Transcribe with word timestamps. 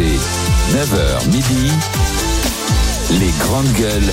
9h 0.00 1.26
midi, 1.32 1.72
les 3.18 3.32
grandes 3.40 3.72
gueules. 3.72 4.12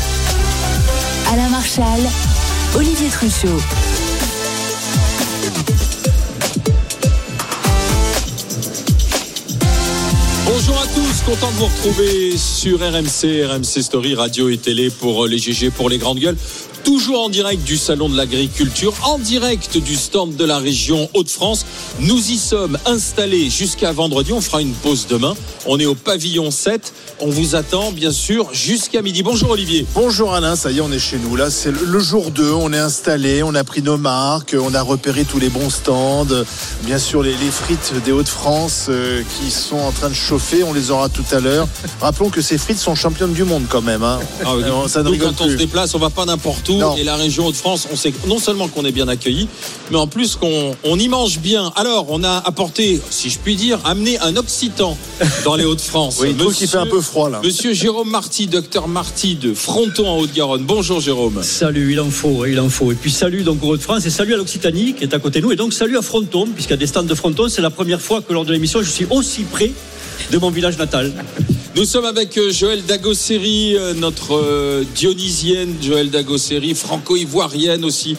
Alain 1.32 1.50
Marchal, 1.50 2.00
Olivier 2.76 3.10
Truchot. 3.10 3.62
Bonjour 10.48 10.78
à 10.78 10.86
tous, 10.86 11.24
content 11.26 11.50
de 11.50 11.56
vous 11.56 11.66
retrouver 11.66 12.38
sur 12.38 12.80
RMC, 12.80 13.46
RMC 13.48 13.82
Story, 13.82 14.14
radio 14.14 14.48
et 14.50 14.58
télé 14.58 14.92
pour 14.92 15.26
les 15.26 15.40
GG, 15.40 15.72
pour 15.72 15.90
les 15.90 15.98
grandes 15.98 16.20
gueules. 16.20 16.38
Toujours 16.84 17.24
en 17.24 17.30
direct 17.30 17.64
du 17.64 17.78
Salon 17.78 18.10
de 18.10 18.16
l'Agriculture, 18.16 18.94
en 19.06 19.18
direct 19.18 19.76
du 19.80 19.96
stand 19.96 20.36
de 20.36 20.46
la 20.46 20.60
région 20.60 21.10
Hauts-de-France. 21.16 21.66
Nous 22.00 22.30
y 22.30 22.38
sommes 22.38 22.78
installés 22.86 23.50
jusqu'à 23.50 23.92
vendredi. 23.92 24.34
On 24.34 24.42
fera 24.42 24.62
une 24.62 24.74
pause 24.74 25.08
demain. 25.10 25.34
On 25.66 25.80
est 25.80 25.88
au 25.88 25.96
pavillon 25.96 26.52
7. 26.52 26.94
On 27.22 27.30
vous 27.32 27.56
attend, 27.56 27.92
bien 27.92 28.12
sûr, 28.12 28.54
jusqu'à 28.54 29.02
midi. 29.02 29.24
Bonjour 29.24 29.50
Olivier. 29.50 29.88
Bonjour 29.96 30.36
Alain, 30.36 30.56
ça 30.56 30.70
y 30.70 30.78
est, 30.78 30.82
on 30.82 30.92
est 30.92 31.00
chez 31.00 31.18
nous. 31.18 31.36
Là, 31.36 31.50
c'est 31.50 31.72
le 31.72 32.00
jour 32.00 32.30
2. 32.30 32.52
On 32.52 32.72
est 32.72 32.78
installé, 32.78 33.42
on 33.42 33.56
a 33.56 33.64
pris 33.64 33.82
nos 33.82 33.98
marques, 33.98 34.56
on 34.60 34.76
a 34.76 34.82
repéré 34.84 35.26
tous 35.26 35.40
les 35.40 35.50
bons 35.50 35.72
stands. 35.72 36.28
Bien 36.84 37.00
sûr, 37.00 37.24
les, 37.24 37.36
les 37.36 37.50
frites 37.50 37.94
des 38.06 38.12
Hauts-de-France 38.12 38.88
euh, 38.90 39.24
qui 39.40 39.50
sont 39.50 39.78
en 39.78 39.92
train 39.92 40.10
de 40.10 40.14
chauffer. 40.14 40.35
On 40.68 40.74
les 40.74 40.92
aura 40.92 41.08
tout 41.08 41.24
à 41.32 41.40
l'heure. 41.40 41.66
Rappelons 42.02 42.30
que 42.30 42.42
ces 42.42 42.58
frites 42.58 42.78
sont 42.78 42.94
championnes 42.94 43.32
du 43.32 43.46
monde 43.46 43.64
quand 43.70 43.82
même. 43.82 44.04
Hein. 44.04 44.20
Ah 44.44 44.56
oui. 44.56 44.64
Euh, 44.64 44.88
ça 44.90 45.02
ne 45.02 45.16
quand 45.16 45.40
on 45.40 45.48
se 45.48 45.56
déplace, 45.56 45.96
on 45.96 46.00
va 46.00 46.10
pas 46.10 46.26
n'importe 46.26 46.68
où. 46.68 46.78
Non. 46.78 46.98
Et 46.98 47.04
la 47.04 47.16
région 47.16 47.48
Hauts-de-France, 47.48 47.88
on 47.92 47.96
sait 47.96 48.14
non 48.28 48.38
seulement 48.38 48.68
qu'on 48.68 48.84
est 48.84 48.92
bien 48.92 49.08
accueilli, 49.08 49.48
mais 49.92 49.98
en 49.98 50.08
plus 50.08 50.36
qu'on 50.36 50.76
on 50.84 51.00
y 51.00 51.08
mange 51.08 51.40
bien. 51.40 51.72
Alors, 51.78 52.08
on 52.10 52.24
a 52.24 52.44
apporté, 52.46 53.02
si 53.10 53.30
je 53.30 53.40
puis 53.40 53.56
dire, 53.56 53.80
amené 53.86 54.20
un 54.20 54.36
Occitan 54.36 54.98
dans 55.46 55.56
les 55.56 55.64
Hauts-de-France. 55.66 56.18
Oui, 56.26 56.30
il 56.32 56.38
trouve 56.38 56.54
qu'il 56.54 56.68
fait 56.68 56.78
un 56.78 56.86
peu 56.86 57.02
froid 57.02 57.30
là. 57.30 57.42
Monsieur 57.44 57.74
Jérôme 57.74 58.10
Marty, 58.10 58.48
docteur 58.48 58.88
Marty 58.88 59.36
de 59.36 59.54
Fronton 59.54 60.08
en 60.08 60.18
Haute-Garonne. 60.20 60.64
Bonjour 60.64 61.00
Jérôme. 61.00 61.44
Salut, 61.44 61.92
il 61.92 62.00
en 62.00 62.10
faut, 62.10 62.46
il 62.46 62.60
en 62.60 62.70
faut. 62.70 62.92
Et 62.92 62.96
puis 62.96 63.12
salut 63.12 63.44
donc 63.44 63.64
au 63.64 63.68
Hauts-de-France 63.74 64.06
et 64.06 64.10
salut 64.10 64.34
à 64.34 64.38
l'Occitanie 64.38 64.94
qui 64.94 65.04
est 65.04 65.14
à 65.14 65.20
côté 65.20 65.40
de 65.40 65.46
nous. 65.46 65.52
Et 65.52 65.56
donc 65.56 65.74
salut 65.74 65.98
à 65.98 66.02
Fronton, 66.02 66.48
puisqu'il 66.54 66.72
y 66.72 66.74
a 66.74 66.78
des 66.78 66.88
stands 66.88 67.04
de 67.04 67.16
Fronton. 67.16 67.48
C'est 67.50 67.62
la 67.62 67.70
première 67.70 68.02
fois 68.02 68.22
que 68.22 68.34
lors 68.34 68.46
de 68.46 68.54
l'émission, 68.54 68.82
je 68.82 68.90
suis 68.90 69.08
aussi 69.10 69.44
près 69.44 69.72
de 70.32 70.38
mon 70.38 70.50
village 70.50 70.78
natal. 70.78 71.12
Nous 71.76 71.84
sommes 71.84 72.06
avec 72.06 72.38
euh, 72.38 72.52
Joël 72.52 72.84
Dagosseri, 72.86 73.76
euh, 73.76 73.94
notre 73.94 74.36
euh, 74.36 74.86
dionysienne 74.96 75.76
Joël 75.82 76.10
Dagosseri, 76.10 76.74
franco-ivoirienne 76.74 77.84
aussi, 77.84 78.16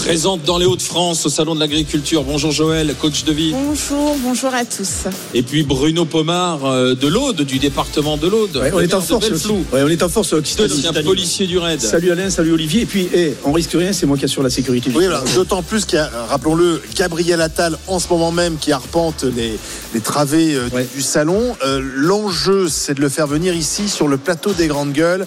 présente 0.00 0.42
dans 0.42 0.58
les 0.58 0.66
Hauts-de-France 0.66 1.24
au 1.24 1.30
Salon 1.30 1.54
de 1.54 1.60
l'Agriculture. 1.60 2.22
Bonjour 2.22 2.50
Joël, 2.52 2.94
coach 3.00 3.24
de 3.24 3.32
vie. 3.32 3.52
Bonjour, 3.52 4.14
bonjour 4.22 4.52
à 4.54 4.66
tous. 4.66 5.06
Et 5.32 5.42
puis 5.42 5.62
Bruno 5.62 6.04
Pomard 6.04 6.66
euh, 6.66 6.94
de 6.94 7.08
l'Aude, 7.08 7.40
du 7.42 7.58
département 7.58 8.18
de 8.18 8.28
l'Aude. 8.28 8.56
Ouais, 8.58 8.70
on 8.74 8.80
est 8.80 8.92
en 8.92 9.00
force. 9.00 9.26
Ouais, 9.72 9.82
on 9.82 9.88
est 9.88 10.02
en 10.02 10.08
force 10.10 10.34
Occitanie. 10.34 10.82
C'est 10.82 10.98
un 10.98 11.02
policier 11.02 11.46
du 11.46 11.56
raid. 11.58 11.80
Salut 11.80 12.12
Alain, 12.12 12.28
salut 12.28 12.52
Olivier. 12.52 12.82
Et 12.82 12.86
puis, 12.86 13.08
eh, 13.14 13.34
on 13.44 13.52
risque 13.52 13.72
rien, 13.72 13.94
c'est 13.94 14.04
moi 14.04 14.18
qui 14.18 14.26
assure 14.26 14.42
la 14.42 14.50
sécurité. 14.50 14.90
du 14.90 14.96
Oui, 14.98 15.06
d'autant 15.34 15.62
plus 15.62 15.86
qu'il 15.86 15.96
y 15.96 16.02
a, 16.02 16.04
euh, 16.12 16.24
rappelons-le, 16.28 16.82
Gabriel 16.94 17.40
Attal 17.40 17.78
en 17.86 17.98
ce 17.98 18.08
moment 18.10 18.30
même 18.32 18.58
qui 18.58 18.72
arpente 18.72 19.24
les, 19.24 19.58
les 19.94 20.00
travées 20.00 20.54
euh, 20.56 20.68
du- 20.68 20.74
Ouais. 20.76 20.86
du 20.94 21.00
salon. 21.00 21.56
Euh, 21.64 21.80
L'enjeu, 21.82 22.68
c'est 22.68 22.92
de 22.94 23.00
le 23.00 23.08
faire 23.08 23.26
venir 23.26 23.54
ici 23.54 23.88
sur 23.88 24.08
le 24.08 24.18
plateau 24.18 24.52
des 24.52 24.66
grandes 24.66 24.92
gueules. 24.92 25.26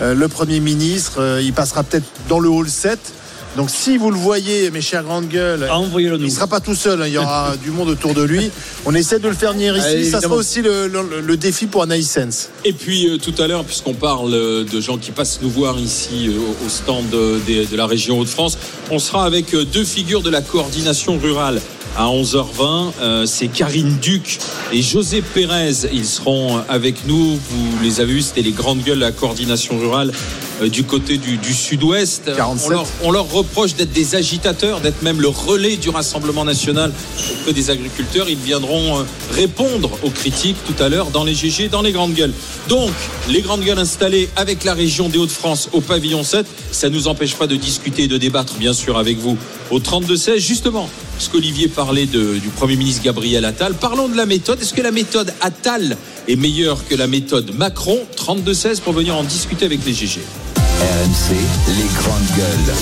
Euh, 0.00 0.12
le 0.14 0.26
Premier 0.28 0.58
ministre, 0.58 1.20
euh, 1.20 1.40
il 1.40 1.52
passera 1.52 1.84
peut-être 1.84 2.06
dans 2.28 2.40
le 2.40 2.48
hall 2.48 2.68
7. 2.68 2.98
Donc 3.56 3.70
si 3.70 3.96
vous 3.96 4.10
le 4.10 4.16
voyez, 4.16 4.70
mes 4.70 4.80
chères 4.80 5.02
grandes 5.02 5.28
gueules, 5.28 5.66
Envoyez-le 5.70 6.16
il 6.16 6.24
ne 6.24 6.28
sera 6.30 6.46
pas 6.46 6.60
tout 6.60 6.74
seul, 6.76 7.02
hein, 7.02 7.06
il 7.08 7.14
y 7.14 7.18
aura 7.18 7.56
du 7.64 7.70
monde 7.70 7.88
autour 7.88 8.14
de 8.14 8.22
lui. 8.22 8.50
On 8.86 8.94
essaie 8.94 9.18
de 9.18 9.26
le 9.28 9.34
faire 9.34 9.52
venir 9.52 9.76
ici. 9.76 9.86
Allez, 9.86 10.10
Ça 10.10 10.20
sera 10.20 10.34
aussi 10.36 10.62
le, 10.62 10.86
le- 10.86 11.20
le 11.20 11.36
défi 11.36 11.66
pour 11.66 11.82
Anaïsens. 11.82 12.50
Et 12.64 12.72
puis 12.72 13.08
euh, 13.08 13.16
tout 13.18 13.34
à 13.42 13.46
l'heure, 13.48 13.64
puisqu'on 13.64 13.94
parle 13.94 14.32
euh, 14.34 14.64
de 14.64 14.80
gens 14.80 14.96
qui 14.98 15.10
passent 15.10 15.40
nous 15.42 15.50
voir 15.50 15.78
ici 15.78 16.28
euh, 16.28 16.38
au- 16.64 16.68
stand 16.68 17.06
de 17.10 17.76
la 17.76 17.86
région 17.86 18.20
Hauts-de-France, 18.20 18.58
on 18.90 18.98
sera 19.00 19.24
avec 19.24 19.54
deux 19.54 19.84
figures 19.84 20.22
de 20.22 20.30
la 20.30 20.40
coordination 20.40 21.18
rurale. 21.18 21.60
À 21.96 22.06
11h20, 22.06 22.92
euh, 23.00 23.26
c'est 23.26 23.48
Karine 23.48 23.96
Duc 24.00 24.38
et 24.72 24.82
José 24.82 25.22
Pérez. 25.22 25.72
Ils 25.92 26.06
seront 26.06 26.58
avec 26.68 27.06
nous. 27.06 27.36
Vous 27.36 27.82
les 27.82 28.00
avez 28.00 28.14
vus, 28.14 28.22
c'était 28.22 28.42
les 28.42 28.52
grandes 28.52 28.82
gueules 28.82 28.98
de 28.98 29.04
la 29.04 29.12
coordination 29.12 29.78
rurale 29.78 30.12
euh, 30.62 30.68
du 30.68 30.84
côté 30.84 31.18
du, 31.18 31.38
du 31.38 31.52
sud-ouest. 31.52 32.30
47. 32.36 32.66
On 32.66 32.70
leur, 32.70 32.86
on 33.02 33.10
leur 33.10 33.30
reproche 33.30 33.74
d'être 33.74 33.92
des 33.92 34.14
agitateurs, 34.14 34.80
d'être 34.80 35.02
même 35.02 35.20
le 35.20 35.28
relais 35.28 35.76
du 35.76 35.88
Rassemblement 35.90 36.44
national 36.44 36.92
auprès 37.32 37.52
des 37.52 37.70
agriculteurs. 37.70 38.28
Ils 38.28 38.36
viendront 38.38 38.98
euh, 38.98 39.02
répondre 39.32 39.90
aux 40.04 40.10
critiques 40.10 40.56
tout 40.66 40.80
à 40.82 40.88
l'heure 40.88 41.10
dans 41.10 41.24
les 41.24 41.34
GG, 41.34 41.68
dans 41.68 41.82
les 41.82 41.92
grandes 41.92 42.14
gueules. 42.14 42.32
Donc, 42.68 42.92
les 43.28 43.40
grandes 43.40 43.62
gueules 43.62 43.78
installées 43.78 44.28
avec 44.36 44.62
la 44.62 44.74
région 44.74 45.08
des 45.08 45.18
Hauts-de-France 45.18 45.68
au 45.72 45.80
pavillon 45.80 46.22
7, 46.22 46.46
ça 46.70 46.88
ne 46.88 46.94
nous 46.94 47.08
empêche 47.08 47.34
pas 47.34 47.48
de 47.48 47.56
discuter 47.56 48.04
et 48.04 48.08
de 48.08 48.18
débattre, 48.18 48.54
bien 48.54 48.72
sûr, 48.72 48.98
avec 48.98 49.18
vous 49.18 49.36
au 49.70 49.80
32-16, 49.80 50.38
justement. 50.38 50.88
Parce 51.18 51.30
qu'Olivier 51.30 51.66
parlait 51.66 52.06
de- 52.06 52.38
du 52.38 52.48
Premier 52.50 52.76
ministre 52.76 53.02
Gabriel 53.02 53.44
Attal. 53.44 53.74
Parlons 53.74 54.06
de 54.08 54.16
la 54.16 54.24
méthode. 54.24 54.62
Est-ce 54.62 54.72
que 54.72 54.82
la 54.82 54.92
méthode 54.92 55.34
Attal 55.40 55.96
est 56.28 56.36
meilleure 56.36 56.86
que 56.86 56.94
la 56.94 57.08
méthode 57.08 57.50
Macron? 57.58 57.98
32-16 58.14 58.78
pour 58.78 58.92
venir 58.92 59.16
en 59.16 59.24
discuter 59.24 59.64
avec 59.64 59.84
les 59.84 59.92
GG. 59.94 60.20
RMC, 60.80 61.34
les 61.76 61.88
grandes 62.00 62.36
gueules. 62.36 62.74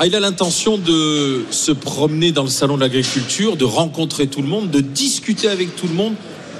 Ah, 0.00 0.06
il 0.08 0.16
a 0.16 0.18
l'intention 0.18 0.76
de 0.76 1.44
se 1.52 1.70
promener 1.70 2.32
dans 2.32 2.42
le 2.42 2.48
salon 2.48 2.74
de 2.74 2.80
l'agriculture, 2.80 3.56
de 3.56 3.64
rencontrer 3.64 4.26
tout 4.26 4.42
le 4.42 4.48
monde, 4.48 4.68
de 4.72 4.80
discuter 4.80 5.46
avec 5.48 5.76
tout 5.76 5.86
le 5.86 5.94
monde 5.94 6.14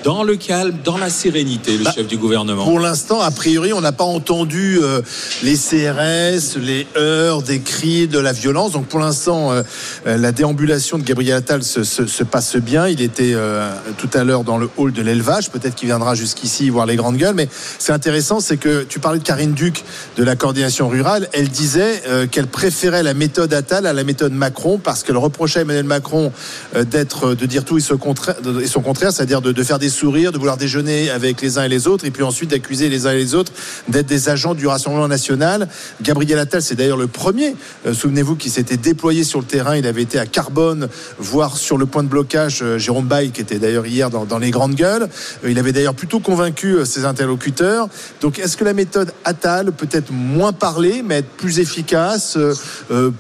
dans 0.04 0.24
le 0.24 0.36
calme, 0.36 0.74
dans 0.84 0.98
la 0.98 1.10
sérénité, 1.10 1.76
le 1.78 1.84
Bah, 1.84 1.92
chef 1.94 2.06
du 2.08 2.16
gouvernement. 2.16 2.64
Pour 2.64 2.80
l'instant, 2.80 3.20
a 3.20 3.30
priori, 3.30 3.72
on 3.72 3.80
n'a 3.80 3.92
pas 3.92 4.04
entendu 4.04 4.78
euh, 4.82 5.00
les 5.42 5.54
CRS, 5.56 6.58
les 6.60 6.86
heurts, 6.96 7.42
des 7.42 7.60
cris, 7.60 8.08
de 8.08 8.18
la 8.18 8.32
violence. 8.32 8.72
Donc 8.72 8.86
pour 8.86 8.98
l'instant, 8.98 9.52
euh, 9.52 9.62
euh, 10.06 10.16
la 10.16 10.32
déambulation 10.32 10.98
de 10.98 11.04
Gabriel 11.04 11.36
Attal 11.36 11.62
se, 11.62 11.84
se- 11.84 12.06
se 12.06 12.24
passe 12.24 12.56
bien. 12.56 12.88
Il 12.88 13.00
était 13.00 13.32
euh, 13.34 13.70
tout 13.98 14.10
à 14.14 14.24
l'heure 14.24 14.42
dans 14.44 14.58
le 14.58 14.68
hall 14.76 14.92
de 14.92 15.02
l'élevage. 15.02 15.50
Peut-être 15.50 15.74
qu'il 15.76 15.86
viendra 15.86 16.14
jusqu'ici 16.14 16.68
voir 16.68 16.86
les 16.86 16.96
grandes 16.96 17.16
gueules. 17.16 17.34
Mais 17.36 17.48
c'est 17.78 17.92
intéressant, 17.92 18.40
c'est 18.40 18.56
que 18.56 18.82
tu 18.82 18.98
parlais 18.98 19.18
de 19.20 19.24
Karine 19.24 19.52
Duc 19.52 19.84
de 20.16 20.24
la 20.24 20.34
coordination 20.36 20.88
rurale. 20.88 21.28
Elle 21.32 21.48
disait 21.48 22.02
qu'elle 22.30 22.48
préférait 22.48 23.02
la 23.02 23.14
méthode 23.14 23.52
Attal 23.54 23.86
à 23.86 23.92
la 23.92 24.04
méthode 24.04 24.32
Macron 24.32 24.78
parce 24.82 25.02
qu'elle 25.04 25.16
reprochait 25.16 25.60
à 25.60 25.62
Emmanuel 25.62 25.84
Macron 25.84 26.32
d'être, 26.76 27.34
de 27.34 27.46
dire 27.46 27.64
tout 27.64 27.78
et 27.78 27.80
son 27.80 27.96
contraire, 27.98 28.36
et 28.62 28.66
son 28.66 28.80
contraire, 28.80 29.12
c'est-à-dire 29.12 29.40
de, 29.42 29.52
de 29.52 29.62
faire 29.62 29.78
des 29.78 29.91
sourires, 29.92 30.32
de 30.32 30.38
vouloir 30.38 30.56
déjeuner 30.56 31.10
avec 31.10 31.40
les 31.40 31.58
uns 31.58 31.64
et 31.64 31.68
les 31.68 31.86
autres, 31.86 32.04
et 32.04 32.10
puis 32.10 32.22
ensuite 32.22 32.50
d'accuser 32.50 32.88
les 32.88 33.06
uns 33.06 33.12
et 33.12 33.18
les 33.18 33.34
autres 33.34 33.52
d'être 33.88 34.06
des 34.06 34.28
agents 34.28 34.54
du 34.54 34.66
Rassemblement 34.66 35.08
national. 35.08 35.68
Gabriel 36.00 36.38
Attal, 36.38 36.62
c'est 36.62 36.74
d'ailleurs 36.74 36.96
le 36.96 37.06
premier, 37.06 37.54
euh, 37.86 37.94
souvenez-vous, 37.94 38.36
qui 38.36 38.50
s'était 38.50 38.76
déployé 38.76 39.24
sur 39.24 39.38
le 39.38 39.44
terrain. 39.44 39.76
Il 39.76 39.86
avait 39.86 40.02
été 40.02 40.18
à 40.18 40.26
Carbone, 40.26 40.88
voir 41.18 41.56
sur 41.56 41.78
le 41.78 41.86
point 41.86 42.02
de 42.02 42.08
blocage 42.08 42.60
euh, 42.62 42.78
Jérôme 42.78 43.06
Bail, 43.06 43.30
qui 43.30 43.40
était 43.40 43.58
d'ailleurs 43.58 43.86
hier 43.86 44.10
dans, 44.10 44.38
les 44.38 44.50
grandes 44.50 44.74
gueules. 44.74 45.08
Euh, 45.44 45.50
il 45.50 45.58
avait 45.58 45.72
d'ailleurs 45.72 45.94
plutôt 45.94 46.20
convaincu 46.20 46.76
ses 46.84 47.04
interlocuteurs. 47.04 47.88
Donc, 48.20 48.38
est-ce 48.38 48.56
que 48.56 48.64
la 48.64 48.72
méthode 48.72 49.12
Attal 49.24 49.72
peut 49.72 49.88
être 49.92 50.12
moins 50.12 50.52
parler, 50.52 51.02
mais 51.04 51.18
être 51.18 51.30
plus 51.36 51.58
efficace, 51.58 52.38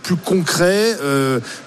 plus 0.02 0.16
concret 0.16 0.96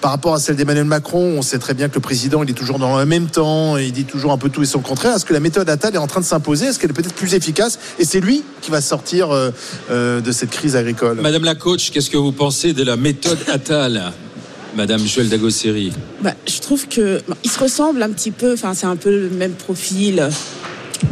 par 0.00 0.10
rapport 0.10 0.34
à 0.34 0.40
celle 0.40 0.56
d'Emmanuel 0.56 0.84
Macron? 0.84 1.34
On 1.38 1.42
sait 1.42 1.58
très 1.58 1.74
bien 1.74 1.88
que 1.88 1.94
le 1.94 2.00
président, 2.00 2.42
il 2.42 2.50
est 2.50 2.54
toujours 2.54 2.78
dans 2.78 2.98
le 2.98 3.06
même 3.06 3.26
temps, 3.26 3.76
il 3.76 3.92
dit 3.92 4.04
toujours 4.04 4.32
un 4.32 4.38
peu 4.38 4.48
tout 4.48 4.62
et 4.62 4.66
son 4.66 4.80
contraire. 4.80 4.95
Est-ce 5.04 5.24
que 5.24 5.32
la 5.32 5.40
méthode 5.40 5.68
Attal 5.68 5.94
est 5.94 5.98
en 5.98 6.06
train 6.06 6.20
de 6.20 6.24
s'imposer 6.26 6.66
Est-ce 6.66 6.78
qu'elle 6.78 6.90
est 6.90 6.94
peut-être 6.94 7.14
plus 7.14 7.34
efficace 7.34 7.78
Et 7.98 8.04
c'est 8.04 8.20
lui 8.20 8.42
qui 8.60 8.70
va 8.70 8.80
sortir 8.80 9.30
euh, 9.30 9.50
euh, 9.90 10.20
de 10.20 10.32
cette 10.32 10.50
crise 10.50 10.76
agricole. 10.76 11.20
Madame 11.20 11.44
la 11.44 11.54
coach, 11.54 11.90
qu'est-ce 11.90 12.10
que 12.10 12.16
vous 12.16 12.32
pensez 12.32 12.72
de 12.72 12.82
la 12.82 12.96
méthode 12.96 13.38
Attal 13.52 14.12
Madame 14.76 15.06
Joël 15.06 15.30
Dagosseri. 15.30 15.90
Bah, 16.20 16.34
je 16.46 16.60
trouve 16.60 16.86
que 16.86 17.22
bon, 17.26 17.34
ils 17.42 17.50
se 17.50 17.58
ressemblent 17.58 18.02
un 18.02 18.10
petit 18.10 18.30
peu. 18.30 18.52
Enfin, 18.52 18.74
c'est 18.74 18.86
un 18.86 18.96
peu 18.96 19.10
le 19.10 19.30
même 19.30 19.52
profil, 19.52 20.20
euh, 20.20 20.30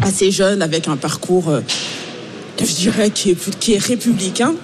assez 0.02 0.30
jeune, 0.30 0.60
avec 0.60 0.86
un 0.86 0.96
parcours, 0.96 1.48
euh, 1.48 1.60
je 2.60 2.72
dirais, 2.74 3.10
qui 3.10 3.30
est, 3.30 3.58
qui 3.58 3.72
est 3.72 3.78
républicain. 3.78 4.54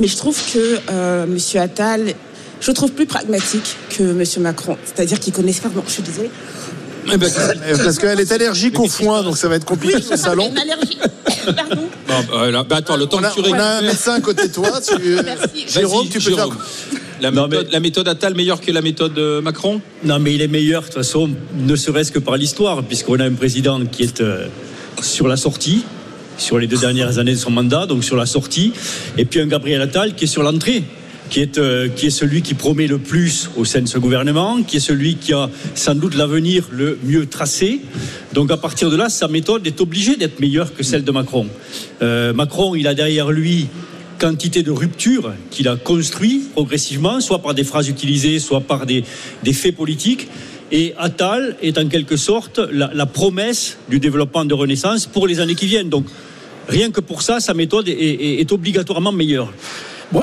Mais 0.00 0.06
je 0.06 0.16
trouve 0.16 0.38
que 0.52 0.78
euh, 0.90 1.26
Monsieur 1.26 1.60
Attal, 1.60 2.14
je 2.60 2.68
le 2.68 2.74
trouve 2.74 2.92
plus 2.92 3.04
pragmatique 3.04 3.76
que 3.90 4.02
Monsieur 4.02 4.40
Macron. 4.40 4.78
C'est-à-dire 4.84 5.20
qu'il 5.20 5.34
connaît 5.34 5.52
pas. 5.52 5.68
Bon, 5.68 5.82
je 5.86 5.92
suis 5.92 6.02
désolée. 6.02 6.30
Eh 7.12 7.16
ben, 7.16 7.28
Euh, 7.28 7.76
Parce 7.82 7.98
qu'elle 7.98 8.20
est 8.20 8.32
allergique 8.32 8.78
au 8.78 8.86
foin, 8.88 9.22
donc 9.22 9.36
ça 9.36 9.48
va 9.48 9.56
être 9.56 9.64
compliqué 9.64 10.00
ce 10.02 10.16
salon. 10.16 10.50
Une 10.50 10.58
allergie. 10.58 10.98
Pardon. 11.56 11.82
bah, 12.08 12.50
là, 12.50 12.62
bah, 12.64 12.76
attends, 12.76 12.96
le 12.96 13.06
temps 13.06 13.18
On 13.20 13.24
a, 13.24 13.30
que 13.30 13.40
tu 13.40 13.50
on 13.50 13.54
a 13.54 13.64
un 13.78 13.82
médecin 13.82 14.14
à 14.14 14.20
côté 14.20 14.48
de 14.48 14.52
toi. 14.52 14.70
Tu... 14.80 15.16
Merci. 15.24 15.66
Jérôme, 15.68 16.02
Vas-y, 16.06 16.08
tu 16.10 16.18
peux 16.20 16.36
Jérôme. 16.36 16.54
faire. 16.56 17.00
La 17.20 17.30
Non, 17.30 17.46
méthode, 17.48 17.66
mais- 17.66 17.72
la 17.72 17.80
méthode 17.80 18.08
Attal 18.08 18.34
meilleure 18.34 18.60
que 18.60 18.70
la 18.72 18.82
méthode 18.82 19.16
euh, 19.18 19.40
Macron? 19.40 19.80
Non, 20.04 20.18
mais 20.18 20.34
il 20.34 20.42
est 20.42 20.48
meilleur, 20.48 20.82
de 20.82 20.86
toute 20.86 20.94
façon, 20.96 21.30
ne 21.56 21.76
serait-ce 21.76 22.12
que 22.12 22.18
par 22.18 22.36
l'histoire, 22.36 22.82
puisqu'on 22.82 23.18
a 23.20 23.24
un 23.24 23.32
président 23.34 23.84
qui 23.86 24.02
est 24.04 24.20
euh, 24.20 24.46
sur 25.00 25.26
la 25.28 25.36
sortie, 25.36 25.84
sur 26.38 26.58
les 26.58 26.66
deux 26.66 26.78
dernières 26.78 27.18
années 27.18 27.32
de 27.34 27.38
son 27.38 27.50
mandat, 27.50 27.86
donc 27.86 28.02
sur 28.04 28.16
la 28.16 28.26
sortie, 28.26 28.72
et 29.18 29.24
puis 29.24 29.40
un 29.40 29.46
Gabriel 29.46 29.80
Attal 29.82 30.14
qui 30.14 30.24
est 30.24 30.28
sur 30.28 30.42
l'entrée. 30.42 30.82
Qui 31.32 31.40
est, 31.40 31.56
euh, 31.56 31.88
qui 31.88 32.06
est 32.08 32.10
celui 32.10 32.42
qui 32.42 32.52
promet 32.52 32.86
le 32.86 32.98
plus 32.98 33.48
au 33.56 33.64
sein 33.64 33.80
de 33.80 33.88
ce 33.88 33.96
gouvernement, 33.98 34.62
qui 34.62 34.76
est 34.76 34.80
celui 34.80 35.14
qui 35.16 35.32
a 35.32 35.48
sans 35.74 35.94
doute 35.94 36.14
l'avenir 36.14 36.68
le 36.70 36.98
mieux 37.04 37.24
tracé. 37.24 37.80
Donc 38.34 38.50
à 38.50 38.58
partir 38.58 38.90
de 38.90 38.96
là, 38.96 39.08
sa 39.08 39.28
méthode 39.28 39.66
est 39.66 39.80
obligée 39.80 40.16
d'être 40.16 40.40
meilleure 40.40 40.74
que 40.74 40.82
celle 40.82 41.04
de 41.04 41.10
Macron. 41.10 41.46
Euh, 42.02 42.34
Macron, 42.34 42.74
il 42.74 42.86
a 42.86 42.92
derrière 42.94 43.30
lui 43.30 43.68
quantité 44.18 44.62
de 44.62 44.70
ruptures 44.70 45.32
qu'il 45.50 45.68
a 45.68 45.76
construit 45.76 46.42
progressivement, 46.52 47.18
soit 47.22 47.40
par 47.40 47.54
des 47.54 47.64
phrases 47.64 47.88
utilisées, 47.88 48.38
soit 48.38 48.60
par 48.60 48.84
des, 48.84 49.02
des 49.42 49.54
faits 49.54 49.74
politiques. 49.74 50.28
Et 50.70 50.92
Attal 50.98 51.56
est 51.62 51.78
en 51.78 51.88
quelque 51.88 52.16
sorte 52.18 52.60
la, 52.70 52.90
la 52.92 53.06
promesse 53.06 53.78
du 53.88 53.98
développement 54.00 54.44
de 54.44 54.54
Renaissance 54.54 55.06
pour 55.06 55.26
les 55.26 55.40
années 55.40 55.54
qui 55.54 55.66
viennent. 55.66 55.88
Donc 55.88 56.04
rien 56.68 56.90
que 56.90 57.00
pour 57.00 57.22
ça, 57.22 57.40
sa 57.40 57.54
méthode 57.54 57.88
est, 57.88 57.92
est- 57.92 58.40
est 58.40 58.52
obligatoirement 58.52 59.12
meilleure. 59.12 59.50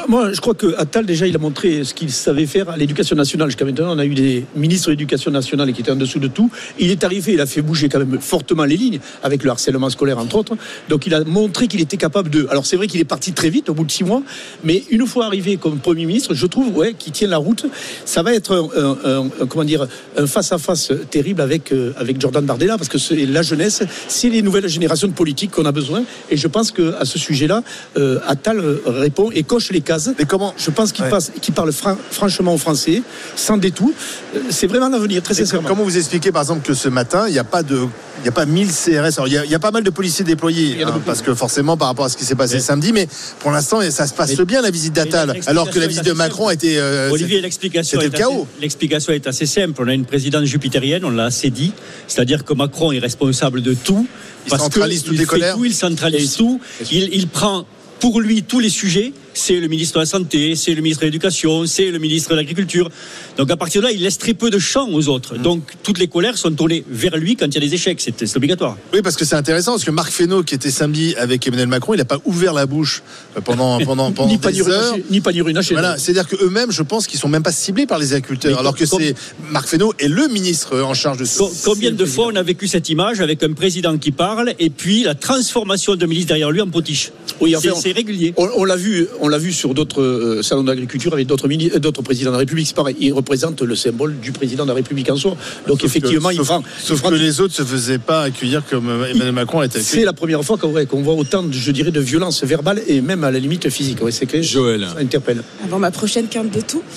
Moi, 0.08 0.34
je 0.34 0.40
crois 0.42 0.54
que 0.54 0.76
Attal, 0.78 1.06
déjà, 1.06 1.26
il 1.26 1.36
a 1.36 1.40
montré 1.40 1.84
ce 1.84 1.94
qu'il 1.96 2.12
savait 2.12 2.46
faire 2.46 2.70
à 2.70 2.78
l'éducation 2.78 3.16
nationale. 3.16 3.50
Jusqu'à 3.50 3.66
maintenant, 3.66 3.96
on 3.96 4.00
a 4.00 4.06
eu 4.06 4.14
des 4.14 4.46
ministres 4.56 4.88
de 4.88 4.92
l'éducation 4.92 5.32
nationale 5.32 5.74
qui 5.74 5.82
étaient 5.82 5.92
en 5.92 5.96
dessous 5.96 6.20
de 6.20 6.28
tout. 6.28 6.52
Il 6.78 6.92
est 6.92 7.04
arrivé, 7.04 7.34
il 7.34 7.42
a 7.42 7.48
fait 7.48 7.62
bouger 7.64 7.90
quand 7.90 7.98
même 8.00 8.20
fortement 8.20 8.66
les 8.66 8.78
lignes, 8.78 9.00
avec 9.24 9.44
le 9.44 9.50
harcèlement 9.50 9.90
scolaire, 9.90 10.20
entre 10.20 10.36
autres. 10.36 10.56
Donc, 10.90 11.08
il 11.08 11.14
a 11.16 11.24
montré 11.24 11.68
qu'il 11.68 11.82
était 11.82 11.98
capable 11.98 12.30
de. 12.30 12.48
Alors, 12.52 12.68
c'est 12.68 12.76
vrai 12.76 12.86
qu'il 12.88 13.00
est 13.00 13.06
parti 13.06 13.34
très 13.34 13.50
vite, 13.50 13.70
au 13.70 13.74
bout 13.74 13.84
de 13.84 13.92
six 13.92 14.04
mois, 14.04 14.22
mais 14.64 14.84
une 14.92 15.08
fois 15.08 15.26
arrivé 15.26 15.58
comme 15.58 15.80
Premier 15.80 16.06
ministre, 16.06 16.34
je 16.36 16.46
trouve, 16.46 16.76
ouais, 16.78 16.94
qu'il 16.94 17.12
tient 17.12 17.28
la 17.28 17.38
route. 17.38 17.66
Ça 18.06 18.22
va 18.22 18.34
être 18.34 18.70
un- 18.78 19.30
comment 19.48 19.64
dire, 19.64 19.88
un 20.18 20.28
face-à-face 20.28 20.92
terrible 21.10 21.42
avec, 21.42 21.72
euh, 21.72 21.94
avec 21.98 22.22
Jordan 22.22 22.46
Bardella, 22.46 22.78
parce 22.78 22.90
que 22.90 22.98
c'est 23.00 23.26
la 23.26 23.42
jeunesse, 23.42 23.84
c'est 24.08 24.30
les 24.30 24.42
nouvelles 24.44 24.68
générations 24.68 25.08
de 25.08 25.14
politiques 25.14 25.52
qu'on 25.52 25.66
a 25.66 25.72
besoin. 25.72 26.04
Et 26.30 26.38
je 26.38 26.48
pense 26.48 26.72
qu'à 26.72 27.06
ce 27.06 27.18
sujet-là, 27.18 27.64
euh, 27.98 28.20
Attal 28.28 28.60
euh, 28.60 28.82
répond 28.86 29.32
et 29.32 29.44
coche 29.44 29.72
les 29.72 29.79
cases. 29.82 30.10
Mais 30.18 30.26
comment 30.26 30.54
Je 30.58 30.70
pense 30.72 30.92
qu'il 30.92 31.04
Ouais. 31.06 31.10
passe, 31.12 31.32
qu'il 31.42 31.54
parle 31.54 31.72
fran- 31.72 31.98
franchement 32.12 32.54
au 32.54 32.58
français, 32.58 33.02
sans 33.36 33.58
détour. 33.58 33.92
Euh, 34.36 34.40
C'est 34.50 34.68
vraiment 34.68 34.90
l'avenir, 34.90 35.22
très 35.24 35.34
sincèrement. 35.34 35.68
Comment 35.68 35.84
vous 35.84 35.98
expliquez 35.98 36.32
par 36.32 36.42
exemple 36.42 36.66
que 36.66 36.74
ce 36.74 36.90
matin, 36.90 37.28
il 37.28 37.34
n'y 37.34 37.40
a 37.40 37.44
pas 37.44 37.64
de. 37.64 37.88
Il 38.20 38.24
n'y 38.24 38.28
a 38.30 38.34
pas 38.34 38.46
1000 38.46 38.68
CRS. 38.70 39.14
Alors, 39.18 39.28
il 39.30 39.34
y, 39.34 39.38
a, 39.38 39.46
il 39.46 39.52
y 39.52 39.56
a 39.56 39.60
pas 39.60 39.72
mal 39.72 39.82
de 39.82 39.90
policiers 39.90 40.26
déployés, 40.26 40.84
hein, 40.84 41.00
parce 41.06 41.22
que 41.22 41.34
forcément, 41.34 41.78
par 41.78 41.88
rapport 41.88 42.04
à 42.04 42.10
ce 42.10 42.18
qui 42.18 42.26
s'est 42.26 42.36
passé 42.36 42.60
samedi, 42.60 42.92
mais 42.92 43.08
pour 43.40 43.50
l'instant, 43.52 43.80
ça 43.92 44.08
se 44.08 44.14
passe 44.14 44.38
Mais- 44.38 44.44
bien 44.44 44.62
la 44.62 44.72
visite 44.72 44.92
d'Attal, 44.92 45.28
l'explication 45.28 45.52
alors 45.52 45.70
que 45.70 45.80
la 45.80 45.88
visite 45.88 46.04
de 46.04 46.12
Macron 46.12 46.48
a 46.50 46.54
été. 46.54 46.78
euh, 46.80 47.12
Olivier, 47.12 47.40
l'explication 47.40 47.98
est, 48.02 48.04
le 48.04 48.10
chaos. 48.10 48.46
l'explication 48.60 49.14
est 49.14 49.26
assez 49.26 49.46
simple. 49.46 49.82
On 49.82 49.88
a 49.88 49.94
une 49.94 50.04
présidence 50.04 50.44
jupitérienne, 50.44 51.06
on 51.06 51.12
l'a 51.12 51.26
assez 51.26 51.50
dit. 51.50 51.72
C'est-à-dire 52.08 52.44
que 52.44 52.54
Macron 52.54 52.92
est 52.92 53.00
responsable 53.00 53.62
de 53.62 53.74
tout. 53.74 54.06
Il 54.46 54.50
parce 54.50 54.64
centralise 54.64 55.02
que 55.04 55.06
toutes 55.08 55.16
il 55.16 55.20
les 55.20 55.24
fait 55.26 55.30
colères. 55.30 55.56
tout, 55.56 55.64
il 55.64 55.74
centralise 55.74 56.36
tout. 56.36 56.60
Il, 56.92 57.14
il 57.14 57.28
prend 57.30 57.66
pour 58.02 58.20
lui 58.20 58.44
tous 58.44 58.60
les 58.60 58.70
sujets. 58.70 59.14
C'est 59.40 59.60
le 59.60 59.68
ministre 59.68 59.96
de 59.96 60.00
la 60.02 60.06
Santé, 60.06 60.56
c'est 60.56 60.74
le 60.74 60.82
ministre 60.82 61.02
de 61.02 61.06
l'Éducation, 61.08 61.66
c'est 61.66 61.92
le 61.92 62.00
ministre 62.00 62.32
de 62.32 62.36
l'Agriculture. 62.36 62.90
Donc 63.38 63.50
à 63.50 63.56
partir 63.58 63.82
de 63.82 63.88
là, 63.88 63.92
il 63.94 64.02
laisse 64.02 64.18
très 64.18 64.34
peu 64.34 64.50
de 64.50 64.60
champ 64.60 64.90
aux 64.92 65.08
autres. 65.08 65.36
Mmh. 65.38 65.42
Donc 65.42 65.62
toutes 65.82 65.98
les 65.98 66.08
colères 66.08 66.38
sont 66.38 66.52
tournées 66.52 66.84
vers 66.90 67.16
lui 67.18 67.36
quand 67.38 67.46
il 67.46 67.54
y 67.54 67.58
a 67.58 67.62
des 67.62 67.74
échecs. 67.74 68.02
C'est 68.02 68.36
obligatoire. 68.38 68.78
Oui, 68.94 69.02
parce 69.02 69.16
que 69.16 69.24
c'est 69.26 69.36
intéressant, 69.36 69.72
parce 69.74 69.86
que 69.86 69.92
Marc 69.92 70.12
Fesneau, 70.12 70.44
qui 70.44 70.56
était 70.56 70.72
samedi 70.72 71.16
avec 71.18 71.48
Emmanuel 71.48 71.68
Macron, 71.68 71.94
il 71.94 71.98
n'a 71.98 72.06
pas 72.06 72.20
ouvert 72.26 72.54
la 72.54 72.66
bouche 72.66 73.02
euh, 73.38 73.42
pendant, 73.42 73.80
pendant, 73.86 74.12
pendant 74.12 74.30
Ni 74.30 74.38
des 74.38 74.62
heures. 74.70 74.94
runaché, 74.94 75.04
ni 75.32 75.42
runaché. 75.42 75.74
Voilà, 75.74 75.98
c'est-à-dire 75.98 76.28
qu'eux-mêmes, 76.28 76.72
je 76.72 76.84
pense 76.84 77.08
qu'ils 77.08 77.20
sont 77.20 77.30
même 77.30 77.44
pas 77.44 77.54
ciblés 77.54 77.86
par 77.86 77.98
les 78.00 78.14
agriculteurs, 78.14 78.52
Mais 78.54 78.60
alors 78.60 78.76
que 78.76 78.86
c'est 78.86 79.16
Marc 79.52 79.68
Fesneau 79.70 79.94
est 80.00 80.10
le 80.10 80.28
ministre 80.28 80.80
en 80.82 80.94
charge 80.94 81.18
de 81.20 81.26
ce. 81.26 81.40
Co- 81.40 81.52
Combien 81.64 81.92
de 81.92 82.06
fois 82.06 82.28
on 82.28 82.36
a 82.36 82.44
vécu 82.44 82.68
cette 82.68 82.90
image 82.90 83.22
avec 83.22 83.42
un 83.44 83.54
président 83.54 83.98
qui 83.98 84.12
parle 84.12 84.54
et 84.60 84.70
puis 84.70 85.04
la 85.04 85.16
transformation 85.16 85.96
de 85.96 86.06
ministre 86.06 86.28
derrière 86.30 86.52
lui 86.52 86.60
en 86.62 86.68
potiche? 86.70 87.12
Oui, 87.40 87.56
enfin, 87.56 87.70
C'est- 87.82 87.94
régulier. 87.94 88.34
On, 88.36 88.50
on 88.58 88.66
l'a 88.66 88.76
vu, 88.76 89.08
on 89.22 89.29
l'a 89.30 89.38
vu 89.38 89.54
sur 89.54 89.74
d'autres 89.74 90.02
euh, 90.02 90.42
salons 90.44 90.64
d'agriculture 90.64 91.14
avec 91.14 91.28
d'autres 91.28 91.48
mini- 91.48 91.72
euh, 91.74 91.80
d'autres 91.80 92.02
présidents 92.02 92.32
de 92.32 92.36
la 92.36 92.40
République. 92.40 92.68
C'est 92.68 92.76
pareil, 92.76 92.96
il 93.00 93.14
représente 93.14 93.62
le 93.62 93.76
symbole 93.76 94.20
du 94.20 94.32
président 94.32 94.64
de 94.64 94.70
la 94.70 94.74
République 94.76 95.10
en 95.10 95.16
soi. 95.16 95.38
Donc 95.68 95.82
Sauf 95.82 95.90
effectivement, 95.90 96.30
que, 96.30 96.34
il 96.34 96.38
sauf, 96.38 96.48
prend. 96.48 96.64
sauf 96.82 96.98
il 96.98 97.02
prend- 97.02 97.10
que 97.12 97.16
les 97.16 97.40
autres 97.42 97.54
se 97.54 97.64
faisaient 97.64 97.98
pas 98.00 98.24
accueillir 98.24 98.64
comme 98.70 98.90
euh, 98.90 99.06
Emmanuel 99.06 99.32
Macron 99.34 99.60
a 99.62 99.66
été 99.66 99.80
C'est 99.80 99.92
accueilli. 99.92 100.06
la 100.06 100.14
première 100.14 100.44
fois 100.44 100.58
qu'on 100.58 100.72
ouais, 100.72 100.86
qu'on 100.86 101.02
voit 101.02 101.14
autant, 101.16 101.44
de, 101.44 101.54
je 101.54 101.72
dirais, 101.72 101.92
de 101.92 102.00
violence 102.02 102.44
verbale 102.44 102.82
et 102.88 103.02
même 103.02 103.24
à 103.24 103.32
la 103.32 103.40
limite 103.40 103.70
physique. 103.70 104.02
Ouais, 104.04 104.12
c'est 104.12 104.26
que 104.26 104.42
Joël. 104.42 104.88
ça 104.94 105.00
interpelle. 105.00 105.44
Avant 105.64 105.80
ma 105.80 105.92
prochaine 105.92 106.28
quinte 106.28 106.52
de 106.52 106.62
tout, 106.62 106.82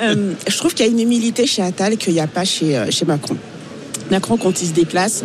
Euh, 0.00 0.32
je 0.48 0.56
trouve 0.56 0.74
qu'il 0.74 0.86
y 0.86 0.88
a 0.88 0.92
une 0.92 1.00
humilité 1.00 1.46
chez 1.46 1.62
Attal 1.62 1.96
qu'il 1.96 2.12
n'y 2.12 2.20
a 2.20 2.26
pas 2.26 2.44
chez, 2.44 2.80
chez 2.90 3.04
Macron. 3.04 3.36
Macron, 4.10 4.36
quand 4.36 4.62
il 4.62 4.68
se 4.68 4.72
déplace, 4.72 5.24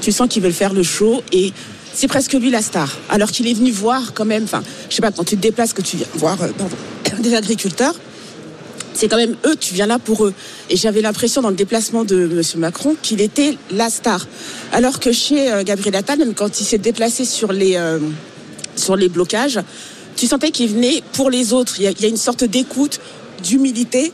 tu 0.00 0.10
sens 0.12 0.28
qu'ils 0.28 0.42
veulent 0.42 0.52
faire 0.52 0.72
le 0.72 0.82
show 0.82 1.22
et 1.32 1.52
c'est 1.96 2.08
presque 2.08 2.34
lui 2.34 2.50
la 2.50 2.60
star. 2.60 2.94
Alors 3.08 3.32
qu'il 3.32 3.48
est 3.48 3.54
venu 3.54 3.70
voir 3.70 4.12
quand 4.12 4.26
même, 4.26 4.44
enfin, 4.44 4.62
je 4.90 4.94
sais 4.94 5.02
pas, 5.02 5.10
quand 5.10 5.24
tu 5.24 5.36
te 5.36 5.40
déplaces, 5.40 5.72
que 5.72 5.80
tu 5.80 5.96
viens 5.96 6.06
voir 6.14 6.40
euh, 6.42 6.48
pardon, 6.56 6.76
des 7.22 7.34
agriculteurs, 7.34 7.94
c'est 8.92 9.08
quand 9.08 9.16
même 9.16 9.34
eux, 9.46 9.56
tu 9.56 9.74
viens 9.74 9.86
là 9.86 9.98
pour 9.98 10.26
eux. 10.26 10.34
Et 10.68 10.76
j'avais 10.76 11.00
l'impression 11.00 11.40
dans 11.40 11.48
le 11.48 11.56
déplacement 11.56 12.04
de 12.04 12.24
M. 12.30 12.60
Macron 12.60 12.96
qu'il 13.00 13.20
était 13.22 13.56
la 13.70 13.88
star. 13.88 14.26
Alors 14.72 15.00
que 15.00 15.10
chez 15.10 15.50
euh, 15.50 15.64
Gabriel 15.64 15.96
Attal, 15.96 16.18
même 16.18 16.34
quand 16.34 16.60
il 16.60 16.64
s'est 16.64 16.78
déplacé 16.78 17.24
sur 17.24 17.52
les, 17.52 17.76
euh, 17.76 17.98
sur 18.76 18.96
les 18.96 19.08
blocages, 19.08 19.60
tu 20.16 20.26
sentais 20.26 20.50
qu'il 20.50 20.68
venait 20.70 21.02
pour 21.14 21.30
les 21.30 21.54
autres. 21.54 21.76
Il 21.78 21.84
y 21.84 21.86
a, 21.86 21.92
il 21.92 22.00
y 22.02 22.04
a 22.04 22.08
une 22.08 22.16
sorte 22.18 22.44
d'écoute, 22.44 23.00
d'humilité. 23.42 24.12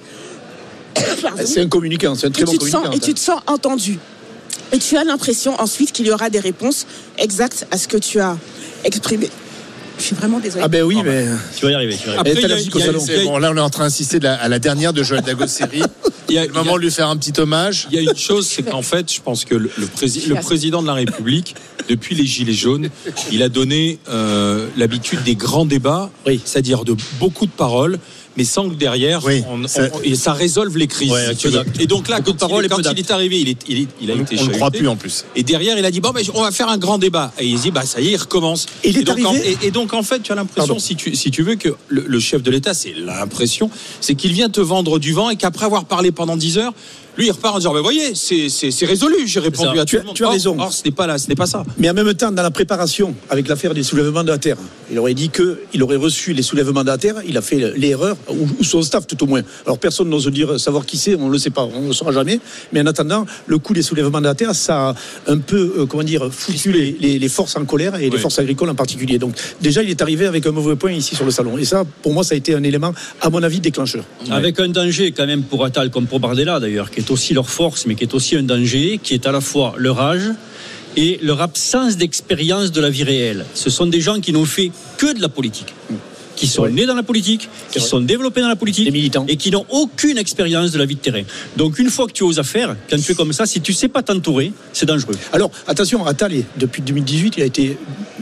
C'est 1.44 1.60
un 1.60 1.68
communicant, 1.68 2.14
c'est 2.14 2.26
un 2.26 2.30
très 2.30 2.42
et 2.42 2.44
bon 2.44 2.52
sens, 2.52 2.70
communicant. 2.70 2.92
et 2.92 3.00
tu 3.00 3.14
te 3.14 3.18
sens 3.18 3.40
entendu. 3.46 3.98
Et 4.72 4.78
tu 4.78 4.96
as 4.96 5.04
l'impression 5.04 5.60
ensuite 5.60 5.92
qu'il 5.92 6.06
y 6.06 6.10
aura 6.10 6.30
des 6.30 6.40
réponses 6.40 6.86
exactes 7.18 7.66
à 7.70 7.76
ce 7.78 7.88
que 7.88 7.98
tu 7.98 8.20
as 8.20 8.36
exprimé. 8.84 9.28
Je 9.98 10.04
suis 10.04 10.16
vraiment 10.16 10.40
désolée. 10.40 10.62
Ah 10.64 10.68
ben 10.68 10.82
oui, 10.82 10.96
mais 11.04 11.26
Tu 11.58 11.66
vas 11.66 11.70
y 11.72 11.74
arriver. 11.74 11.96
tu 12.00 12.06
vas 12.08 12.14
y 12.14 12.16
arriver. 12.16 12.30
Après, 12.32 12.32
y 12.32 12.44
a- 12.44 12.48
y 12.48 12.52
a- 12.52 13.16
y 13.16 13.20
a- 13.20 13.24
bon, 13.24 13.38
là, 13.38 13.50
on 13.52 13.56
est 13.56 13.60
en 13.60 13.70
train 13.70 13.84
d'insister 13.84 14.18
de 14.18 14.26
à 14.26 14.48
la 14.48 14.58
dernière 14.58 14.92
de 14.94 15.02
Joël 15.02 15.22
Dagosseri. 15.22 15.82
il 16.30 16.34
y 16.34 16.38
a- 16.38 16.46
Le 16.46 16.52
moment 16.52 16.76
de 16.76 16.80
lui 16.82 16.90
faire 16.90 17.08
un 17.08 17.16
petit 17.18 17.38
hommage. 17.38 17.86
Il 17.92 17.96
y 17.96 17.98
a 17.98 18.10
une 18.10 18.16
chose, 18.16 18.46
c'est 18.48 18.62
qu'en 18.62 18.80
fait, 18.82 19.12
je 19.12 19.20
pense 19.20 19.44
que 19.44 19.54
le, 19.54 19.70
le 19.76 19.86
prési- 19.86 20.26
le 20.26 20.36
président 20.36 20.80
de 20.80 20.86
la 20.86 20.94
République, 20.94 21.54
depuis 21.88 22.14
les 22.14 22.24
Gilets 22.24 22.54
jaunes, 22.54 22.88
il 23.30 23.42
a 23.42 23.50
donné 23.50 23.98
euh, 24.08 24.66
l'habitude 24.78 25.22
des 25.22 25.34
grands 25.36 25.66
débats, 25.66 26.10
Oui. 26.26 26.40
c'est-à-dire 26.44 26.84
de 26.84 26.96
beaucoup 27.20 27.44
de 27.46 27.52
paroles, 27.52 27.98
mais 28.36 28.44
sans 28.44 28.68
que 28.68 28.74
derrière, 28.74 29.24
Oui, 29.24 29.42
on- 29.48 29.64
on- 29.64 29.68
ça- 29.68 29.88
et 30.04 30.14
ça 30.14 30.32
résolve 30.32 30.76
les 30.78 30.86
crises. 30.86 31.10
Ouais, 31.12 31.32
et 31.80 31.86
donc 31.86 32.08
là, 32.08 32.20
quand, 32.20 32.32
il, 32.32 32.68
quand 32.68 32.78
il 32.92 32.98
est 32.98 33.10
arrivé, 33.10 33.40
il, 33.40 33.48
est, 33.50 33.58
il, 33.68 33.78
est- 33.82 33.88
il 34.00 34.10
a 34.10 34.14
On 34.14 34.20
été 34.22 34.36
on 34.40 34.44
ne 34.46 34.52
croit 34.52 34.70
plus 34.70 34.88
en 34.88 34.96
plus. 34.96 35.24
Et 35.36 35.42
derrière, 35.42 35.78
il 35.78 35.84
a 35.84 35.90
dit 35.90 36.00
bon, 36.00 36.10
ben, 36.10 36.22
on 36.34 36.42
va 36.42 36.50
faire 36.50 36.68
un 36.68 36.78
grand 36.78 36.98
débat. 36.98 37.32
Et 37.38 37.46
il 37.46 37.58
dit 37.60 37.70
bah 37.70 37.84
ça 37.84 38.00
y 38.00 38.08
est, 38.08 38.12
il 38.12 38.16
recommence. 38.16 38.66
Et 38.84 38.92
donc, 38.92 39.18
en, 39.24 39.30
arrivé- 39.32 39.56
et, 39.62 39.66
et 39.66 39.70
donc 39.70 39.92
en 39.94 40.02
fait, 40.02 40.22
tu 40.22 40.32
as 40.32 40.34
l'impression, 40.34 40.66
Pardon. 40.68 40.78
si 40.80 40.96
tu, 40.96 41.14
si 41.14 41.30
tu 41.30 41.42
veux, 41.42 41.56
que 41.56 41.70
le, 41.88 42.04
le 42.06 42.20
chef 42.20 42.42
de 42.42 42.50
l'État, 42.50 42.74
c'est 42.74 42.94
l'impression, 42.94 43.70
c'est 44.00 44.14
qu'il 44.14 44.32
vient 44.32 44.48
te 44.48 44.60
vendre 44.60 44.98
du 44.98 45.12
vent 45.12 45.30
et 45.30 45.36
qu'après 45.36 45.66
avoir 45.66 45.84
parlé 45.84 46.12
pendant 46.12 46.36
10 46.36 46.58
heures, 46.58 46.72
lui, 47.18 47.26
il 47.26 47.30
repart 47.32 47.54
en 47.54 47.58
disant, 47.58 47.74
ben 47.74 47.80
voyez, 47.82 48.14
c'est- 48.14 48.48
c'est 48.48 48.70
c'est 48.70 48.86
résolu, 48.86 49.26
j'ai 49.26 49.40
répondu 49.40 49.76
ça. 49.76 49.82
à 49.82 49.84
Tu 49.84 49.96
tout 49.96 49.98
as- 49.98 50.00
le 50.00 50.06
monde. 50.06 50.16
tu 50.16 50.24
as 50.24 50.26
Or- 50.28 50.32
raison. 50.32 50.56
Or, 50.58 50.72
ce 50.72 50.82
n'est 50.84 50.90
pas 50.90 51.06
là, 51.06 51.18
ce 51.18 51.28
n'est 51.28 51.34
pas 51.34 51.46
ça. 51.46 51.64
Mais 51.78 51.90
en 51.90 51.94
même 51.94 52.12
temps, 52.14 52.32
dans 52.32 52.42
la 52.42 52.50
préparation, 52.50 53.14
avec 53.30 53.48
l'affaire 53.48 53.74
des 53.74 53.82
soulèvements 53.82 54.24
de 54.24 54.28
la 54.30 54.38
terre, 54.38 54.56
il 54.90 54.98
aurait 54.98 55.14
dit 55.14 55.28
qu'il 55.30 55.82
aurait 55.82 55.96
reçu 55.96 56.32
les 56.32 56.42
soulèvements 56.42 56.82
de 56.82 56.86
la 56.88 56.98
terre, 56.98 57.16
il 57.26 57.36
a 57.36 57.42
fait 57.42 57.72
l'erreur, 57.76 58.16
ou, 58.28 58.46
ou 58.60 58.64
son 58.64 58.82
staff 58.82 59.06
tout 59.06 59.22
au 59.22 59.26
moins. 59.26 59.42
Alors 59.66 59.78
personne 59.78 60.08
n'ose 60.08 60.26
dire 60.28 60.58
savoir 60.58 60.86
qui 60.86 60.96
c'est, 60.96 61.14
on 61.16 61.26
ne 61.28 61.32
le 61.32 61.38
sait 61.38 61.50
pas, 61.50 61.62
on 61.74 61.82
ne 61.82 61.86
le 61.88 61.92
saura 61.92 62.12
jamais. 62.12 62.40
Mais 62.72 62.80
en 62.80 62.86
attendant, 62.86 63.26
le 63.46 63.58
coup 63.58 63.74
des 63.74 63.82
soulèvements 63.82 64.20
de 64.20 64.26
la 64.26 64.34
terre, 64.34 64.54
ça 64.54 64.90
a 64.90 64.94
un 65.28 65.38
peu, 65.38 65.74
euh, 65.78 65.86
comment 65.86 66.02
dire, 66.04 66.28
foutu 66.32 66.72
les, 66.72 66.96
les- 67.00 67.18
les 67.18 67.28
forces 67.28 67.56
en 67.56 67.64
colère 67.64 67.96
et 67.96 68.08
les 68.10 68.18
forces 68.18 68.38
agricoles 68.38 68.70
en 68.70 68.74
particulier. 68.74 69.18
Donc 69.18 69.34
déjà, 69.60 69.82
il 69.82 69.90
est 69.90 70.00
arrivé 70.02 70.26
avec 70.26 70.46
un 70.46 70.52
mauvais 70.52 70.76
point 70.76 70.92
ici 70.92 71.14
sur 71.14 71.24
le 71.24 71.30
salon. 71.30 71.58
Et 71.58 71.64
ça, 71.64 71.84
pour 72.02 72.12
moi, 72.14 72.24
ça 72.24 72.34
a 72.34 72.38
été 72.38 72.54
un 72.54 72.62
élément, 72.62 72.92
à 73.20 73.30
mon 73.30 73.42
avis, 73.42 73.60
déclencheur. 73.60 74.04
Avec 74.30 74.58
un 74.60 74.68
danger 74.68 75.12
quand 75.12 75.26
même 75.26 75.42
pour 75.42 75.64
Attal 75.64 75.90
comme 75.90 76.06
pour 76.06 76.20
Bardella 76.20 76.58
d'ailleurs, 76.60 76.90
qui 76.90 77.01
est 77.02 77.10
aussi 77.10 77.34
leur 77.34 77.48
force, 77.48 77.86
mais 77.86 77.94
qui 77.94 78.04
est 78.04 78.14
aussi 78.14 78.36
un 78.36 78.42
danger, 78.42 78.98
qui 79.02 79.14
est 79.14 79.26
à 79.26 79.32
la 79.32 79.40
fois 79.40 79.74
leur 79.76 80.00
âge 80.00 80.30
et 80.96 81.18
leur 81.22 81.40
absence 81.40 81.96
d'expérience 81.96 82.70
de 82.70 82.80
la 82.80 82.90
vie 82.90 83.04
réelle. 83.04 83.46
Ce 83.54 83.70
sont 83.70 83.86
des 83.86 84.00
gens 84.00 84.20
qui 84.20 84.32
n'ont 84.32 84.44
fait 84.44 84.70
que 84.98 85.14
de 85.14 85.20
la 85.20 85.28
politique, 85.28 85.74
qui 86.36 86.46
sont 86.46 86.66
nés 86.68 86.86
dans 86.86 86.94
la 86.94 87.02
politique, 87.02 87.48
qui 87.70 87.78
vrai. 87.78 87.88
sont 87.88 88.00
développés 88.00 88.40
dans 88.40 88.48
la 88.48 88.56
politique, 88.56 88.84
Des 88.84 88.90
militants. 88.90 89.24
et 89.28 89.36
qui 89.36 89.50
n'ont 89.50 89.66
aucune 89.70 90.18
expérience 90.18 90.70
de 90.72 90.78
la 90.78 90.86
vie 90.86 90.94
de 90.96 91.00
terrain. 91.00 91.22
Donc 91.56 91.78
une 91.78 91.90
fois 91.90 92.06
que 92.06 92.12
tu 92.12 92.22
oses 92.24 92.38
affaire, 92.38 92.76
quand 92.90 92.96
tu 93.02 93.12
es 93.12 93.14
comme 93.14 93.32
ça, 93.32 93.46
si 93.46 93.60
tu 93.60 93.72
sais 93.72 93.88
pas 93.88 94.02
t'entourer, 94.02 94.52
c'est 94.72 94.86
dangereux. 94.86 95.16
Alors, 95.32 95.50
attention, 95.66 96.04
Attal, 96.06 96.32
depuis 96.56 96.82
2018, 96.82 97.34
il 97.36 97.42
a 97.42 97.46
été 97.46 97.76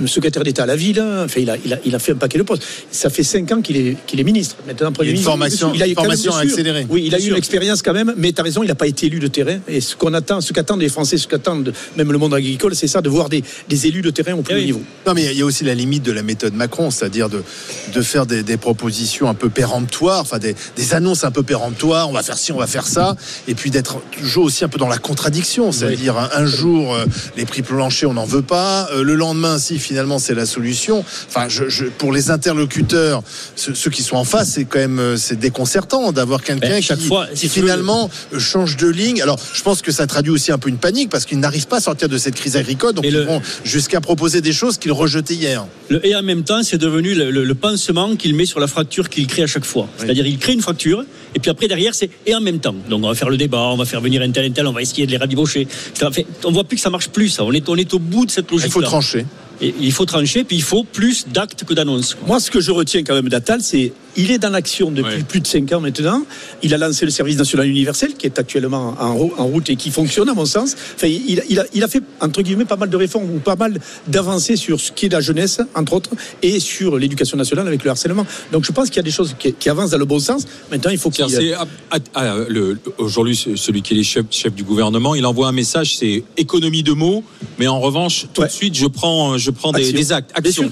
secrétaire 0.07 0.43
d'État 0.43 0.63
à 0.63 0.67
la 0.67 0.77
ville. 0.77 0.99
hein. 1.01 1.25
Enfin, 1.25 1.41
il 1.41 1.51
a, 1.51 1.57
il, 1.65 1.73
a, 1.73 1.79
il 1.85 1.95
a 1.95 1.99
fait 1.99 2.13
un 2.13 2.17
paquet 2.17 2.39
de 2.39 2.43
postes. 2.43 2.63
Ça 2.91 3.11
fait 3.11 3.23
cinq 3.23 3.51
ans 3.53 3.61
qu'il 3.61 3.77
est, 3.77 3.97
qu'il 4.07 4.19
est 4.21 4.25
ministre. 4.25 4.57
Maintenant, 4.67 4.93
Premier 4.93 5.11
Il 5.11 5.17
y 5.17 5.19
a 5.19 5.33
une 5.33 5.39
ministre. 5.39 5.59
formation- 5.61 5.73
Il 5.75 5.83
a 5.83 5.87
même, 5.87 5.95
formation 5.95 6.35
accélérée. 6.35 6.87
Oui, 6.89 7.05
il 7.07 7.15
a 7.15 7.19
eu 7.21 7.29
une 7.29 7.37
expérience 7.37 7.83
quand 7.83 7.93
même, 7.93 8.15
mais 8.17 8.33
tu 8.33 8.41
as 8.41 8.45
raison, 8.45 8.63
il 8.63 8.69
n'a 8.69 8.75
pas 8.75 8.87
été 8.87 9.07
élu 9.07 9.19
de 9.19 9.27
terrain. 9.29 9.59
Et 9.69 9.81
ce 9.81 9.95
qu'on 9.97 10.15
attend, 10.15 10.41
ce 10.41 10.53
qu'attendent 10.53 10.81
les 10.81 10.89
Français, 10.89 11.19
ce 11.19 11.27
qu'attendent 11.29 11.73
même 11.97 12.11
le 12.13 12.19
monde 12.19 12.35
agricole, 12.35 12.75
c'est 12.75 12.87
ça, 12.87 13.01
de 13.03 13.09
voir 13.09 13.29
des, 13.29 13.43
des 13.69 13.87
élus 13.87 14.03
de 14.03 14.11
terrain 14.11 14.35
au 14.35 14.43
plus 14.43 14.55
Eh 14.55 14.57
haut 14.57 14.61
oui. 14.61 14.67
niveau. 14.67 14.83
Non, 15.07 15.15
mais 15.15 15.27
il 15.27 15.39
y 15.39 15.43
a 15.43 15.45
aussi 15.45 15.65
la 15.65 15.75
limite 15.75 16.03
de 16.03 16.13
la 16.13 16.23
méthode 16.23 16.55
Macron, 16.55 16.91
c'est-à-dire 16.91 17.29
de, 17.29 17.43
de 17.95 18.00
de 18.01 18.05
faire 18.07 18.25
des, 18.25 18.43
des 18.43 18.57
propositions 18.57 19.29
un 19.29 19.35
peu 19.35 19.51
péremptoires, 19.51 20.21
enfin 20.21 20.39
des, 20.39 20.57
des 20.77 20.95
annonces 20.95 21.23
un 21.25 21.31
peu 21.31 21.43
péremptoires. 21.43 22.09
On 22.09 22.13
va 22.13 22.23
faire 22.23 22.39
ci, 22.39 22.51
on 22.51 22.57
va 22.59 22.67
faire 22.67 22.87
ça, 22.87 23.15
et 23.47 23.55
puis 23.55 23.71
d'être 23.71 24.01
toujours 24.19 24.45
aussi 24.45 24.65
un 24.65 24.69
peu 24.69 24.79
dans 24.79 24.89
la 24.89 24.97
contradiction, 24.99 25.71
c'est-à-dire 25.71 26.17
un, 26.17 26.31
un 26.35 26.47
jour 26.47 26.95
euh, 26.95 27.05
les 27.37 27.45
prix 27.45 27.61
planchers 27.63 28.09
on 28.09 28.15
n'en 28.15 28.25
veut 28.25 28.41
pas, 28.43 28.89
euh, 28.93 29.03
le 29.05 29.15
lendemain 29.15 29.59
si 29.59 29.79
finalement 29.79 30.19
c'est 30.19 30.35
la 30.35 30.47
solution. 30.47 31.05
Enfin, 31.29 31.49
je, 31.49 31.69
je- 31.69 31.85
pour 31.85 32.11
les 32.13 32.31
interlocuteurs, 32.31 33.23
ceux, 33.57 33.75
ceux 33.75 33.91
qui 33.91 34.03
sont 34.03 34.17
en 34.17 34.25
face, 34.25 34.51
c'est 34.53 34.65
quand 34.65 34.79
même 34.79 34.99
euh, 34.99 35.17
c'est 35.19 35.39
déconcertant 35.39 36.13
d'avoir 36.13 36.43
quelqu'un 36.43 36.81
qui, 36.97 37.07
fois, 37.07 37.27
si 37.35 37.49
finalement 37.51 38.11
change 38.39 38.77
de 38.79 38.87
ligne. 38.89 39.21
Alors, 39.21 39.39
je 39.53 39.63
pense 39.63 39.83
que 39.83 39.93
ça 39.93 40.07
traduit 40.07 40.33
aussi 40.33 40.53
un 40.53 40.59
peu 40.59 40.69
une 40.71 40.79
panique 40.79 41.11
parce 41.11 41.27
qu'ils 41.27 41.39
n'arrivent 41.41 41.67
pas 41.67 41.77
à 41.79 41.81
sortir 41.81 42.09
de 42.09 42.17
cette 42.19 42.35
crise 42.35 42.57
agricole, 42.57 42.95
donc 42.95 43.05
Et 43.05 43.09
ils 43.09 43.15
le- 43.15 43.25
vont 43.25 43.43
jusqu'à 43.65 44.01
proposer 44.01 44.41
des 44.41 44.53
choses 44.53 44.79
qu'ils 44.79 44.93
rejetaient 44.93 45.35
hier. 45.35 45.67
Le 45.91 46.05
et 46.07 46.15
en 46.17 46.23
même 46.23 46.45
temps, 46.45 46.63
c'est 46.63 46.79
devenu 46.79 47.15
le, 47.15 47.31
le- 47.31 47.45
le 47.45 47.55
qu'il 48.19 48.35
met 48.35 48.47
sur 48.47 48.61
la 48.61 48.67
fracture 48.67 49.09
qu'il 49.09 49.27
crée 49.27 49.43
à 49.43 49.47
chaque 49.47 49.65
fois. 49.65 49.89
C'est-à-dire, 49.97 50.27
il 50.27 50.39
crée 50.39 50.53
une 50.53 50.63
fracture, 50.63 51.05
et 51.35 51.39
puis 51.39 51.51
après, 51.51 51.69
derrière, 51.69 51.95
c'est 51.95 52.11
et 52.27 52.35
en 52.35 52.41
même 52.41 52.59
temps. 52.61 52.75
Donc, 52.89 53.05
on 53.05 53.09
va 53.09 53.15
faire 53.15 53.31
le 53.31 53.37
débat, 53.37 53.59
on 53.73 53.77
va 53.77 53.85
faire 53.85 54.01
venir 54.01 54.23
un 54.23 54.31
tel, 54.31 54.47
un 54.47 54.51
tel, 54.51 54.67
on 54.67 54.73
va 54.73 54.83
essayer 54.83 55.07
de 55.07 55.11
les 55.11 55.17
rabibocher. 55.17 55.67
Fait- 55.69 56.27
on 56.45 56.53
voit 56.53 56.65
plus 56.65 56.77
que 56.77 56.83
ça 56.83 56.91
marche 56.91 57.09
plus, 57.09 57.29
ça. 57.29 57.45
On 57.45 57.53
est, 57.53 57.69
on 57.69 57.77
est 57.77 57.93
au 57.95 57.99
bout 57.99 58.27
de 58.27 58.31
cette 58.31 58.51
logique. 58.51 58.67
Il 58.69 58.73
faut 58.73 58.83
trancher. 58.83 59.27
Et 59.63 59.75
il 59.81 59.93
faut 59.93 60.07
trancher, 60.07 60.45
puis 60.45 60.57
il 60.57 60.63
faut 60.63 60.85
plus 60.85 61.27
d'actes 61.29 61.65
que 61.65 61.75
d'annonces. 61.75 62.17
Moi, 62.27 62.41
ce 62.41 62.51
que 62.51 62.61
je 62.61 62.71
retiens 62.71 63.03
quand 63.03 63.15
même 63.15 63.29
d'Attal, 63.29 63.61
c'est 63.61 63.93
il 64.17 64.31
est 64.31 64.39
dans 64.39 64.51
l'action 64.51 64.91
depuis 64.91 65.17
Ouais. 65.17 65.23
plus 65.23 65.41
de 65.41 65.47
5 65.47 65.73
ans 65.73 65.81
maintenant. 65.81 66.23
Il 66.63 66.75
a 66.75 66.79
lancé 66.79 67.05
le 67.05 67.11
service 67.11 67.37
national 67.37 67.67
universel 67.69 68.15
qui 68.15 68.27
est 68.27 68.39
actuellement 68.39 68.95
en, 69.01 69.15
ro- 69.15 69.33
en 69.39 69.47
route 69.47 69.71
et 69.71 69.77
qui 69.77 69.91
fonctionne 69.91 70.29
à 70.29 70.35
mon 70.35 70.45
sens. 70.45 70.75
Enfin, 70.97 71.07
il, 71.07 71.43
il 71.49 71.59
a, 71.61 71.65
il 71.75 71.83
a 71.85 71.89
fait 71.89 72.03
entre 72.21 72.43
guillemets 72.43 72.65
pas 72.65 72.77
mal 72.77 72.91
de 72.91 72.97
réformes 72.97 73.31
ou 73.35 73.39
pas 73.39 73.57
mal 73.57 73.79
d'avancées 74.07 74.57
sur 74.57 74.81
ce 74.81 74.93
qui 74.93 75.07
est 75.07 75.09
la 75.11 75.21
jeunesse 75.21 75.61
entre 75.75 75.93
autres 75.95 76.11
et 76.43 76.61
sur 76.61 76.99
l'éducation 76.99 77.37
nationale 77.37 77.67
avec 77.69 77.85
le 77.85 77.91
harcèlement. 77.91 78.27
Donc 78.53 78.65
je 78.65 78.73
pense 78.73 78.89
qu'il 78.89 78.97
y 78.97 79.01
a 79.01 79.03
des 79.05 79.11
choses 79.11 79.35
qui, 79.39 79.53
qui 79.53 79.69
avancent 79.69 79.91
dans 79.91 79.99
le 79.99 80.05
bon 80.05 80.19
sens. 80.19 80.45
Maintenant, 80.71 80.91
il 80.91 80.99
faut 80.99 81.11
qu'il 81.11 81.29
C'est-à-dire, 81.29 81.65
c'est- 81.93 82.03
ah, 82.15 82.35
Aujourd'hui, 82.99 83.37
ce- 83.37 83.57
celui 83.57 83.83
qui 83.83 83.95
est 83.95 83.97
le 83.97 84.03
chef, 84.03 84.25
chef 84.31 84.55
du 84.55 84.65
gouvernement, 84.65 85.15
il 85.15 85.25
envoie 85.27 85.49
un 85.49 85.53
message, 85.53 85.97
c'est 85.97 86.23
économie 86.37 86.83
de 86.83 86.93
mots, 86.93 87.23
mais 87.59 87.67
en 87.67 87.81
revanche, 87.81 88.27
tout 88.35 88.43
Ouais. 88.43 88.47
de 88.49 88.53
suite, 88.53 88.75
je 88.77 88.87
prends, 88.87 89.39
je 89.39 89.51
prends 89.51 89.73
des, 89.73 89.93
des 89.93 90.13
actes, 90.13 90.31
actions. 90.35 90.71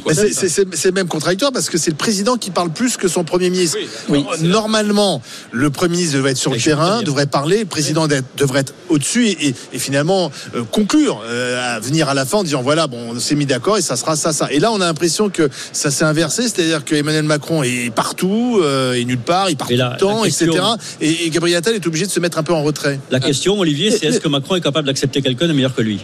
c'est 0.73 0.92
même 0.92 1.09
contradictoire 1.09 1.52
parce 1.52 1.68
que 1.71 1.78
c'est 1.78 1.90
le 1.90 1.97
président 1.97 2.37
qui 2.37 2.50
parle 2.50 2.71
plus 2.73 2.97
que 2.97 3.09
son 3.09 3.25
premier 3.28 3.50
ministre. 3.50 3.78
Oui. 4.08 4.25
Normalement, 4.40 5.23
le 5.52 5.70
premier 5.70 5.97
ministre 5.97 6.16
devrait 6.16 6.32
être 6.32 6.37
sur 6.38 6.50
le 6.52 6.58
terrain, 6.58 7.02
devrait 7.02 7.26
parler, 7.26 7.61
le 7.61 7.64
président 7.66 8.08
devrait 8.37 8.61
être 8.61 8.75
au-dessus 8.88 9.28
et, 9.28 9.49
et- 9.49 9.54
et 9.75 9.78
finalement 9.78 10.30
euh, 10.54 10.62
conclure, 10.64 11.23
euh, 11.26 11.76
à 11.76 11.80
venir 11.80 12.08
à 12.08 12.14
la 12.14 12.25
fin 12.25 12.38
en 12.38 12.42
disant 12.42 12.62
voilà, 12.62 12.87
bon, 12.87 12.99
on 13.14 13.20
s'est 13.20 13.35
mis 13.35 13.47
d'accord 13.47 13.78
et 13.78 13.82
ça 13.82 13.97
sera 13.97 14.16
ça, 14.16 14.32
ça. 14.32 14.49
Et 14.50 14.58
là, 14.58 14.73
on 14.73 14.80
a 14.80 14.87
l'impression 14.87 15.28
que 15.30 15.49
ça 15.73 15.90
s'est 15.90 16.04
inversé, 16.04 16.42
c'est-à-dire 16.42 16.85
que 16.85 16.94
Emmanuel 16.94 17.25
Macron 17.25 17.62
est 17.62 17.92
partout 17.94 18.58
euh, 18.62 18.94
et 18.94 19.04
nulle 19.04 19.18
part, 19.18 19.50
il 19.50 19.56
part 19.56 19.70
Et 19.70 19.75
tout 19.75 19.78
la- 19.78 19.90
le 19.92 19.97
temps, 19.99 20.23
question- 20.23 20.47
etc. 20.52 20.64
Et, 21.00 21.26
et 21.26 21.30
Gabriel 21.30 21.58
Attal 21.58 21.75
est 21.75 21.87
obligé 21.87 22.06
de 22.06 22.11
se 22.11 22.20
mettre 22.20 22.38
un 22.38 22.42
peu 22.42 22.52
en 22.54 22.62
retrait. 22.62 22.99
La 23.11 23.20
question, 23.20 23.58
Olivier, 23.61 23.90
c'est 23.90 24.06
est-ce 24.06 24.20
que 24.20 24.28
Macron 24.28 24.56
est 24.56 24.61
capable 24.61 24.87
d'accepter 24.87 25.23
quelqu'un 25.23 25.47
de 25.49 25.52
meilleur 25.52 25.75
que 25.75 25.82
lui? 25.82 26.00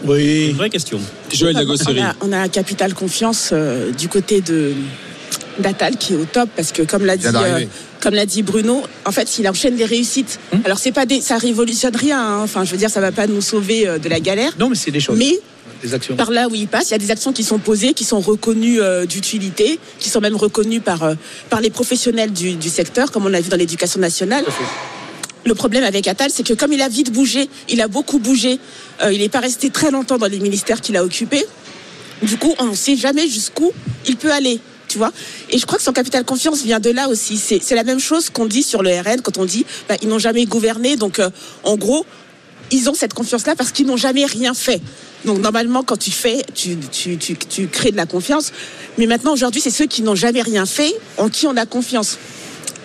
C'est 0.00 0.08
Oui. 0.08 0.46
une 0.50 0.56
vraie 0.56 0.70
question. 0.70 1.00
Joël 1.34 1.56
on, 1.58 2.02
a, 2.02 2.14
on 2.20 2.32
a 2.32 2.38
un 2.38 2.48
capital 2.48 2.94
confiance 2.94 3.50
euh, 3.52 3.90
du 3.90 4.08
côté 4.08 4.40
de 4.40 4.72
d'Atal 5.58 5.96
qui 5.96 6.14
est 6.14 6.16
au 6.16 6.24
top 6.24 6.48
parce 6.56 6.72
que 6.72 6.82
comme 6.82 7.04
l'a 7.04 7.16
dit 7.16 7.26
euh, 7.26 7.64
comme 8.00 8.14
l'a 8.14 8.26
dit 8.26 8.42
Bruno, 8.42 8.82
en 9.04 9.12
fait, 9.12 9.38
il 9.38 9.48
enchaîne 9.48 9.76
des 9.76 9.84
réussites. 9.84 10.38
Alors 10.64 10.78
c'est 10.78 10.92
pas 10.92 11.04
des, 11.06 11.20
ça 11.20 11.36
révolutionne 11.38 11.96
rien. 11.96 12.20
hein. 12.20 12.40
Enfin, 12.42 12.64
je 12.64 12.70
veux 12.70 12.76
dire, 12.76 12.90
ça 12.90 13.00
va 13.00 13.10
pas 13.12 13.26
nous 13.26 13.40
sauver 13.40 13.88
euh, 13.88 13.98
de 13.98 14.08
la 14.08 14.20
galère. 14.20 14.52
Non, 14.58 14.68
mais 14.68 14.76
c'est 14.76 14.90
des 14.92 15.00
choses, 15.00 15.18
Mais 15.18 15.38
des 15.82 15.94
actions. 15.94 16.14
par 16.16 16.30
là 16.30 16.48
où 16.48 16.54
il 16.54 16.68
passe, 16.68 16.90
il 16.90 16.92
y 16.92 16.94
a 16.94 16.98
des 16.98 17.10
actions 17.10 17.32
qui 17.32 17.42
sont 17.44 17.58
posées, 17.58 17.94
qui 17.94 18.04
sont 18.04 18.20
reconnues 18.20 18.80
euh, 18.80 19.04
d'utilité, 19.04 19.80
qui 19.98 20.08
sont 20.10 20.20
même 20.20 20.36
reconnues 20.36 20.80
par, 20.80 21.02
euh, 21.02 21.14
par 21.50 21.60
les 21.60 21.70
professionnels 21.70 22.32
du, 22.32 22.54
du 22.54 22.68
secteur, 22.68 23.10
comme 23.10 23.26
on 23.26 23.28
l'a 23.28 23.40
vu 23.40 23.48
dans 23.50 23.56
l'éducation 23.56 24.00
nationale. 24.00 24.44
Le 25.44 25.54
problème 25.54 25.84
avec 25.84 26.06
Attal, 26.06 26.30
c'est 26.32 26.46
que 26.46 26.52
comme 26.54 26.72
il 26.72 26.82
a 26.82 26.88
vite 26.88 27.10
bougé, 27.12 27.48
il 27.68 27.80
a 27.80 27.88
beaucoup 27.88 28.18
bougé, 28.18 28.58
euh, 29.02 29.12
il 29.12 29.20
n'est 29.20 29.28
pas 29.28 29.40
resté 29.40 29.70
très 29.70 29.90
longtemps 29.90 30.18
dans 30.18 30.26
les 30.26 30.40
ministères 30.40 30.80
qu'il 30.80 30.96
a 30.96 31.04
occupés. 31.04 31.44
Du 32.22 32.36
coup, 32.36 32.54
on 32.58 32.66
ne 32.66 32.74
sait 32.74 32.96
jamais 32.96 33.28
jusqu'où 33.28 33.72
il 34.06 34.16
peut 34.16 34.32
aller. 34.32 34.60
Tu 34.88 34.98
vois 34.98 35.12
Et 35.50 35.58
je 35.58 35.66
crois 35.66 35.78
que 35.78 35.84
son 35.84 35.92
capital 35.92 36.24
confiance 36.24 36.62
vient 36.62 36.80
de 36.80 36.90
là 36.90 37.08
aussi. 37.08 37.38
C'est 37.38 37.74
la 37.74 37.84
même 37.84 38.00
chose 38.00 38.30
qu'on 38.30 38.46
dit 38.46 38.62
sur 38.62 38.82
le 38.82 38.90
RN 38.90 39.20
quand 39.22 39.38
on 39.38 39.44
dit 39.44 39.66
bah, 39.88 39.96
ils 40.02 40.08
n'ont 40.08 40.18
jamais 40.18 40.46
gouverné. 40.46 40.96
Donc, 40.96 41.18
euh, 41.18 41.30
en 41.62 41.76
gros, 41.76 42.06
ils 42.70 42.88
ont 42.88 42.94
cette 42.94 43.14
confiance-là 43.14 43.54
parce 43.56 43.72
qu'ils 43.72 43.86
n'ont 43.86 43.96
jamais 43.96 44.24
rien 44.24 44.54
fait. 44.54 44.80
Donc 45.24 45.38
normalement, 45.40 45.82
quand 45.82 45.96
tu 45.96 46.10
fais, 46.10 46.44
tu, 46.54 46.76
tu, 46.92 47.18
tu, 47.18 47.36
tu 47.36 47.68
crées 47.68 47.90
de 47.90 47.96
la 47.96 48.06
confiance. 48.06 48.52
Mais 48.98 49.06
maintenant, 49.06 49.32
aujourd'hui, 49.32 49.60
c'est 49.60 49.70
ceux 49.70 49.86
qui 49.86 50.02
n'ont 50.02 50.14
jamais 50.14 50.42
rien 50.42 50.66
fait 50.66 50.94
en 51.16 51.28
qui 51.28 51.46
on 51.46 51.56
a 51.56 51.66
confiance. 51.66 52.18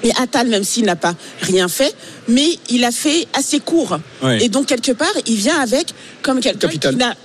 Et 0.04 0.12
Attal, 0.22 0.50
même 0.50 0.66
s'il 0.66 0.84
n'a 0.84 0.98
pas 0.98 1.16
rien 1.42 1.70
fait, 1.70 1.96
mais 2.28 2.60
il 2.70 2.84
a 2.84 2.92
fait 2.92 3.26
assez 3.34 3.62
court. 3.62 3.98
Et 4.42 4.50
donc, 4.50 4.66
quelque 4.66 4.92
part, 4.92 5.14
il 5.26 5.36
vient 5.36 5.60
avec 5.60 5.94
comme 6.22 6.42
quelqu'un 6.42 6.68
Capital. 6.68 6.92
qui 6.92 6.98
n'a 6.98 7.16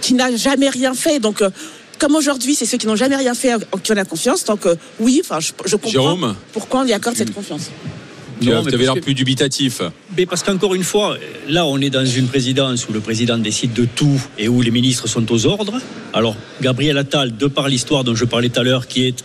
qui 0.00 0.14
n'a 0.14 0.34
jamais 0.36 0.68
rien 0.68 0.94
fait. 0.94 1.18
Donc, 1.18 1.42
euh, 1.42 1.50
comme 1.98 2.14
aujourd'hui, 2.14 2.54
c'est 2.54 2.66
ceux 2.66 2.78
qui 2.78 2.86
n'ont 2.86 2.96
jamais 2.96 3.16
rien 3.16 3.34
fait 3.34 3.54
en 3.54 3.78
qui 3.78 3.92
on 3.92 3.96
a 3.96 4.04
confiance. 4.04 4.44
Donc, 4.44 4.66
euh, 4.66 4.76
oui, 5.00 5.20
enfin, 5.24 5.40
je, 5.40 5.52
je 5.64 5.76
comprends 5.76 5.90
Jérôme 5.90 6.34
pourquoi 6.52 6.80
on 6.80 6.84
lui 6.84 6.92
accorde 6.92 7.16
cette 7.16 7.32
confiance. 7.32 7.70
Tu 8.40 8.48
Non, 8.48 8.66
avais 8.66 8.76
l'air 8.76 9.00
plus 9.00 9.14
dubitatif. 9.14 9.80
Mais 10.16 10.26
parce 10.26 10.42
qu'encore 10.42 10.74
une 10.74 10.84
fois, 10.84 11.16
là, 11.48 11.64
on 11.64 11.78
est 11.80 11.90
dans 11.90 12.04
une 12.04 12.26
présidence 12.28 12.86
où 12.88 12.92
le 12.92 13.00
président 13.00 13.38
décide 13.38 13.72
de 13.72 13.86
tout 13.86 14.20
et 14.38 14.48
où 14.48 14.60
les 14.60 14.70
ministres 14.70 15.08
sont 15.08 15.30
aux 15.32 15.46
ordres. 15.46 15.80
Alors, 16.12 16.36
Gabriel 16.60 16.98
Attal, 16.98 17.36
de 17.36 17.46
par 17.46 17.68
l'histoire 17.68 18.04
dont 18.04 18.14
je 18.14 18.24
parlais 18.24 18.50
tout 18.50 18.60
à 18.60 18.62
l'heure, 18.62 18.86
qui 18.86 19.06
est 19.06 19.24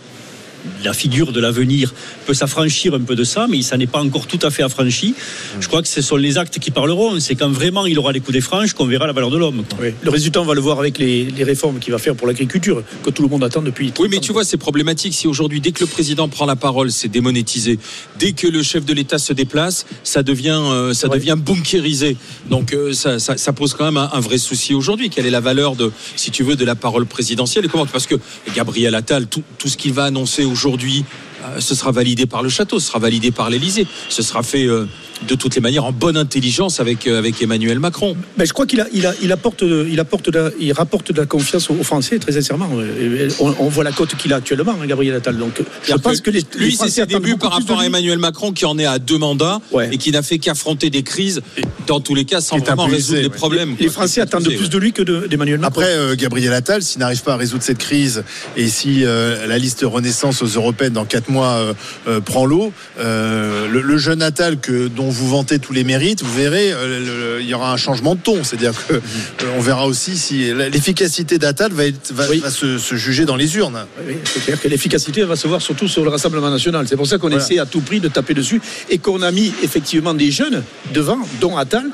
la 0.84 0.92
figure 0.92 1.32
de 1.32 1.40
l'avenir, 1.40 1.92
peut 2.26 2.34
s'affranchir 2.34 2.94
un 2.94 3.00
peu 3.00 3.14
de 3.16 3.24
ça, 3.24 3.46
mais 3.48 3.58
il 3.58 3.62
s'en 3.64 3.78
est 3.78 3.86
pas 3.86 4.00
encore 4.00 4.26
tout 4.26 4.38
à 4.42 4.50
fait 4.50 4.62
affranchi. 4.62 5.14
Je 5.60 5.66
crois 5.68 5.82
que 5.82 5.88
ce 5.88 6.00
sont 6.02 6.16
les 6.16 6.38
actes 6.38 6.58
qui 6.58 6.70
parleront. 6.70 7.18
C'est 7.20 7.34
quand 7.34 7.50
vraiment 7.50 7.86
il 7.86 7.98
aura 7.98 8.12
les 8.12 8.20
coups 8.20 8.32
des 8.34 8.40
franges 8.40 8.72
qu'on 8.74 8.86
verra 8.86 9.06
la 9.06 9.12
valeur 9.12 9.30
de 9.30 9.38
l'homme. 9.38 9.64
Oui. 9.80 9.88
Le 10.02 10.10
résultat, 10.10 10.40
on 10.40 10.44
va 10.44 10.54
le 10.54 10.60
voir 10.60 10.78
avec 10.78 10.98
les, 10.98 11.24
les 11.24 11.44
réformes 11.44 11.78
qu'il 11.78 11.92
va 11.92 11.98
faire 11.98 12.14
pour 12.14 12.26
l'agriculture, 12.26 12.82
que 13.02 13.10
tout 13.10 13.22
le 13.22 13.28
monde 13.28 13.44
attend 13.44 13.62
depuis. 13.62 13.92
Oui, 13.98 14.08
mais 14.10 14.16
30 14.16 14.24
tu 14.24 14.32
vois, 14.32 14.44
c'est 14.44 14.56
problématique 14.56 15.14
si 15.14 15.26
aujourd'hui, 15.26 15.60
dès 15.60 15.72
que 15.72 15.80
le 15.80 15.86
président 15.86 16.28
prend 16.28 16.46
la 16.46 16.56
parole, 16.56 16.90
c'est 16.90 17.08
démonétisé. 17.08 17.78
Dès 18.18 18.32
que 18.32 18.46
le 18.46 18.62
chef 18.62 18.84
de 18.84 18.92
l'État 18.92 19.18
se 19.18 19.32
déplace, 19.32 19.86
ça 20.04 20.22
devient, 20.22 20.60
euh, 20.62 20.94
ça 20.94 21.08
Ouais. 21.08 21.18
devient 21.18 21.36
bunkérisé. 21.36 22.16
Donc, 22.48 22.72
euh, 22.72 22.92
ça, 22.92 23.18
ça- 23.18 23.36
ça 23.36 23.52
pose 23.52 23.74
quand 23.74 23.84
même 23.84 23.96
un, 23.96 24.10
un 24.12 24.20
vrai 24.20 24.38
souci 24.38 24.74
aujourd'hui. 24.74 25.10
Quelle 25.10 25.26
est 25.26 25.30
la 25.30 25.40
valeur 25.40 25.76
de, 25.76 25.90
si 26.16 26.30
tu 26.30 26.42
veux, 26.44 26.56
de 26.56 26.64
la 26.64 26.74
parole 26.74 27.06
présidentielle 27.06 27.64
et 27.64 27.68
comment 27.68 27.86
Parce 27.86 28.06
que 28.06 28.14
Gabriel 28.54 28.94
Attal, 28.94 29.26
tout, 29.26 29.42
tout 29.58 29.68
ce 29.68 29.76
qu'il 29.76 29.92
va 29.92 30.04
annoncer 30.04 30.44
aujourd'hui, 30.52 31.04
euh, 31.44 31.60
ce 31.60 31.74
sera 31.74 31.90
validé 31.90 32.26
par 32.26 32.42
le 32.42 32.48
château, 32.48 32.78
ce 32.78 32.86
sera 32.86 32.98
validé 32.98 33.30
par 33.30 33.50
l'Élysée. 33.50 33.86
Ce 34.08 34.22
sera 34.22 34.42
fait 34.42 34.66
euh, 34.66 34.86
de 35.28 35.34
toutes 35.34 35.54
les 35.54 35.60
manières 35.60 35.84
en 35.84 35.92
bonne 35.92 36.16
intelligence 36.16 36.80
avec, 36.80 37.06
euh, 37.06 37.18
avec 37.18 37.40
Emmanuel 37.42 37.78
Macron. 37.78 38.16
Ben, 38.36 38.44
je 38.46 38.52
crois 38.52 38.66
qu'il 38.66 38.80
a, 38.80 38.86
il 38.92 39.06
a, 39.06 39.14
il 39.22 39.30
apporte, 39.32 39.62
il 39.62 39.98
apporte, 40.00 40.30
de 40.30 40.38
la- 40.38 40.50
il 40.60 40.72
rapporte 40.72 41.12
de 41.12 41.18
la 41.20 41.26
confiance 41.26 41.70
aux 41.70 41.82
Français, 41.82 42.18
très 42.18 42.32
sincèrement. 42.32 42.68
Euh, 42.74 43.28
On, 43.40 43.54
on 43.58 43.68
voit 43.68 43.84
la 43.84 43.92
cote 43.92 44.14
qu'il 44.16 44.32
a 44.32 44.36
actuellement, 44.36 44.74
hein, 44.82 44.86
Gabriel 44.86 45.14
Attal. 45.14 45.36
Donc, 45.36 45.60
je 45.86 45.94
pense 45.94 46.20
que, 46.20 46.30
les, 46.30 46.40
les 46.58 46.66
lui, 46.66 46.76
c'est 46.76 46.88
ses 46.88 47.06
débuts 47.06 47.36
par 47.36 47.52
rapport 47.52 47.80
à. 47.80 47.86
Emmanuel 47.86 48.18
Macron 48.18 48.52
qui 48.52 48.64
en 48.64 48.78
est 48.78 48.86
à 48.86 48.98
deux 48.98 49.18
mandats 49.18 49.60
Ouais. 49.70 49.88
et 49.92 49.98
qui 49.98 50.10
n'a 50.12 50.22
fait 50.22 50.38
qu'affronter 50.38 50.88
des 50.90 51.02
crises, 51.02 51.40
dans 51.86 52.00
tous 52.00 52.14
les 52.14 52.24
cas, 52.24 52.40
sans 52.40 52.58
vraiment 52.58 52.86
résoudre 52.86 53.18
les 53.20 53.24
ouais. 53.26 53.30
problèmes. 53.30 53.76
Les 53.78 53.86
quoi. 53.86 53.92
Français 53.94 54.20
attendent 54.20 54.42
de 54.44 54.46
impuissé, 54.48 54.62
plus 54.64 54.70
de 54.70 54.78
lui 54.78 54.92
que 54.92 55.02
de- 55.02 55.26
d'Emmanuel 55.26 55.58
Macron. 55.58 55.80
Après, 55.82 55.94
euh, 55.94 56.14
Gabriel 56.16 56.52
Attal, 56.52 56.82
s'il 56.82 57.00
n'arrive 57.00 57.22
pas 57.22 57.34
à 57.34 57.36
résoudre 57.36 57.62
cette 57.62 57.78
crise 57.78 58.24
et 58.56 58.68
si 58.68 59.04
euh, 59.04 59.46
la 59.46 59.58
liste 59.58 59.84
Renaissance 59.84 60.42
aux 60.42 60.46
Européennes 60.46 60.92
dans 60.94 61.04
quatre 61.04 61.28
mois 61.28 61.52
euh, 61.52 61.74
euh, 62.08 62.20
prend 62.20 62.44
l'eau, 62.46 62.72
euh, 62.98 63.68
le, 63.68 63.80
le 63.80 63.98
jeune 63.98 64.22
Attal 64.22 64.58
que, 64.58 64.88
dont 64.88 65.10
vous 65.12 65.28
vantez 65.28 65.58
tous 65.58 65.72
les 65.72 65.84
mérites, 65.84 66.22
vous 66.22 66.32
verrez, 66.34 66.72
euh, 66.72 67.36
le- 67.36 67.40
il 67.42 67.46
y 67.48 67.54
aura 67.54 67.72
un 67.72 67.76
changement 67.76 68.14
de 68.14 68.20
ton. 68.20 68.42
C'est-à-dire 68.44 68.72
que 68.88 68.94
euh, 68.94 69.00
on 69.56 69.60
verra 69.60 69.86
aussi 69.86 70.16
si 70.16 70.52
l'efficacité 70.54 71.38
d'Attal 71.38 71.72
va, 71.72 71.86
être- 71.86 72.12
va, 72.12 72.28
Oui. 72.30 72.38
va 72.40 72.50
se, 72.50 72.78
se 72.78 72.96
juger 72.96 73.24
dans 73.24 73.36
les 73.36 73.56
urnes. 73.56 73.84
Oui, 74.06 74.14
c'est 74.24 74.44
clair 74.44 74.60
que 74.60 74.68
l'efficacité 74.68 75.22
va 75.24 75.36
se 75.36 75.46
voir 75.46 75.60
surtout 75.62 75.88
sur 75.88 76.02
le 76.04 76.10
Rassemblement 76.10 76.50
national. 76.50 76.86
C'est 76.88 76.96
pour 76.96 77.06
ça 77.06 77.18
qu'on 77.18 77.28
Voilà. 77.28 77.44
essaie 77.44 77.58
à 77.58 77.66
tout 77.66 77.80
prix 77.80 78.00
de 78.00 78.08
taper 78.08 78.34
dessus 78.34 78.60
et 78.90 78.98
qu'on 78.98 79.22
a 79.22 79.30
mis 79.30 79.52
effectivement 79.62 80.14
des 80.14 80.30
jeunes 80.30 80.62
devant, 80.92 81.18
dont 81.40 81.56
Attal. 81.56 81.84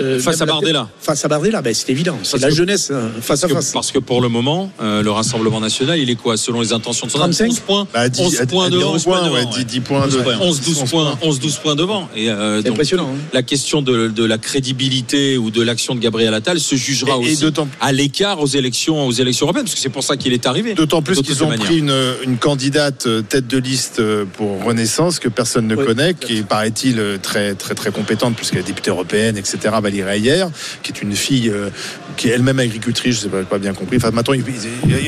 Euh, 0.00 0.18
Face 0.20 0.36
à 0.40 0.46
la- 0.46 0.52
Bardella. 0.52 0.88
Face 1.00 1.24
à 1.24 1.28
Bardella, 1.28 1.62
ben, 1.62 1.74
c'est 1.74 1.90
évident. 1.90 2.18
C'est 2.22 2.40
la 2.40 2.48
que- 2.48 2.54
jeunesse 2.54 2.90
hein, 2.92 3.10
face 3.20 3.44
à 3.44 3.48
Que- 3.48 3.54
face. 3.54 3.72
parce 3.72 3.90
que 3.92 3.98
pour 3.98 4.20
le 4.20 4.28
moment, 4.28 4.70
euh, 4.80 5.02
le 5.02 5.10
Rassemblement 5.10 5.60
national, 5.60 5.98
il 5.98 6.10
est 6.10 6.14
quoi 6.16 6.36
Selon 6.36 6.60
les 6.60 6.72
intentions 6.72 7.06
de 7.06 7.12
son 7.12 7.18
35? 7.18 7.48
11 7.50 7.60
points, 7.60 7.86
Bah, 7.92 8.08
10, 8.08 8.20
11 8.20 8.46
points 8.48 8.70
devant. 8.70 8.92
11 8.94 9.04
points, 9.04 9.22
devant, 9.24 9.34
ouais, 9.34 9.40
ouais. 9.44 9.50
10, 9.52 9.64
10 9.64 9.80
points 9.80 10.04
11 10.04 10.14
de- 10.16 10.22
points. 10.22 10.36
11, 10.40 10.60
12 10.60 10.78
11 10.82 10.90
points, 10.90 11.18
11, 11.22 11.40
12 11.40 11.56
points 11.56 11.74
devant. 11.74 12.08
Et 12.14 12.30
euh, 12.30 12.58
C'est 12.58 12.64
donc, 12.64 12.72
impressionnant. 12.74 13.10
hein. 13.14 13.18
la 13.32 13.42
question 13.42 13.82
de, 13.82 14.08
de 14.08 14.24
la 14.24 14.38
crédibilité 14.38 15.36
ou 15.38 15.50
de 15.50 15.62
l'action 15.62 15.94
de 15.94 16.00
Gabriel 16.00 16.34
Attal 16.34 16.60
se 16.60 16.76
jugera 16.76 17.12
Et- 17.16 17.32
aussi 17.32 17.44
à 17.80 17.92
l'écart 17.92 18.40
aux 18.40 18.46
élections, 18.46 19.06
aux 19.06 19.12
élections 19.12 19.46
européennes, 19.46 19.64
parce 19.64 19.74
que 19.74 19.80
c'est 19.80 19.88
pour 19.88 20.04
ça 20.04 20.16
qu'il 20.16 20.32
est 20.32 20.46
arrivé. 20.46 20.74
D'autant 20.74 21.02
plus 21.02 21.20
qu'ils 21.22 21.42
ont 21.42 21.48
pris 21.56 21.78
une, 21.78 21.94
une 22.24 22.36
candidate 22.38 23.06
euh, 23.06 23.22
tête 23.22 23.46
de 23.48 23.58
liste 23.58 24.00
pour 24.34 24.62
Renaissance 24.64 25.18
que 25.18 25.28
personne 25.28 25.66
ne 25.66 25.74
Oui. 25.74 25.84
connaît, 25.86 26.14
qui 26.14 26.42
paraît-il, 26.42 27.00
très, 27.22 27.54
très, 27.54 27.74
très 27.74 27.90
compétente 27.90 28.36
puisqu'elle 28.36 28.60
est 28.60 28.62
députée 28.64 28.90
européenne, 28.90 29.36
etc. 29.36 29.58
Bah, 29.90 30.04
Valérie 30.04 30.40
qui 30.82 30.92
est 30.92 31.02
une 31.02 31.14
fille 31.14 31.48
euh, 31.48 31.70
qui 32.16 32.28
est 32.28 32.32
elle-même 32.32 32.58
agricultrice, 32.58 33.16
je 33.16 33.20
sais 33.20 33.28
pas, 33.28 33.42
pas 33.42 33.58
bien 33.58 33.72
compris. 33.72 33.96
Enfin, 33.96 34.10
maintenant, 34.10 34.34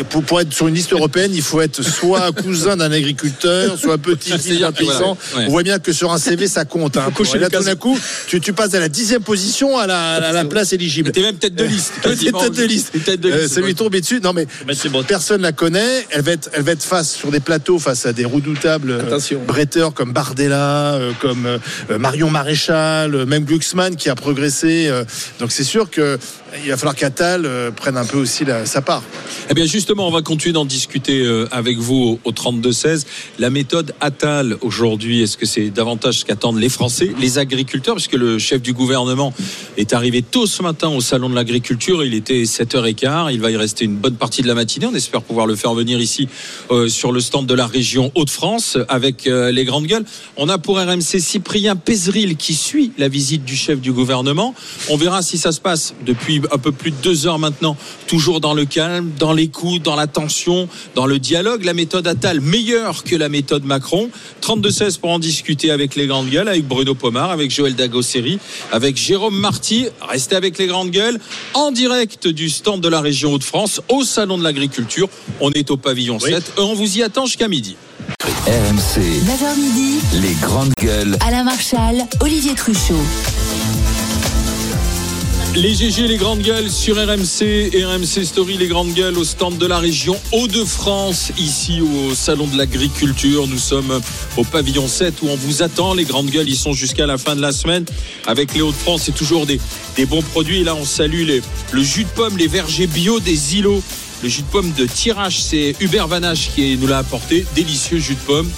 pour, 0.08 0.22
pour 0.22 0.40
être 0.40 0.52
sur 0.52 0.68
une 0.68 0.75
liste 0.75 0.92
européenne, 0.92 1.32
il 1.34 1.42
faut 1.42 1.60
être 1.60 1.82
soit 1.82 2.30
cousin 2.42 2.76
d'un 2.76 2.92
agriculteur, 2.92 3.76
soit 3.78 3.99
petit 3.99 4.30
fils 4.30 4.42
C'est-à-dire 4.42 4.68
d'un 4.68 4.72
que, 4.72 4.84
voilà, 4.84 4.99
paysan. 5.00 5.18
ouais. 5.37 5.44
On 5.49 5.50
voit 5.50 5.62
bien 5.62 5.78
que 5.78 5.92
sur 5.92 6.12
un 6.12 6.18
CV, 6.18 6.46
ça 6.46 6.64
compte. 6.64 6.96
Hein. 6.96 7.10
cocher 7.14 7.38
là, 7.38 7.50
tout 7.50 7.62
d'un 7.64 7.75
coup, 7.75 7.99
tu, 8.28 8.40
tu 8.40 8.52
passes 8.52 8.75
à 8.75 8.80
la 8.80 8.88
dixième 8.88 9.22
position 9.22 9.76
à 9.76 9.87
la, 9.87 10.14
à 10.14 10.32
la 10.32 10.44
place 10.44 10.72
éligible. 10.72 11.10
T'es 11.10 11.22
même 11.22 11.37
tête 11.37 11.54
de 11.54 11.64
liste. 11.64 11.94
T'es 12.02 12.14
tête 12.14 12.52
de 12.54 12.64
liste. 12.64 12.92
Tête 13.04 13.20
de 13.20 13.30
Euh, 13.30 13.49
ça 13.49 13.60
lui 13.60 13.70
est 13.72 13.75
tombé 13.75 14.00
dessus. 14.00 14.20
Non, 14.22 14.32
mais 14.32 14.46
c'est 14.75 14.88
bon. 14.88 15.02
personne 15.02 15.42
la 15.42 15.52
connaît. 15.52 16.06
Elle 16.10 16.22
va 16.22 16.32
être, 16.32 16.50
elle 16.52 16.62
va 16.62 16.72
être 16.72 16.82
face 16.82 17.12
sur 17.12 17.30
des 17.30 17.40
plateaux, 17.40 17.78
face 17.78 18.06
à 18.06 18.12
des 18.12 18.25
redoutables 18.25 18.90
euh, 18.92 19.00
Attention. 19.00 19.40
bretteurs 19.46 19.94
comme 19.94 20.12
Bardella, 20.12 20.99
comme 21.20 21.58
Marion 21.99 22.30
Maréchal, 22.30 23.26
même 23.26 23.44
Glucksmann 23.44 23.96
qui 23.96 24.08
a 24.08 24.14
progressé. 24.14 24.69
Euh. 24.70 25.04
donc 25.38 25.52
c'est 25.52 25.64
sûr 25.64 25.90
que 25.90 26.18
il 26.62 26.71
va 26.71 26.76
falloir 26.76 26.97
qu'Attal 26.97 27.47
euh, 27.47 27.71
prenne 27.71 27.97
un 27.97 28.04
peu 28.04 28.19
aussi 28.19 28.45
sa 28.64 28.83
part. 28.83 29.02
Eh 29.49 29.54
bien 29.54 29.66
justement, 29.66 30.07
on 30.09 30.11
va 30.11 30.23
continuer 30.23 30.52
d'en 30.52 30.64
discuter 30.64 31.21
euh, 31.21 31.47
avec 31.50 31.78
vous 31.78 32.19
au, 32.25 32.28
au 32.28 32.33
32-16. 32.33 33.04
La 33.38 33.50
méthode 33.50 33.95
Attal 34.00 34.57
aujourd'hui, 34.61 35.23
est-ce 35.23 35.37
que 35.37 35.47
c'est 35.47 35.71
davantage 35.71 36.21
ce 36.21 36.25
qu'attendent 36.25 36.59
les 36.59 36.69
Français, 36.69 37.11
les 37.21 37.38
agriculteurs, 37.38 37.95
puisque 37.95 38.14
le 38.14 38.38
chef 38.38 38.62
du 38.62 38.73
gouvernement 38.73 39.33
est 39.76 39.92
arrivé 39.92 40.23
tôt 40.23 40.47
ce 40.47 40.62
matin 40.62 40.88
au 40.88 41.00
salon 41.00 41.28
de 41.28 41.35
l'agriculture, 41.35 42.04
il 42.04 42.14
était 42.14 42.42
7h15, 42.42 43.33
il 43.33 43.40
va 43.40 43.50
y 43.50 43.57
rester 43.57 43.85
une 43.85 43.97
bonne 43.97 44.16
partie 44.16 44.42
de 44.42 44.49
la 44.49 44.54
matinée, 44.54 44.87
on 44.87 44.95
espère 44.95 45.23
pouvoir 45.23 45.47
le 45.47 45.57
faire 45.57 45.75
venir 45.75 46.00
ici 46.00 46.28
euh, 46.71 46.88
sur 46.88 47.12
le 47.12 47.21
stand 47.21 47.47
de 47.47 47.54
la 47.54 47.66
région 47.66 48.11
Hauts-de-France 48.14 48.78
avec 48.88 49.25
les 49.26 49.64
grandes 49.64 49.87
gueules. 49.87 50.04
On 50.37 50.49
a 50.49 50.59
pour 50.59 50.78
RMC 50.78 51.21
Cyprien 51.21 51.76
Pézeril 51.76 52.37
qui 52.37 52.54
suit 52.54 52.92
la 52.99 53.09
visite 53.09 53.45
du 53.45 53.57
chef 53.57 53.80
du 53.80 53.92
gouvernement. 53.92 54.54
On 54.88 54.97
verra 54.97 55.23
si 55.23 55.38
ça 55.38 55.52
se 55.52 55.61
passe 55.61 55.95
depuis 56.04 56.39
un 56.52 56.59
peu 56.59 56.73
plus 56.73 56.90
de 56.90 56.97
deux 57.02 57.26
heures 57.26 57.38
maintenant, 57.38 57.76
toujours 58.06 58.40
dans 58.40 58.54
le 58.54 58.64
calme, 58.64 59.11
dans 59.18 59.32
l'écoute, 59.32 59.82
dans 59.82 59.97
la 59.97 60.06
tension, 60.06 60.68
dans 60.94 61.06
le 61.06 61.18
dialogue. 61.18 61.64
La 61.64 61.75
méthode 61.75 62.06
Attal 62.06 62.40
meilleure 62.40 63.04
que 63.04 63.16
la 63.16 63.28
méthode 63.28 63.64
Macron. 63.64 64.11
32-16 64.42 64.99
pour 64.99 65.11
en 65.11 65.18
discuter 65.18 65.70
avec 65.70 65.94
les 65.94 66.06
grandes 66.06 66.28
gueules, 66.30 66.49
avec 66.49 66.66
Bruno 66.66 66.94
Pomar, 66.94 67.30
avec 67.30 67.50
Joël 67.50 67.75
Dagosseri, 67.75 68.38
avec 68.73 68.97
Jérôme 68.97 69.38
Marty. 69.38 69.87
Restez 70.00 70.37
avec 70.37 70.59
les 70.59 70.66
grandes 70.66 70.90
gueules 70.90 71.18
en 71.54 71.70
direct 71.70 72.28
du 72.28 72.49
stand 72.49 72.80
de 72.80 72.88
la 72.88 73.00
région 73.00 73.32
Hauts-de-France 73.35 73.80
au 73.88 74.04
salon 74.04 74.38
de 74.38 74.44
l'agriculture. 74.44 75.09
On 75.40 75.50
est 75.52 75.70
au 75.70 75.76
pavillon 75.76 76.18
7 76.18 76.52
et 76.56 76.61
on 76.61 76.75
vous 76.75 76.99
y 76.99 77.02
attend 77.02 77.26
jusqu'à 77.26 77.49
midi. 77.49 77.76
RMC, 78.47 79.00
9h 79.00 79.61
midi, 79.61 79.99
les 80.14 80.35
grandes 80.40 80.73
gueules. 80.82 81.16
Alain 81.20 81.44
Marchal, 81.44 82.06
Olivier 82.20 82.54
Truchot. 82.54 82.94
Les 85.57 85.75
GG, 85.75 86.07
les 86.07 86.16
grandes 86.16 86.42
gueules 86.42 86.71
sur 86.71 86.95
RMC 86.95 87.73
RMC 87.75 88.25
Story, 88.25 88.57
les 88.57 88.69
grandes 88.69 88.95
gueules 88.95 89.19
au 89.19 89.25
stand 89.25 89.59
de 89.59 89.66
la 89.66 89.78
région 89.78 90.16
Hauts-de-France, 90.30 91.33
ici 91.38 91.80
au 91.80 92.14
Salon 92.14 92.47
de 92.47 92.57
l'Agriculture. 92.57 93.49
Nous 93.49 93.59
sommes 93.59 94.00
au 94.37 94.45
pavillon 94.45 94.87
7 94.87 95.23
où 95.23 95.28
on 95.28 95.35
vous 95.35 95.62
attend. 95.62 95.95
Les 95.95 96.04
grandes 96.04 96.30
gueules, 96.30 96.49
ils 96.49 96.57
sont 96.57 96.73
jusqu'à 96.73 97.04
la 97.04 97.19
fin 97.19 97.35
de 97.35 97.40
la 97.40 97.50
semaine. 97.50 97.85
Avec 98.28 98.54
les 98.54 98.62
Hauts-de-France, 98.62 99.02
c'est 99.07 99.14
toujours 99.14 99.45
des, 99.45 99.61
des 99.97 100.07
bons 100.07 100.23
produits. 100.23 100.61
Et 100.61 100.64
là, 100.64 100.76
on 100.76 100.85
salue 100.85 101.26
les, 101.26 101.42
le 101.73 101.83
jus 101.83 102.04
de 102.04 102.11
pomme, 102.11 102.38
les 102.38 102.47
vergers 102.47 102.87
bio 102.87 103.19
des 103.19 103.57
îlots. 103.57 103.83
Le 104.23 104.28
jus 104.28 104.42
de 104.42 104.49
pomme 104.49 104.71
de 104.73 104.87
tirage, 104.87 105.42
c'est 105.42 105.75
Hubert 105.80 106.07
Vanache 106.07 106.50
qui 106.54 106.76
nous 106.76 106.87
l'a 106.87 106.99
apporté. 106.99 107.45
Délicieux 107.57 107.99
jus 107.99 108.14
de 108.14 108.21
pomme. 108.21 108.50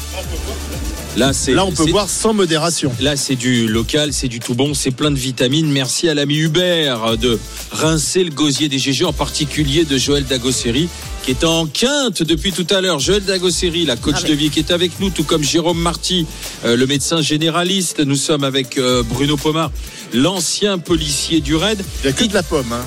Là, 1.16 1.34
c'est, 1.34 1.52
Là, 1.52 1.66
on 1.66 1.72
peut 1.72 1.84
c'est- 1.84 1.90
boire 1.90 2.08
sans 2.08 2.32
modération. 2.32 2.90
Là, 3.00 3.16
c'est 3.16 3.34
du 3.36 3.68
local, 3.68 4.14
c'est 4.14 4.28
du 4.28 4.40
tout 4.40 4.54
bon, 4.54 4.72
c'est 4.72 4.90
plein 4.92 5.10
de 5.10 5.18
vitamines. 5.18 5.70
Merci 5.70 6.08
à 6.08 6.14
l'ami 6.14 6.36
Hubert 6.38 7.18
de 7.18 7.38
rincer 7.70 8.24
le 8.24 8.30
gosier 8.30 8.70
des 8.70 8.78
GG, 8.78 9.04
en 9.04 9.12
particulier 9.12 9.84
de 9.84 9.98
Joël 9.98 10.24
Dagosseri, 10.24 10.88
qui 11.22 11.30
est 11.32 11.44
en 11.44 11.66
quinte 11.66 12.22
depuis 12.22 12.50
tout 12.52 12.66
à 12.70 12.80
l'heure. 12.80 12.98
Joël 12.98 13.22
Dagosseri, 13.24 13.84
la 13.84 13.96
coach 13.96 14.20
Ah 14.24 14.28
de 14.28 14.32
vie 14.32 14.48
qui 14.48 14.60
est 14.60 14.70
avec 14.70 15.00
nous, 15.00 15.10
tout 15.10 15.24
comme 15.24 15.42
Jérôme 15.44 15.78
Marty, 15.78 16.24
euh, 16.64 16.76
le 16.76 16.86
médecin 16.86 17.20
généraliste. 17.20 18.00
Nous 18.00 18.16
sommes 18.16 18.42
avec 18.44 18.78
euh, 18.78 19.02
Bruno 19.02 19.36
Pomar, 19.36 19.70
l'ancien 20.14 20.78
policier 20.78 21.40
du 21.40 21.56
RAID. 21.56 21.78
Il 22.02 22.06
n'y 22.06 22.08
a 22.08 22.12
que 22.14 22.24
de 22.24 22.32
la 22.34 22.42
pomme. 22.42 22.72
hein. 22.72 22.84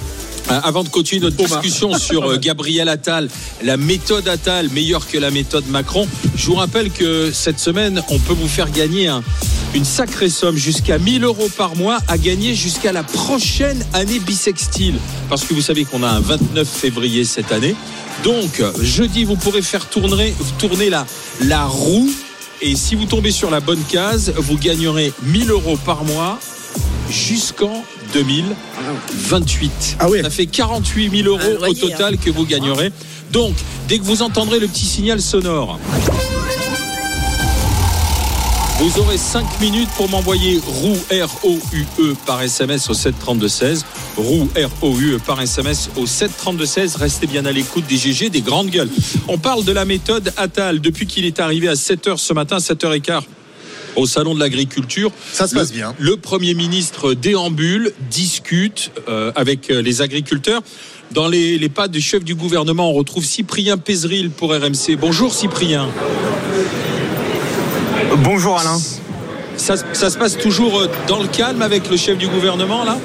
Euh, 0.51 0.59
Avant 0.63 0.83
de 0.83 0.89
continuer 0.89 1.21
notre 1.21 1.37
discussion 1.37 1.97
sur 1.97 2.23
euh, 2.29 2.37
Gabriel 2.37 2.87
Attal, 2.89 3.29
la 3.63 3.77
méthode 3.77 4.27
Attal 4.27 4.69
meilleure 4.69 5.07
que 5.07 5.17
la 5.17 5.31
méthode 5.31 5.67
Macron, 5.69 6.07
je 6.35 6.45
vous 6.45 6.55
rappelle 6.55 6.91
que 6.91 7.31
cette 7.31 7.59
semaine, 7.59 8.01
on 8.09 8.19
peut 8.19 8.33
vous 8.33 8.47
faire 8.47 8.69
gagner 8.71 9.07
un- 9.07 9.23
une 9.73 9.85
sacrée 9.85 10.29
somme, 10.29 10.55
jusqu'à 10.55 10.99
1000 10.99 11.23
euros 11.23 11.49
par 11.57 11.75
mois, 11.75 11.97
à 12.07 12.17
gagner 12.17 12.53
jusqu'à 12.55 12.91
la 12.93 13.03
prochaine 13.03 13.83
année 13.93 14.19
bisextile. 14.19 14.95
Parce 15.29 15.43
que 15.43 15.53
vous 15.53 15.61
savez 15.61 15.83
qu'on 15.83 16.03
a 16.03 16.09
un 16.09 16.19
29 16.21 16.67
février 16.67 17.25
cette 17.25 17.51
année. 17.51 17.75
Donc, 18.23 18.61
jeudi, 18.81 19.23
vous 19.25 19.35
pourrez 19.35 19.61
faire 19.61 19.87
tourner, 19.89 20.33
tourner 20.59 20.89
la, 20.89 21.05
la 21.41 21.65
roue. 21.65 22.09
Et 22.61 22.75
si 22.77 22.95
vous 22.95 23.05
tombez 23.05 23.31
sur 23.31 23.49
la 23.51 23.59
bonne 23.59 23.83
case, 23.89 24.31
vous 24.37 24.57
gagnerez 24.57 25.11
1000 25.23 25.49
euros 25.51 25.77
par 25.77 26.05
mois 26.05 26.39
jusqu'en 27.09 27.83
2028. 28.15 29.97
Ah 29.99 30.09
ouais. 30.09 30.21
Ça 30.21 30.29
fait 30.29 30.45
48 30.45 31.23
000 31.23 31.27
euros 31.27 31.65
au 31.67 31.73
total 31.73 32.17
que 32.17 32.29
vous 32.29 32.45
gagnerez. 32.45 32.93
Donc, 33.33 33.55
dès 33.89 33.99
que 33.99 34.03
vous 34.05 34.21
entendrez 34.21 34.59
le 34.59 34.67
petit 34.67 34.85
signal 34.85 35.21
sonore, 35.21 35.77
vous 38.79 38.99
aurez 38.99 39.17
5 39.17 39.59
minutes 39.59 39.89
pour 39.97 40.07
m'envoyer 40.09 40.61
roue 40.65 40.97
R-O-U-E 41.11 41.85
E 41.99 42.15
par 42.25 42.41
SMS 42.41 42.89
au 42.89 42.93
732-16. 42.93 43.81
Roue 44.15 44.47
R-O-U-E 44.55 45.15
E 45.15 45.19
par 45.19 45.41
SMS 45.41 45.89
au 45.97 46.05
732-16. 46.05 46.97
Restez 46.97 47.27
bien 47.27 47.45
à 47.45 47.51
l'écoute 47.51 47.85
des 47.87 47.97
GG, 47.97 48.29
des 48.29 48.41
grandes 48.41 48.69
gueules. 48.69 48.89
On 49.27 49.37
parle 49.37 49.65
de 49.65 49.73
la 49.73 49.83
méthode 49.83 50.31
Attal 50.37 50.79
depuis 50.79 51.05
qu'il 51.05 51.25
est 51.25 51.41
arrivé 51.41 51.67
à 51.67 51.73
7h 51.73 52.15
ce 52.15 52.31
matin, 52.31 52.59
7h15 52.59 53.23
au 53.95 54.05
salon 54.07 54.33
de 54.35 54.39
l'agriculture. 54.39 55.11
Ça 55.33 55.47
se 55.47 55.53
Le- 55.55 55.61
passe 55.61 55.71
bien. 55.71 55.93
Le 55.99 56.17
Premier 56.17 56.53
ministre 56.53 57.13
déambule, 57.13 57.93
discute 58.09 58.91
euh, 59.09 59.31
avec 59.35 59.69
euh, 59.69 59.81
les 59.81 60.01
agriculteurs. 60.01 60.61
Dans 61.11 61.27
les, 61.27 61.57
les 61.59 61.69
pas 61.69 61.87
du 61.87 62.01
chef 62.01 62.23
du 62.23 62.33
gouvernement, 62.35 62.89
on 62.89 62.93
retrouve 62.93 63.23
Cyprien 63.23 63.77
Pézeril 63.77 64.31
pour 64.31 64.49
RMC. 64.53 64.97
Bonjour 64.99 65.33
Cyprien. 65.33 65.87
Bonjour 68.17 68.59
Alain. 68.59 68.77
Ça, 69.57 69.77
se- 69.77 69.83
ça 69.93 70.09
se 70.09 70.17
passe 70.17 70.37
toujours 70.37 70.79
euh, 70.79 70.89
dans 71.07 71.21
le 71.21 71.27
calme 71.27 71.61
avec 71.61 71.89
le 71.89 71.97
chef 71.97 72.17
du 72.17 72.27
gouvernement 72.27 72.83
là? 72.83 72.97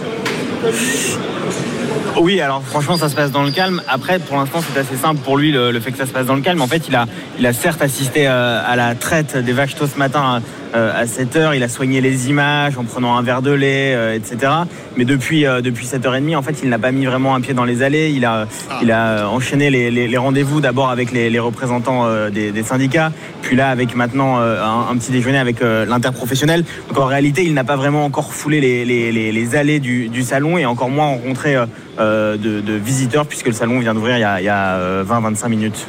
Oui, 2.21 2.41
alors 2.41 2.63
franchement, 2.65 2.97
ça 2.97 3.09
se 3.09 3.15
passe 3.15 3.31
dans 3.31 3.45
le 3.45 3.51
calme. 3.51 3.83
Après, 3.89 4.19
pour 4.19 4.37
l'instant, 4.37 4.61
c'est 4.63 4.79
assez 4.79 4.97
simple 4.97 5.21
pour 5.23 5.39
lui 5.39 5.53
le, 5.53 5.71
le 5.71 5.81
fait 5.81 5.93
que 5.93 5.99
ça 5.99 6.07
se 6.07 6.11
passe 6.13 6.27
dans 6.27 6.35
le 6.35 6.43
calme. 6.43 6.61
En 6.61 6.67
fait, 6.67 6.83
il 6.89 6.95
a, 6.95 7.07
il 7.39 7.47
a 7.47 7.53
certes 7.53 7.81
assisté 7.83 8.27
euh, 8.27 8.61
à 8.67 8.77
la 8.77 8.95
traite 8.95 9.37
des 9.37 9.53
vaches 9.53 9.75
tôt 9.77 9.87
ce 9.87 9.99
matin 9.99 10.37
euh, 10.37 10.41
à 10.75 11.07
7 11.07 11.37
h 11.37 11.57
Il 11.57 11.63
a 11.63 11.69
soigné 11.69 12.01
les 12.01 12.29
images 12.31 12.77
en 12.79 12.85
prenant 12.85 13.17
un 13.17 13.23
verre 13.23 13.43
de 13.43 13.51
lait, 13.53 13.95
euh, 13.95 14.15
etc. 14.15 14.53
Mais 14.97 15.05
depuis, 15.05 15.47
euh, 15.47 15.61
depuis 15.61 15.87
7h30, 15.87 16.37
en 16.37 16.43
fait, 16.43 16.61
il 16.63 16.69
n'a 16.69 16.79
pas 16.79 16.93
mis 16.93 17.07
vraiment 17.07 17.35
un 17.35 17.41
pied 17.41 17.55
dans 17.55 17.65
les 17.65 17.83
allées. 17.83 18.11
Il 18.11 18.25
a, 18.25 18.47
il 18.83 18.91
a 18.93 19.29
enchaîné 19.29 19.71
les, 19.71 19.91
les- 19.91 20.09
les 20.09 20.17
rendez-vous 20.17 20.61
d'abord 20.61 20.91
avec 20.91 21.13
les, 21.13 21.31
les 21.31 21.39
représentants 21.39 22.07
euh, 22.07 22.31
des, 22.31 22.53
des 22.53 22.63
syndicats, 22.63 23.13
puis 23.43 23.57
là 23.57 23.69
avec 23.71 23.95
maintenant 23.97 24.39
euh, 24.41 24.63
un, 24.63 24.93
un 24.93 24.97
petit 24.97 25.13
déjeuner 25.13 25.39
avec 25.39 25.63
euh, 25.63 25.85
l'interprofessionnel. 25.87 26.65
Donc 26.89 26.99
en 26.99 27.07
réalité, 27.07 27.45
il 27.45 27.55
n'a 27.55 27.65
pas 27.65 27.77
vraiment 27.77 28.05
encore 28.05 28.33
foulé 28.33 28.61
les, 28.61 28.85
les- 28.85 29.13
les- 29.13 29.33
les 29.33 29.57
allées 29.57 29.81
du, 29.81 30.09
du 30.09 30.23
salon 30.23 30.59
et 30.59 30.67
encore 30.67 30.91
moins 30.91 31.07
rencontré 31.07 31.57
euh, 31.57 31.67
euh, 31.99 32.37
de, 32.37 32.61
de 32.61 32.73
visiteurs 32.75 33.27
puisque 33.27 33.47
le 33.47 33.53
salon 33.53 33.79
vient 33.81 33.95
d'ouvrir 33.95 34.17
il 34.17 34.21
y 34.45 34.49
a, 34.49 34.57
a, 34.57 34.77
euh, 34.79 35.05
20-25 35.05 35.49
minutes. 35.49 35.87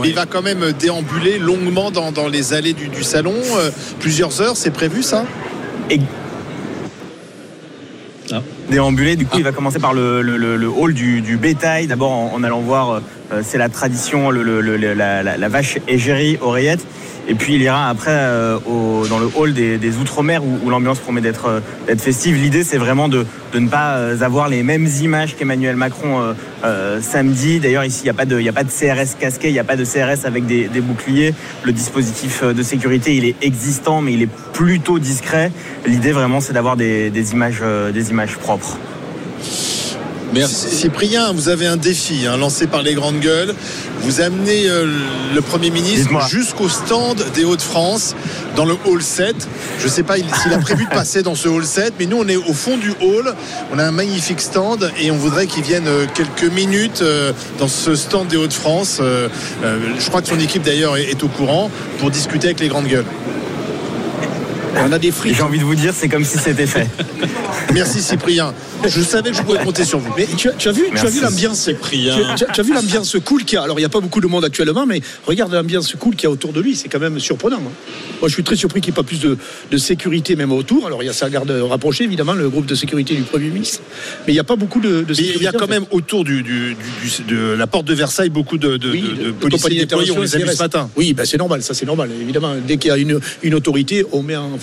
Mais 0.00 0.08
il 0.10 0.14
va 0.14 0.26
quand 0.26 0.42
même 0.42 0.72
déambuler 0.78 1.38
longuement 1.38 1.90
dans, 1.90 2.12
dans 2.12 2.28
les 2.28 2.52
allées 2.52 2.72
du, 2.72 2.88
du 2.88 3.02
salon. 3.02 3.34
euh, 3.56 3.70
plusieurs 4.00 4.40
heures, 4.40 4.56
c'est 4.56 4.70
prévu 4.70 5.02
ça? 5.02 5.24
Et 5.90 6.00
Ah. 8.32 8.42
déambuler. 8.70 9.16
Du 9.16 9.24
coup, 9.26 9.38
il 9.38 9.44
va 9.44 9.52
commencer 9.52 9.78
par 9.78 9.94
le, 9.94 10.20
le- 10.22 10.36
le- 10.36 10.56
le 10.56 10.68
hall 10.68 10.92
du, 10.92 11.22
du 11.22 11.36
bétail. 11.38 11.86
D'abord, 11.86 12.10
en, 12.12 12.32
en 12.34 12.42
allant 12.44 12.60
voir, 12.60 13.00
euh, 13.32 13.40
c'est 13.42 13.56
la 13.58 13.68
tradition, 13.70 14.30
le- 14.30 14.42
le- 14.42 14.60
le- 14.60 14.76
la, 14.94 15.22
la- 15.22 15.36
la 15.38 15.48
vache 15.48 15.78
égérie, 15.88 16.38
oreillette. 16.40 16.84
Et 17.30 17.34
puis, 17.34 17.54
il 17.54 17.62
ira 17.62 17.90
après 17.90 18.10
euh, 18.10 18.58
dans 19.10 19.18
le 19.18 19.28
hall 19.36 19.52
des, 19.52 19.98
Outre-mer 19.98 20.42
où, 20.42 20.70
l'ambiance 20.70 20.98
promet 20.98 21.20
d'être 21.20 21.46
euh, 21.46 21.60
d'être 21.86 22.00
festive. 22.00 22.36
L'idée, 22.36 22.64
c'est 22.64 22.78
vraiment 22.78 23.08
de, 23.08 23.26
ne 23.54 23.68
pas 23.68 23.96
euh, 23.96 24.22
avoir 24.22 24.48
les 24.48 24.62
mêmes 24.62 24.88
images 25.02 25.36
qu'Emmanuel 25.36 25.76
Macron 25.76 26.34
samedi. 27.02 27.60
D'ailleurs, 27.60 27.84
ici, 27.84 28.00
il 28.00 28.04
n'y 28.04 28.10
a, 28.10 28.14
pas 28.14 28.24
de- 28.24 28.48
a 28.48 28.52
pas 28.52 28.64
de 28.64 28.70
CRS 28.70 29.14
casqué, 29.20 29.48
il 29.48 29.52
n'y 29.52 29.58
a 29.58 29.64
pas 29.64 29.76
de 29.76 29.84
CRS 29.84 30.24
avec 30.24 30.46
des, 30.46 30.68
boucliers. 30.80 31.34
Le 31.64 31.72
dispositif 31.72 32.42
de 32.42 32.62
sécurité, 32.62 33.14
il 33.14 33.26
est 33.26 33.36
existant, 33.42 34.00
mais 34.00 34.14
il 34.14 34.22
est 34.22 34.30
plutôt 34.54 34.98
discret. 34.98 35.52
L'idée, 35.86 36.12
vraiment, 36.12 36.40
c'est 36.40 36.54
d'avoir 36.54 36.76
des 36.76 37.32
images 37.32 38.36
propres. 38.38 38.78
Merci. 40.34 40.68
Cyprien, 40.68 41.32
vous 41.32 41.48
avez 41.48 41.66
un 41.66 41.76
défi 41.78 42.26
hein, 42.26 42.36
lancé 42.36 42.66
par 42.66 42.82
les 42.82 42.94
grandes 42.94 43.18
gueules. 43.20 43.54
Vous 44.02 44.20
amenez 44.20 44.68
euh, 44.68 44.84
le 45.34 45.40
Premier 45.40 45.70
ministre 45.70 46.10
jusqu'au 46.28 46.68
stand 46.68 47.24
des 47.34 47.44
Hauts-de-France, 47.44 48.14
dans 48.54 48.64
le 48.66 48.74
hall 48.84 49.02
7. 49.02 49.34
Je 49.78 49.84
ne 49.84 49.88
sais 49.90 50.02
pas 50.02 50.18
il- 50.18 50.26
s'il 50.42 50.52
a 50.52 50.58
prévu 50.58 50.84
de 50.84 50.90
passer 50.90 51.22
dans 51.22 51.34
ce 51.34 51.48
hall 51.48 51.64
7, 51.64 51.94
mais 51.98 52.06
nous, 52.06 52.18
on 52.18 52.28
est 52.28 52.36
au 52.36 52.52
fond 52.52 52.76
du 52.76 52.90
hall. 53.00 53.34
On 53.72 53.78
a 53.78 53.84
un 53.84 53.90
magnifique 53.90 54.40
stand 54.40 54.90
et 55.00 55.10
on 55.10 55.16
voudrait 55.16 55.46
qu'il 55.46 55.62
vienne 55.64 55.86
euh, 55.88 56.04
quelques 56.14 56.52
minutes 56.52 57.00
euh, 57.02 57.32
dans 57.58 57.68
ce 57.68 57.94
stand 57.94 58.28
des 58.28 58.36
Hauts-de-France. 58.36 58.98
Euh, 59.00 59.28
euh, 59.64 59.78
je 59.98 60.08
crois 60.08 60.20
que 60.20 60.28
son 60.28 60.38
équipe, 60.38 60.62
d'ailleurs, 60.62 60.96
est, 60.98 61.04
est 61.10 61.22
au 61.24 61.28
courant 61.28 61.70
pour 61.98 62.10
discuter 62.10 62.48
avec 62.48 62.60
les 62.60 62.68
grandes 62.68 62.86
gueules. 62.86 63.06
On 64.86 64.92
a 64.92 64.98
des 64.98 65.10
frites. 65.10 65.34
J'ai 65.36 65.42
envie 65.42 65.58
de 65.58 65.64
vous 65.64 65.74
dire, 65.74 65.92
c'est 65.94 66.08
comme 66.08 66.24
si 66.24 66.38
c'était 66.38 66.66
fait. 66.66 66.86
Merci, 67.74 68.00
Cyprien. 68.00 68.54
Je 68.86 69.00
savais 69.02 69.30
que 69.30 69.36
je 69.36 69.42
pouvais 69.42 69.58
compter 69.58 69.84
sur 69.84 69.98
vous. 69.98 70.12
Mais 70.16 70.26
tu 70.36 70.48
as, 70.48 70.52
tu 70.52 70.68
as 70.68 70.72
vu, 70.72 70.84
tu 70.90 70.98
as 70.98 71.02
Merci. 71.02 71.18
vu 71.18 71.24
l'ambiance 71.24 71.58
Cyprien. 71.60 72.16
tu, 72.36 72.44
as- 72.44 72.46
tu 72.52 72.60
as- 72.60 72.62
vu 72.62 72.72
l'ambiance 72.72 73.16
cool 73.24 73.44
qu'il 73.44 73.56
y 73.56 73.58
a. 73.58 73.62
Alors 73.62 73.78
il 73.78 73.82
n'y 73.82 73.86
a 73.86 73.90
pas 73.90 74.00
beaucoup 74.00 74.20
de 74.20 74.26
monde 74.26 74.44
actuellement, 74.44 74.86
mais 74.86 75.00
regarde 75.26 75.52
l'ambiance 75.52 75.94
cool 75.98 76.14
qu'il 76.14 76.24
y 76.24 76.26
a 76.26 76.30
autour 76.30 76.52
de 76.52 76.60
lui. 76.60 76.76
C'est 76.76 76.88
quand 76.88 77.00
même 77.00 77.18
surprenant. 77.18 77.56
hein. 77.58 77.72
Moi, 78.20 78.28
je 78.28 78.34
suis 78.34 78.42
très 78.44 78.56
surpris 78.56 78.80
qu'il 78.80 78.92
n'y 78.92 78.94
ait 78.94 79.02
pas 79.02 79.06
plus 79.06 79.20
de, 79.20 79.36
de 79.70 79.76
sécurité 79.78 80.36
même 80.36 80.52
autour. 80.52 80.86
Alors 80.86 81.02
il 81.02 81.06
y 81.06 81.10
a 81.10 81.12
sa 81.12 81.28
garde 81.28 81.50
rapprochée, 81.50 82.04
évidemment, 82.04 82.32
le 82.34 82.48
groupe 82.48 82.66
de 82.66 82.74
sécurité 82.74 83.14
du 83.14 83.22
Premier 83.22 83.48
ministre. 83.48 83.80
Mais 84.26 84.32
il 84.32 84.36
n'y 84.36 84.40
a 84.40 84.44
pas 84.44 84.56
beaucoup 84.56 84.80
de, 84.80 84.88
de 85.00 85.04
Mais 85.08 85.14
sécurité. 85.14 85.38
il 85.40 85.42
y 85.42 85.46
a 85.48 85.52
quand 85.52 85.66
fait. 85.66 85.72
même 85.72 85.86
autour 85.90 86.24
du, 86.24 86.42
du- 86.42 86.74
du- 86.74 87.24
du- 87.24 87.34
de 87.34 87.52
la 87.52 87.66
porte 87.66 87.86
de 87.86 87.94
Versailles 87.94 88.30
beaucoup 88.30 88.58
de, 88.58 88.76
de, 88.76 88.90
Oui, 88.90 89.02
de- 89.02 89.30
policiers 89.32 89.58
compagnies 89.60 89.80
déployés. 89.80 90.10
On 90.12 90.20
les 90.22 90.34
a 90.34 90.38
vus 90.38 90.44
d'intervention, 90.44 90.56
ce 90.56 90.62
matin. 90.62 90.90
Oui, 90.96 91.12
ben 91.14 91.26
c'est 91.26 91.36
normal, 91.38 91.62
ça 91.62 91.74
c'est 91.74 91.86
normal, 91.86 92.10
évidemment. 92.20 92.54
Dès 92.66 92.76
qu'il 92.76 92.88
y 92.90 92.92
a 92.92 92.96
une, 92.96 93.18
une 93.42 93.54
autorité, 93.54 94.04
on 94.12 94.22
met 94.22 94.36
en, 94.36 94.52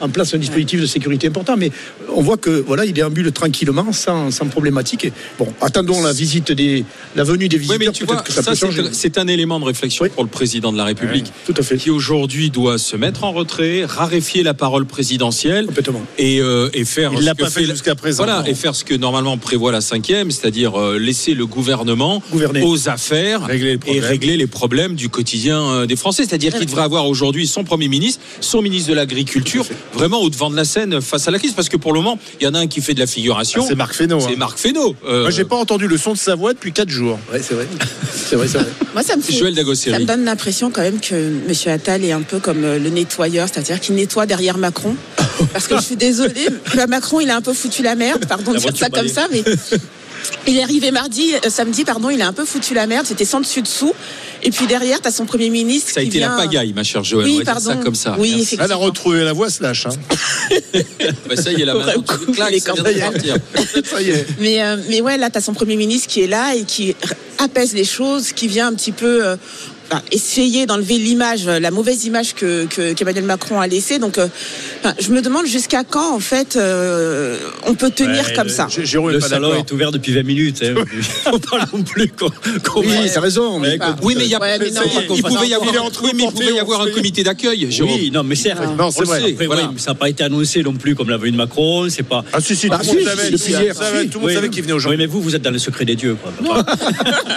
en 0.00 0.08
place 0.08 0.34
un 0.34 0.38
dispositif 0.38 0.80
de 0.80 0.86
sécurité 0.86 1.26
important. 1.28 1.56
Mais 1.56 1.70
on 2.14 2.22
voit 2.22 2.36
que 2.36 2.50
voilà, 2.66 2.84
il 2.84 2.92
déambule 2.92 3.30
tranquillement, 3.32 3.92
sans, 3.92 4.30
sans 4.30 4.46
problématique. 4.46 5.04
Et, 5.06 5.12
bon, 5.38 5.52
attendons 5.60 6.02
la 6.02 6.12
visite 6.12 6.52
des, 6.52 6.84
la 7.16 7.24
venue 7.24 7.48
des 7.48 7.56
Oui, 7.56 7.62
visiteurs. 7.62 7.78
mais 7.78 7.92
tu 7.92 8.04
peut-être 8.06 8.14
vois, 8.14 8.22
que 8.22 8.32
ça, 8.32 8.42
ça, 8.42 8.50
peut 8.52 8.56
changer. 8.56 8.82
c'est 8.92 9.18
un 9.18 9.26
élément 9.28 9.60
de 9.60 9.64
réflexion 9.64 10.04
Oui. 10.04 10.10
pour 10.14 10.22
le 10.24 10.28
président 10.30 10.72
de 10.72 10.76
la 10.78 10.84
République. 10.84 11.32
Tout 11.46 11.54
à 11.56 11.62
fait. 11.62 11.76
Qui 11.76 11.90
aujourd'hui 11.90 12.50
doit 12.50 12.78
se 12.78 12.96
mettre 12.96 13.24
en 13.24 13.32
retrait, 13.32 13.84
raréfier 13.84 14.42
la 14.42 14.54
parole 14.54 14.86
présidentielle 14.86 15.66
Complètement. 15.66 16.02
et, 16.18 16.40
euh, 16.40 16.68
et 16.74 16.84
faire. 16.84 17.12
Il 17.12 17.20
ce 17.20 17.24
l'a 17.24 17.34
que 17.34 17.42
pas 17.44 17.50
fait 17.50 17.64
jusqu'à 17.64 17.94
présent. 17.94 18.24
Voilà, 18.24 18.40
Non. 18.40 18.46
et 18.46 18.54
faire 18.54 18.74
ce 18.74 18.84
que 18.84 18.94
normalement 18.94 19.36
prévoit 19.38 19.72
la 19.72 19.80
cinquième, 19.80 20.30
c'est-à-dire 20.30 20.78
euh, 20.80 20.98
laisser 20.98 21.34
le 21.34 21.46
gouvernement 21.46 22.22
Gouverner. 22.30 22.62
aux 22.62 22.88
affaires 22.88 23.46
Régler 23.46 23.78
et 23.86 24.00
régler 24.00 24.36
les 24.36 24.46
problèmes 24.46 24.94
du 24.94 25.08
quotidien 25.08 25.60
euh, 25.62 25.86
des 25.86 25.96
Français. 25.96 26.24
C'est-à-dire 26.24 26.54
qu'il 26.56 26.66
devrait 26.66 26.82
avoir 26.82 27.06
aujourd'hui 27.08 27.46
son 27.46 27.64
premier 27.64 27.88
ministre, 27.88 28.20
son 28.40 28.62
ministre 28.62 28.90
de 28.90 28.94
l'Agriculture, 28.94 29.64
vraiment 29.92 30.20
au 30.20 30.30
devant 30.30 30.50
de 30.50 30.56
la 30.56 30.64
scène 30.64 31.00
face 31.00 31.28
à 31.28 31.30
la 31.30 31.38
crise. 31.38 31.52
Parce 31.52 31.68
que 31.68 31.76
pour 31.76 31.92
le 31.92 32.00
moment, 32.00 32.18
il 32.40 32.44
y 32.44 32.46
en 32.46 32.54
a 32.54 32.58
un 32.58 32.66
qui 32.66 32.80
fait 32.80 32.94
de 32.94 33.00
la 33.00 33.06
figuration. 33.06 33.62
Ah, 33.64 33.66
c'est 33.68 33.74
Marc 33.74 33.94
Fesneau. 33.94 34.20
C'est 34.20 34.32
hein. 34.32 34.36
Marc 34.38 34.58
Fesneau. 34.58 34.94
Euh, 35.06 35.22
Moi, 35.22 35.30
j'ai 35.30 35.44
pas 35.44 35.56
entendu 35.56 35.86
le 35.88 35.96
son 35.96 36.12
de 36.12 36.18
sa 36.18 36.34
voix 36.34 36.52
depuis 36.52 36.72
4 36.72 36.88
jours. 36.88 37.18
Ouais, 37.32 37.40
c'est 37.42 37.54
vrai. 37.54 37.66
c'est 38.12 38.36
vrai, 38.36 38.48
c'est 38.48 38.58
vrai. 38.58 38.68
Moi, 38.94 39.02
ça 39.02 39.16
me 39.16 39.22
fait. 39.22 39.32
Joël 39.32 39.54
Ça 39.54 39.98
me 39.98 40.04
donne 40.04 40.24
l'impression 40.24 40.70
quand 40.70 40.82
même 40.82 41.00
que 41.00 41.14
M. 41.14 41.72
Attal 41.72 42.04
est 42.04 42.12
un 42.12 42.22
peu 42.22 42.38
comme 42.40 42.64
euh, 42.64 42.78
le 42.78 42.90
nettoyeur, 42.90 43.48
c'est-à-dire 43.52 43.80
qu'il 43.80 43.94
nettoie 43.94 44.26
derrière 44.26 44.58
Macron. 44.58 44.96
Parce 45.52 45.68
que 45.68 45.76
je 45.76 45.82
suis 45.82 45.96
désolée, 45.96 46.48
Macron, 46.88 47.20
il 47.20 47.30
a 47.30 47.36
un 47.36 47.40
peu 47.40 47.52
foutu 47.52 47.82
la 47.82 47.94
merde, 47.94 48.26
pardon 48.26 48.52
de 48.52 48.58
dire 48.58 48.76
ça 48.76 48.90
comme 48.90 49.08
ça, 49.08 49.28
mais 49.30 49.44
il 50.46 50.56
est 50.56 50.62
arrivé 50.62 50.90
mardi, 50.90 51.34
euh, 51.34 51.50
samedi, 51.50 51.84
pardon, 51.84 52.10
il 52.10 52.22
a 52.22 52.28
un 52.28 52.32
peu 52.32 52.44
foutu 52.44 52.74
la 52.74 52.86
merde, 52.86 53.06
c'était 53.06 53.24
sans 53.24 53.40
dessus 53.40 53.62
dessous. 53.62 53.92
Et 54.42 54.50
puis 54.50 54.66
derrière, 54.66 55.00
tu 55.00 55.08
as 55.08 55.10
son 55.10 55.26
Premier 55.26 55.50
ministre. 55.50 55.92
Ça 55.92 56.00
a 56.00 56.02
qui 56.02 56.08
été 56.10 56.18
vient... 56.18 56.36
la 56.36 56.42
pagaille, 56.42 56.72
ma 56.72 56.84
chère 56.84 57.02
Joël. 57.04 57.26
Oui, 57.26 57.42
pardon. 57.44 57.70
ça 57.70 57.76
comme 57.76 57.94
ça. 57.94 58.16
Oui, 58.18 58.34
effectivement. 58.34 58.64
Elle 58.66 58.72
a 58.72 58.76
retrouvé 58.76 59.24
la 59.24 59.32
voix 59.32 59.50
slash. 59.50 59.86
Hein. 59.86 59.90
Bah, 61.28 61.36
ça 61.36 61.52
y 61.52 61.62
est, 61.62 61.66
couper 62.06 62.32
claques, 62.32 62.50
les 62.52 62.60
ça 62.60 62.72
vient 62.72 62.82
de 62.82 62.88
cordes. 62.90 63.12
partir. 63.12 63.36
Ça 63.84 64.00
y 64.00 64.10
est. 64.10 64.26
Mais, 64.40 64.62
euh, 64.62 64.76
mais 64.88 65.00
ouais, 65.00 65.18
là, 65.18 65.30
tu 65.30 65.38
as 65.38 65.40
son 65.40 65.54
Premier 65.54 65.76
ministre 65.76 66.08
qui 66.08 66.22
est 66.22 66.26
là 66.26 66.54
et 66.54 66.64
qui 66.64 66.94
apaise 67.38 67.74
les 67.74 67.84
choses, 67.84 68.32
qui 68.32 68.48
vient 68.48 68.68
un 68.68 68.74
petit 68.74 68.92
peu 68.92 69.26
euh, 69.26 69.36
enfin, 69.90 70.02
essayer 70.12 70.66
d'enlever 70.66 70.98
l'image, 70.98 71.46
euh, 71.46 71.58
la 71.60 71.70
mauvaise 71.70 72.04
image 72.04 72.34
que, 72.34 72.66
que- 72.66 72.92
qu'Emmanuel 72.92 73.24
Macron 73.24 73.60
a 73.60 73.66
laissée. 73.66 73.98
Donc, 73.98 74.18
euh, 74.18 74.28
enfin, 74.82 74.94
je 75.00 75.10
me 75.10 75.20
demande 75.22 75.46
jusqu'à 75.46 75.84
quand, 75.84 76.14
en 76.14 76.20
fait, 76.20 76.56
euh, 76.56 77.36
on 77.66 77.74
peut 77.74 77.90
tenir 77.90 78.24
Ouais, 78.26 78.32
comme 78.34 78.46
le- 78.48 78.52
ça. 78.52 78.66
J- 78.70 78.84
Jérôme 78.84 79.10
Le 79.12 79.20
salon 79.20 79.54
est 79.54 79.70
ouvert 79.72 79.90
depuis 79.92 80.12
20 80.12 80.22
minutes. 80.24 80.62
Hein. 80.64 80.74
Faut 81.24 81.38
pas 81.38 81.66
non 81.72 81.82
plus 81.82 82.08
qu'on 82.08 82.30
qu'on- 82.64 82.80
Oui, 82.80 83.10
t'as 83.12 83.20
raison. 83.20 83.58
mais- 83.58 83.78
Ouais, 83.78 83.78
Oui, 84.02 84.14
mais 84.16 84.24
il 84.24 84.30
y 84.30 84.34
a 84.34 84.40
Ouais, 84.40 84.58
mais 84.58 84.70
non, 84.70 84.82
il 84.84 85.22
pouvait 85.22 85.48
y 85.48 85.54
un 85.54 85.56
avoir, 85.58 85.74
oui, 86.02 86.10
mais 86.14 86.22
il 86.24 86.30
pouvait 86.30 86.46
y 86.46 86.52
on 86.52 86.60
avoir 86.62 86.82
un 86.82 86.90
comité 86.90 87.22
d'accueil, 87.22 87.70
Jérôme. 87.70 87.94
Oui, 87.94 88.10
non, 88.10 88.22
mais 88.22 88.34
certes. 88.34 88.62
Non, 88.78 88.90
c'est 88.90 89.02
On 89.02 89.04
vrai. 89.04 89.32
Après, 89.32 89.46
Voilà. 89.46 89.62
oui, 89.62 89.68
mais 89.74 89.80
ça 89.80 89.90
n'a 89.90 89.94
pas 89.96 90.08
été 90.08 90.22
annoncé 90.24 90.62
non 90.62 90.72
plus 90.74 90.94
comme 90.94 91.10
l'a 91.10 91.16
venu 91.16 91.32
de 91.32 91.36
Macron. 91.36 91.88
C'est 91.90 92.02
pas. 92.02 92.24
Ah 92.32 92.40
si, 92.40 92.54
si, 92.56 92.68
Ah, 92.70 92.78
tout 92.78 92.90
le 92.92 93.00
monde 93.00 93.04
savait, 93.04 93.22
Oui, 93.24 94.48
qu'il 94.50 94.62
venait 94.62 94.72
Oui, 94.72 94.76
aujourd'hui. 94.76 94.98
mais 94.98 95.06
vous, 95.06 95.20
vous 95.20 95.34
êtes 95.34 95.42
dans 95.42 95.50
le 95.50 95.58
secret 95.58 95.84
des 95.84 95.96
dieux. 95.96 96.16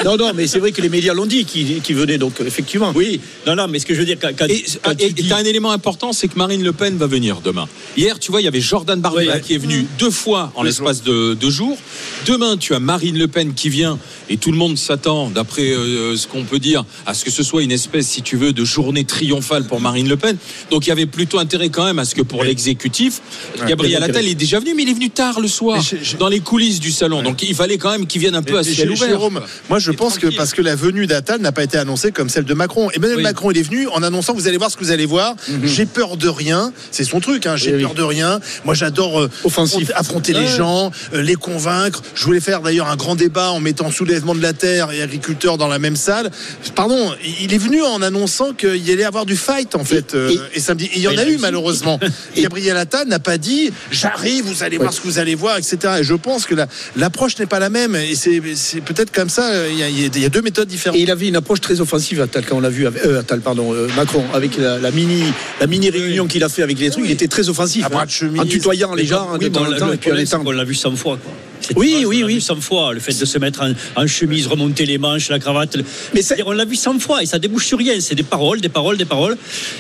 Non, 0.06 0.18
non, 0.18 0.32
mais 0.36 0.48
c'est 0.48 0.60
vrai 0.60 0.72
que 0.72 0.82
les 0.82 0.90
médias 0.90 1.14
l'ont 1.14 1.26
dit, 1.26 1.46
qui, 1.46 1.94
venaient 1.94 2.18
donc 2.18 2.41
effectivement. 2.46 2.92
Oui, 2.96 3.20
non, 3.48 3.56
non, 3.56 3.68
mais 3.68 3.80
ce 3.80 3.86
que 3.86 3.94
je 3.94 4.00
veux 4.00 4.06
dire, 4.06 4.18
quand, 4.22 4.30
quand- 4.38 4.48
Et 4.48 4.64
quand 4.84 4.92
et- 4.92 5.08
tu 5.08 5.14
dis- 5.14 5.22
et 5.26 5.30
t'as 5.30 5.38
un 5.38 5.44
élément 5.44 5.72
important, 5.72 6.14
c'est 6.14 6.28
que 6.28 6.38
Marine 6.38 6.64
Le 6.64 6.74
Pen 6.74 6.98
va 6.98 7.08
venir 7.08 7.42
demain. 7.42 7.68
Hier, 7.98 8.20
tu 8.20 8.32
vois, 8.32 8.42
il 8.42 8.46
y 8.46 8.48
avait 8.48 8.62
Jordan 8.62 9.00
Bardella 9.00 9.36
Oui. 9.36 9.42
qui 9.42 9.54
est 9.54 9.58
venu 9.58 9.86
deux 10.00 10.12
fois 10.12 10.52
en 10.56 10.64
l'espace 10.64 11.04
de 11.04 11.34
deux 11.34 11.50
jours. 11.50 11.78
Demain, 12.26 12.58
tu 12.58 12.74
as 12.74 12.80
Marine 12.80 13.18
Le 13.18 13.28
Pen 13.28 13.54
qui 13.54 13.70
vient 13.70 13.98
et 14.30 14.38
tout 14.38 14.52
le 14.52 14.58
monde 14.58 14.78
s'attend, 14.78 15.30
d'après 15.30 15.72
euh, 15.72 16.16
ce 16.16 16.28
qu'on 16.28 16.44
peut 16.44 16.60
dire, 16.60 16.86
à 17.06 17.14
ce 17.14 17.26
que 17.26 17.32
ce 17.32 17.44
soit 17.44 17.64
une 17.64 17.72
espèce, 17.72 18.08
si 18.08 18.22
tu 18.22 18.38
veux, 18.38 18.54
de 18.54 18.64
journée 18.64 19.04
triomphale 19.04 19.66
pour 19.66 19.82
Marine 19.82 20.08
Le 20.08 20.18
Pen. 20.18 20.38
Donc, 20.70 20.86
il 20.86 20.90
y 20.90 20.92
avait 20.94 21.06
plutôt 21.06 21.40
intérêt 21.40 21.70
quand 21.70 21.84
même 21.86 22.00
à 22.00 22.06
ce 22.06 22.16
que 22.16 22.22
pour 22.22 22.44
l'exécutif, 22.44 23.22
Gabriel 23.68 24.04
Attal 24.04 24.26
est 24.28 24.36
déjà 24.36 24.60
venu, 24.60 24.74
mais 24.76 24.84
il 24.84 24.90
est 24.90 24.94
venu 24.94 25.10
tard 25.10 25.40
le 25.40 25.48
soir, 25.48 25.78
Mais 25.78 26.00
je- 26.00 26.12
je- 26.12 26.18
dans 26.18 26.30
les 26.30 26.40
coulisses 26.40 26.80
du 26.80 26.92
salon. 26.92 27.22
Donc, 27.24 27.44
il 27.44 27.56
fallait 27.56 27.78
quand 27.78 27.92
même 27.92 28.08
qu'il 28.08 28.22
vienne 28.22 28.36
un 28.36 28.42
peu 28.44 28.58
à 28.58 28.64
ciel 28.64 28.90
ouvert. 28.92 29.10
Jérôme, 29.10 29.42
moi 29.70 29.80
je 29.80 29.92
Et 29.92 29.96
pense 29.96 30.18
que 30.18 30.28
parce 30.28 30.54
que 30.54 30.62
la 30.62 30.76
venue 30.76 31.08
d'Attal 31.08 31.42
n'a 31.42 31.52
pas 31.52 31.64
été 31.64 31.78
annoncée 31.78 32.12
comme 32.12 32.30
celle 32.32 32.46
de 32.46 32.54
Macron. 32.56 32.90
Emmanuel 32.92 33.18
Oui. 33.18 33.24
Macron, 33.24 33.52
il 33.52 33.58
est 33.60 33.62
venu 33.64 33.88
en 33.90 34.02
annonçant 34.04 34.34
vous 34.34 34.48
allez 34.48 34.58
voir 34.58 34.72
ce 34.72 34.78
que 34.78 34.84
vous 34.84 34.92
allez 34.92 35.06
voir. 35.06 35.36
J'ai 35.64 35.86
peur 35.86 36.18
de 36.18 36.28
rien. 36.30 36.74
C'est 36.92 37.04
son 37.04 37.20
truc. 37.20 37.46
Hein. 37.46 37.56
J'ai 37.58 37.72
Mhm. 37.72 37.78
Oui, 37.78 37.84
peur 37.84 37.94
de 37.94 38.04
rien. 38.04 38.40
Moi 38.66 38.74
j'adore 38.74 39.22
euh, 39.22 39.30
Offensif. 39.44 39.92
affronter, 39.92 40.32
affronter 40.32 40.34
les 40.34 40.48
gens, 40.48 40.92
euh, 41.14 41.22
les 41.22 41.36
convaincre. 41.36 42.02
Je 42.16 42.24
voulais 42.26 42.40
faire 42.40 42.62
d'ailleurs 42.62 42.88
un 42.88 42.96
grand 42.96 43.16
débat 43.16 43.52
en 43.52 43.60
mettant 43.60 43.92
soulèvement 43.92 44.34
de 44.36 44.42
la 44.42 44.54
terre 44.54 44.92
et 44.92 45.02
agriculteurs 45.02 45.58
dans 45.58 45.68
la 45.68 45.80
même 45.80 45.96
salle. 45.96 46.32
Pardon, 46.76 47.12
il 47.42 47.54
est 47.54 47.58
venu 47.58 47.82
en 47.84 48.02
annonçant 48.02 48.54
qu'il 48.54 48.78
y 48.88 48.92
allait 48.92 49.04
avoir 49.04 49.26
du 49.26 49.36
fight 49.38 49.76
en 49.76 49.84
fait. 49.84 50.16
euh, 50.16 50.32
et- 50.54 50.58
Et, 50.58 50.60
samedi, 50.60 50.86
Et 50.86 50.92
il 50.98 51.02
y 51.02 51.08
en 51.08 51.18
a 51.18 51.26
eu 51.26 51.38
malheureusement. 51.38 52.00
Gabriel 52.38 52.78
Attal 52.78 53.08
n'a 53.08 53.20
pas 53.20 53.38
dit 53.38 53.72
j'arrive, 53.92 54.46
vous 54.46 54.64
allez 54.64 54.78
voir 54.78 54.94
ce 54.94 55.00
que 55.02 55.08
vous 55.08 55.20
allez 55.20 55.36
voir, 55.36 55.58
etc. 55.58 55.78
Et 56.00 56.04
je 56.04 56.14
pense 56.14 56.46
que 56.46 56.56
la- 56.56 56.68
l'approche 56.96 57.38
n'est 57.40 57.46
pas 57.46 57.60
la 57.60 57.70
même. 57.70 57.96
Et 57.96 58.16
c'est 58.16 58.82
peut-être 58.82 59.12
comme 59.12 59.30
ça. 59.30 59.50
euh, 59.52 59.68
Il 59.72 59.78
y, 59.80 59.84
a, 59.84 59.90
il 59.90 60.02
y 60.02 60.06
a- 60.06 60.10
il 60.14 60.22
y 60.22 60.26
a 60.26 60.30
deux 60.30 60.42
méthodes 60.42 60.68
différentes. 60.68 60.98
Et 60.98 61.02
il 61.02 61.12
avait 61.12 61.28
une 61.28 61.36
approche 61.36 61.62
très 61.62 61.82
offensive, 61.82 62.21
Attal, 62.22 62.46
quand 62.46 62.58
on 62.58 62.60
l'a 62.62 62.70
vu, 62.70 62.88
avec, 62.88 63.04
euh, 63.06 63.20
Attal, 63.20 63.42
pardon, 63.42 63.74
euh, 63.74 63.88
Macron, 63.96 64.24
avec 64.34 64.58
la, 64.58 64.78
la 64.80 64.92
mini, 64.92 65.24
la 65.60 65.68
mini 65.68 65.90
réunion 65.90 66.28
qu'il 66.28 66.44
a 66.44 66.50
fait 66.50 66.64
avec 66.64 66.80
les 66.80 66.90
trucs, 66.90 67.06
il 67.06 67.12
était 67.12 67.28
très 67.28 67.50
offensif, 67.50 67.90
bras 67.90 68.04
hein, 68.04 68.06
chemise. 68.08 68.40
en 68.42 68.46
tutoyant 68.46 68.94
les 68.96 69.06
gens 69.06 69.30
Oui, 69.34 69.40
de 69.40 69.48
temps 69.50 69.62
en 69.62 69.70
le- 69.70 69.78
temps, 69.78 69.92
et 69.92 69.98
puis 69.98 70.12
en 70.12 70.16
étant. 70.18 70.44
qu'on 70.44 70.52
l'a 70.52 70.64
vu 70.64 70.76
100 70.76 70.96
fois. 70.96 71.18
Quoi. 71.24 71.34
Oui, 71.76 72.04
oui, 72.06 72.22
on 72.24 72.28
oui. 72.28 72.34
vu 72.36 72.42
100 72.42 72.56
fois. 72.62 72.94
Le 72.94 73.00
fait 73.00 73.18
de 73.20 73.26
se 73.26 73.38
mettre 73.38 73.62
en, 73.62 74.02
en 74.04 74.08
chemise, 74.08 74.48
remonter 74.48 74.86
les 74.86 74.98
manches, 74.98 75.30
la 75.30 75.40
cravate. 75.40 75.78
Mais 75.78 75.84
Mais 76.16 76.22
ça- 76.22 76.36
on 76.46 76.52
l'a 76.52 76.66
vu 76.66 76.76
100 76.76 77.00
fois 77.00 77.22
et 77.24 77.26
ça 77.26 77.40
débouche 77.40 77.66
sur 77.66 77.78
rien. 77.78 78.00
C'est 78.00 78.16
des 78.16 78.24
paroles, 78.24 78.62
des 78.62 78.70
paroles, 78.70 78.98
des 78.98 79.06
paroles. 79.06 79.38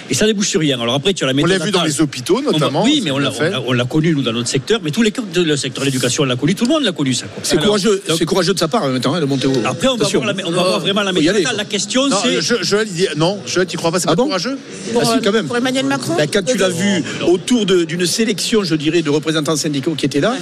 Et 0.09 0.13
ça 0.13 0.25
débouche 0.25 0.49
sur 0.49 0.59
rien. 0.59 0.79
Alors 0.79 0.95
après, 0.95 1.13
tu 1.13 1.23
as 1.23 1.27
la 1.27 1.33
On 1.33 1.35
méthode. 1.35 1.51
l'a 1.51 1.65
vu 1.65 1.71
dans 1.71 1.83
les 1.83 2.01
hôpitaux 2.01 2.41
On 2.47 2.51
notamment. 2.51 2.83
oui, 2.83 3.01
mais 3.03 3.11
on 3.11 3.17
l'a, 3.17 3.31
fait. 3.31 3.47
on 3.47 3.51
l'a- 3.51 3.61
on 3.67 3.73
l'a 3.73 3.85
connu, 3.85 4.13
nous, 4.13 4.21
dans 4.21 4.33
notre 4.33 4.49
secteur. 4.49 4.79
Mais 4.83 4.91
tous 4.91 5.01
les 5.01 5.11
le 5.35 5.55
secteur 5.57 5.81
de 5.81 5.85
l'éducation, 5.85 6.23
on 6.23 6.25
l'a 6.25 6.35
connu. 6.35 6.55
Tout 6.55 6.65
le 6.65 6.69
monde 6.71 6.83
l'a 6.83 6.91
connu, 6.91 7.13
ça. 7.13 7.25
quoi. 7.27 7.41
C'est 7.43 7.53
Alors, 7.53 7.65
courageux, 7.65 8.01
donc, 8.07 8.17
c'est 8.17 8.25
courageux 8.25 8.53
de 8.53 8.59
sa 8.59 8.67
part, 8.67 8.87
même 8.87 9.01
temps, 9.01 9.13
hein, 9.13 9.19
de 9.21 9.25
monter 9.25 9.47
au. 9.47 9.53
Après, 9.65 9.87
on 9.87 9.95
va, 9.97 10.07
voir, 10.07 10.25
la- 10.25 10.33
on 10.47 10.51
va 10.51 10.63
voir 10.63 10.79
vraiment 10.79 11.03
la 11.03 11.11
méthode. 11.13 11.43
La 11.55 11.65
question, 11.65 12.07
Non, 12.07 12.17
c'est. 12.23 12.41
Jo- 12.41 12.55
Joël, 12.61 12.87
il 12.89 12.93
dit 12.95 13.07
non. 13.17 13.39
Joël, 13.45 13.67
tu 13.67 13.77
crois 13.77 13.91
pas 13.91 13.99
C'est 13.99 14.07
Ah 14.07 14.11
pas 14.11 14.15
bon 14.15 14.25
courageux 14.25 14.57
Pour, 14.93 15.01
Ah 15.03 15.05
si, 15.05 15.11
euh, 15.11 15.21
quand 15.23 15.31
même. 15.31 15.47
pour 15.47 15.57
Emmanuel 15.57 15.85
Macron 15.85 16.15
quand 16.31 16.43
tu 16.45 16.57
l'as 16.57 16.69
vu 16.69 17.03
autour 17.27 17.65
de- 17.65 17.83
d'une 17.83 18.05
sélection, 18.05 18.63
je 18.63 18.75
dirais, 18.75 19.01
de 19.01 19.09
représentants 19.09 19.55
syndicaux 19.55 19.95
qui 19.95 20.05
étaient 20.05 20.19
là, 20.21 20.35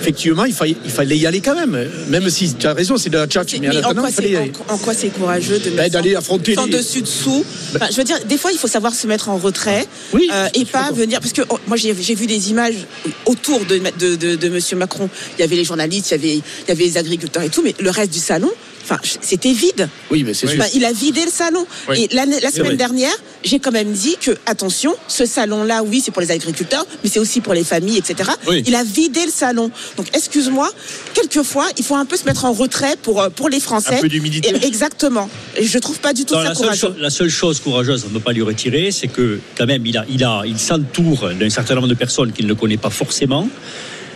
effectivement, 0.00 0.44
il 0.44 0.52
fallait, 0.52 0.76
il 0.86 0.92
fallait 0.92 1.18
y 1.18 1.26
aller 1.26 1.40
quand 1.40 1.54
même. 1.54 1.88
Même 2.08 2.30
si 2.30 2.54
tu 2.54 2.66
as 2.66 2.72
raison, 2.72 2.96
c'est 2.96 3.10
de 3.10 3.18
la 3.18 3.26
tchatch, 3.26 3.56
mais 3.58 3.68
en 3.68 3.70
mais 3.70 3.76
en 3.76 3.80
attendant, 3.80 4.02
quoi, 4.02 4.10
fallait 4.10 4.52
c'est, 4.94 5.08
courageux 5.08 5.58
de 5.58 5.70
mettre 5.70 5.92
d'aller 5.92 6.14
affronter 6.14 6.54
sans 6.54 6.64
les- 6.66 6.70
Ben 6.72 6.78
dessus 6.78 7.02
dessous 7.02 7.44
Enfin, 7.74 7.86
Je 7.90 7.96
veux 7.96 8.04
dire, 8.04 8.18
des 8.24 8.38
fois, 8.38 8.52
il 8.52 8.58
faut 8.58 8.68
savoir 8.68 8.94
se 8.94 9.06
mettre 9.06 9.28
en 9.28 9.36
retrait 9.36 9.86
Oui, 10.12 10.28
euh, 10.32 10.48
et 10.54 10.64
pas 10.64 10.92
venir. 10.92 11.20
Parce 11.20 11.32
que 11.32 11.42
oh, 11.48 11.58
moi, 11.66 11.76
j'ai, 11.76 11.92
vu 11.92 12.26
des 12.26 12.50
images 12.50 12.86
autour 13.26 13.64
de, 13.64 13.80
de, 13.98 14.16
de, 14.16 14.36
de 14.36 14.48
Monsieur 14.48 14.76
Macron. 14.76 15.10
Il 15.36 15.40
y 15.40 15.44
avait 15.44 15.56
les 15.56 15.64
journalistes, 15.64 16.10
il 16.10 16.12
y 16.12 16.14
avait, 16.14 16.36
il 16.36 16.68
y 16.68 16.70
avait 16.70 16.84
les 16.84 16.96
agriculteurs 16.96 17.42
et 17.42 17.50
tout, 17.50 17.62
mais 17.62 17.74
le 17.78 17.90
reste 17.90 18.12
du 18.12 18.20
salon, 18.20 18.50
enfin, 18.88 18.98
c'était 19.20 19.52
vide. 19.52 19.88
Oui, 20.10 20.22
mais 20.24 20.34
c'est 20.34 20.46
sûr. 20.46 20.58
Enfin, 20.60 20.70
il 20.74 20.84
a 20.84 20.92
vidé 20.92 21.24
le 21.24 21.30
salon. 21.30 21.66
Oui. 21.88 22.08
Et 22.10 22.14
la 22.14 22.50
semaine 22.50 22.76
dernière, 22.76 23.12
j'ai 23.44 23.58
quand 23.58 23.72
même 23.72 23.92
dit 23.92 24.16
que, 24.20 24.32
attention, 24.46 24.94
ce 25.08 25.26
salon-là, 25.26 25.82
oui, 25.82 26.00
c'est 26.04 26.10
pour 26.10 26.22
les 26.22 26.30
agriculteurs, 26.30 26.86
mais 27.02 27.10
c'est 27.10 27.18
aussi 27.18 27.40
pour 27.40 27.54
les 27.54 27.64
familles, 27.64 27.98
etc. 27.98 28.30
Oui. 28.48 28.62
Il 28.66 28.74
a 28.74 28.84
vidé 28.84 29.24
le 29.24 29.30
salon. 29.30 29.70
Donc, 29.96 30.06
excuse-moi, 30.14 30.70
quelquefois, 31.14 31.66
il 31.78 31.84
faut 31.84 31.94
un 31.96 32.04
peu 32.04 32.16
se 32.16 32.24
mettre 32.24 32.44
en 32.44 32.52
retrait 32.52 32.96
pour, 33.02 33.20
euh, 33.20 33.28
pour 33.28 33.48
les 33.48 33.60
Français. 33.60 33.96
Un 33.98 34.00
peu 34.00 34.08
d'humilité. 34.08 34.50
Et- 34.50 34.66
Exactement. 34.66 35.28
Et 35.56 35.64
je 35.66 35.78
trouve 35.78 35.98
pas 36.00 36.12
du 36.12 36.24
tout 36.24 36.34
Non, 36.34 36.40
ça 36.42 36.48
la, 36.48 36.54
seule 36.54 36.64
courageux. 36.64 36.80
chose, 36.88 36.96
la 36.98 37.10
seule 37.10 37.28
chose 37.30 37.60
courageuse, 37.60 38.04
on 38.04 38.08
ne 38.08 38.14
peut 38.14 38.20
pas 38.20 38.32
lui 38.32 38.42
retirer, 38.42 38.90
c'est 38.90 39.08
que 39.08 39.40
quand 39.56 39.66
même, 39.66 39.84
il, 39.86 39.96
a, 39.96 40.04
il, 40.08 40.22
a, 40.24 40.42
il 40.44 40.58
s'entoure 40.58 41.30
d'un 41.38 41.50
certain 41.50 41.74
nombre 41.76 41.88
de 41.88 41.94
personnes 41.94 42.32
qu'il 42.32 42.46
ne 42.46 42.54
connaît 42.54 42.76
pas 42.76 42.90
forcément. 42.90 43.48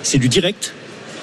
C'est 0.02 0.18
du 0.18 0.28
direct. 0.28 0.72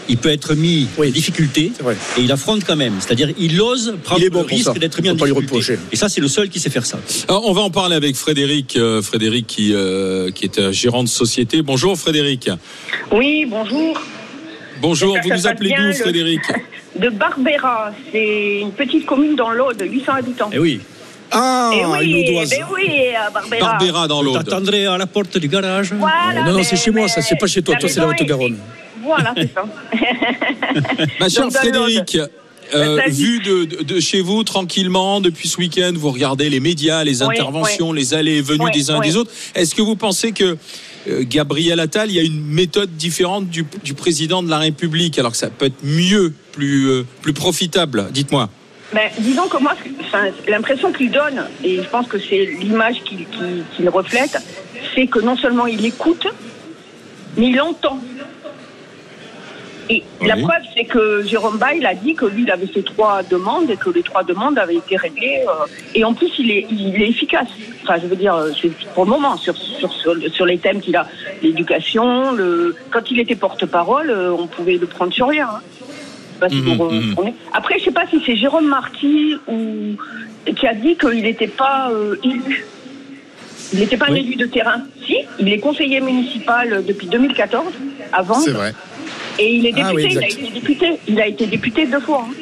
Il 0.10 0.18
peut 0.18 0.30
être 0.32 0.56
mis 0.56 0.88
Oui. 0.98 1.10
en 1.10 1.12
difficulté 1.12 1.72
et 2.18 2.22
il 2.22 2.32
affronte 2.32 2.64
quand 2.66 2.76
même. 2.76 2.94
C'est-à-dire, 3.00 3.30
il 3.38 3.60
ose 3.62 3.96
prendre 4.04 4.22
Il 4.22 4.26
est 4.28 4.30
bon 4.30 4.42
le 4.42 4.48
risque 4.48 4.78
d'être 4.80 5.02
mis 5.02 5.10
en 5.10 5.16
difficulté. 5.16 5.78
Et 5.92 5.96
ça, 5.96 6.10
c'est 6.10 6.22
le 6.22 6.28
seul 6.28 6.50
qui 6.50 6.60
sait 6.60 6.70
faire 6.70 6.86
ça. 6.86 7.00
Alors, 7.28 7.46
on 7.48 7.54
va 7.54 7.62
en 7.62 7.70
parler 7.70 7.96
avec 7.96 8.16
Frédéric, 8.16 8.76
euh, 8.78 9.02
Frédéric 9.02 9.48
qui, 9.48 9.74
euh, 9.74 10.32
qui 10.32 10.46
est 10.46 10.60
euh, 10.60 10.72
gérant 10.72 11.04
de 11.04 11.10
société. 11.10 11.62
Bonjour 11.62 11.98
Frédéric. 11.98 12.50
Oui, 13.12 13.46
bonjour. 13.50 14.00
Bonjour, 14.82 15.16
Ça 15.16 15.22
vous 15.24 15.30
nous 15.34 15.48
appelez 15.48 15.74
d'où 15.76 15.84
le- 15.84 15.94
Frédéric 15.94 16.42
De 17.00 17.10
Barbera, 17.10 17.92
c'est 18.12 18.60
une 18.62 18.72
petite 18.72 19.06
commune 19.06 19.36
dans 19.36 19.52
l'Aude, 19.52 19.82
800 19.82 20.14
habitants. 20.14 20.50
Eh 20.54 20.58
oui. 20.60 20.80
Ah, 21.32 21.72
Eh 21.74 21.80
une 21.82 21.86
oui, 21.88 22.26
ben 22.50 22.66
oui, 22.74 22.90
Barbera. 23.34 23.60
Barbera 23.60 24.08
dans 24.08 24.22
Je 24.22 24.26
l'Aude. 24.26 24.46
t'attendrai 24.46 24.86
à 24.86 24.98
la 24.98 25.06
porte 25.08 25.38
du 25.38 25.48
garage. 25.48 25.92
Voilà, 25.94 26.44
Non, 26.46 26.54
non, 26.58 26.64
c'est 26.64 26.78
chez 26.78 26.90
moi, 26.92 27.08
ça, 27.08 27.22
c'est 27.22 27.36
pas 27.36 27.48
chez 27.48 27.62
toi. 27.62 27.76
Toi, 27.76 27.90
c'est 27.90 28.00
la 28.00 28.06
est- 28.08 28.10
Haute-Garonne. 28.22 28.58
Voilà, 29.08 29.34
c'est 29.38 29.54
ça. 29.54 29.64
Ma 31.20 31.30
chère 31.30 31.50
Frédéric, 31.52 32.18
euh, 32.76 32.98
Vas-y. 32.98 33.12
vu 33.12 33.40
de, 33.40 33.64
de- 33.66 33.84
de 33.84 34.00
chez 34.00 34.22
vous 34.22 34.44
tranquillement 34.44 35.22
depuis 35.22 35.48
ce 35.48 35.58
week-end, 35.58 35.94
vous 35.96 36.12
regardez 36.12 36.50
les 36.50 36.60
médias, 36.60 37.04
les 37.04 37.24
Oui, 37.24 37.30
interventions, 37.34 37.94
les 37.94 38.14
allées 38.14 38.38
et 38.38 38.42
venues 38.42 38.66
Oui, 38.66 38.72
des 38.72 38.92
uns 38.92 39.02
et 39.02 39.08
des 39.08 39.16
autres. 39.16 39.32
Est-ce 39.56 39.74
que 39.74 39.82
vous 39.82 39.96
pensez 39.96 40.34
que 40.34 40.58
euh, 41.08 41.24
Gabriel 41.26 41.80
Attal, 41.80 42.10
il 42.12 42.16
y 42.16 42.20
a 42.20 42.24
une 42.24 42.44
méthode 42.46 42.90
différente 42.98 43.48
du, 43.50 43.66
du 43.84 43.94
président 43.94 44.44
de 44.44 44.50
la 44.50 44.58
République, 44.58 45.18
alors 45.18 45.32
que 45.32 45.38
ça 45.38 45.50
peut 45.50 45.68
être 45.68 45.82
mieux, 45.84 46.34
plus, 46.52 46.90
euh, 46.90 47.06
plus 47.22 47.34
profitable 47.34 48.08
Dites-moi? 48.12 48.50
Ben, 48.94 49.10
disons 49.20 49.48
que 49.48 49.58
moi, 49.62 49.74
enfin, 50.02 50.26
l'impression 50.48 50.92
qu'il 50.94 51.12
donne, 51.12 51.46
et 51.64 51.78
je 51.78 51.90
pense 51.90 52.08
que 52.08 52.18
c'est 52.20 52.46
l'image 52.62 52.98
qu'il 53.04 53.90
reflète, 53.90 54.38
c'est 54.96 55.08
que 55.08 55.20
non 55.20 55.36
seulement 55.38 55.68
il 55.68 55.86
écoute, 55.86 56.26
mais 57.38 57.48
il 57.50 57.60
entend. 57.62 58.00
Et 59.90 60.04
la 60.26 60.36
preuve, 60.36 60.64
c'est 60.76 60.84
que 60.84 61.24
Jérôme 61.24 61.58
Bail 61.58 61.86
a 61.86 61.94
dit 61.94 62.14
que 62.14 62.26
lui, 62.26 62.44
il 62.44 62.52
avait 62.52 62.68
fait 62.68 62.82
trois 62.84 63.24
demandes 63.24 63.70
et 63.70 63.78
que 63.78 63.90
les 63.90 64.04
trois 64.04 64.24
demandes 64.24 64.58
avaient 64.60 64.76
été 64.76 64.98
réglées. 64.98 65.42
euh, 65.48 65.66
et 65.96 66.04
en 66.04 66.14
plus, 66.14 66.30
il 66.40 66.52
est, 66.52 66.66
il 66.70 67.02
est 67.02 67.08
efficace. 67.10 67.48
Enfin, 67.84 67.96
je 68.02 68.08
veux 68.08 68.16
dire, 68.18 68.36
euh, 68.36 68.52
c'est 68.62 68.70
pour 68.94 69.06
le 69.06 69.12
moment, 69.12 69.38
sur, 69.38 69.56
sur, 69.56 69.92
sur, 69.94 70.46
les 70.46 70.58
thèmes 70.58 70.82
qu'il 70.82 70.96
a, 70.98 71.08
l'éducation, 71.42 72.32
le, 72.34 72.76
quand 72.92 73.10
il 73.12 73.20
était 73.20 73.36
porte-parole, 73.36 74.10
euh, 74.10 74.32
on 74.38 74.48
pouvait 74.48 74.76
le 74.78 74.88
prendre 74.88 75.14
sur 75.14 75.30
rien. 75.30 75.48
hein. 75.50 75.62
Parce 76.40 76.54
on 77.18 77.28
est- 77.28 77.34
Après, 77.54 77.80
je 77.80 77.86
sais 77.86 77.92
pas 77.92 78.06
si 78.10 78.22
c'est 78.26 78.36
Jérôme 78.36 78.68
Marty 78.68 79.36
ou 79.48 79.96
qui 80.56 80.68
a 80.68 80.74
dit 80.74 80.96
qu'il 80.96 81.22
n'était 81.24 81.48
pas 81.48 81.90
euh, 81.92 82.16
élu. 82.24 82.66
Il 83.74 83.80
n'était 83.80 83.98
pas 83.98 84.06
un 84.10 84.16
élu 84.16 84.36
de 84.36 84.46
terrain. 84.46 84.82
Si, 85.06 85.18
il 85.40 85.52
est 85.52 85.60
conseiller 85.60 86.00
municipal 86.00 86.84
depuis 86.88 87.08
2014, 87.08 87.66
avant. 88.14 88.36
C'est 88.36 88.52
vrai. 88.52 88.74
Et 89.40 89.54
il 89.56 89.66
est 89.66 89.72
député, 89.72 89.84
Ah 89.86 89.94
oui, 89.94 90.08
il 90.12 90.18
a 90.18 90.28
été 90.28 90.50
député. 90.52 90.88
Il 91.08 91.22
a 91.22 91.28
été 91.28 91.46
député 91.48 91.86
deux 91.86 92.00
fois. 92.00 92.26
hein. 92.30 92.34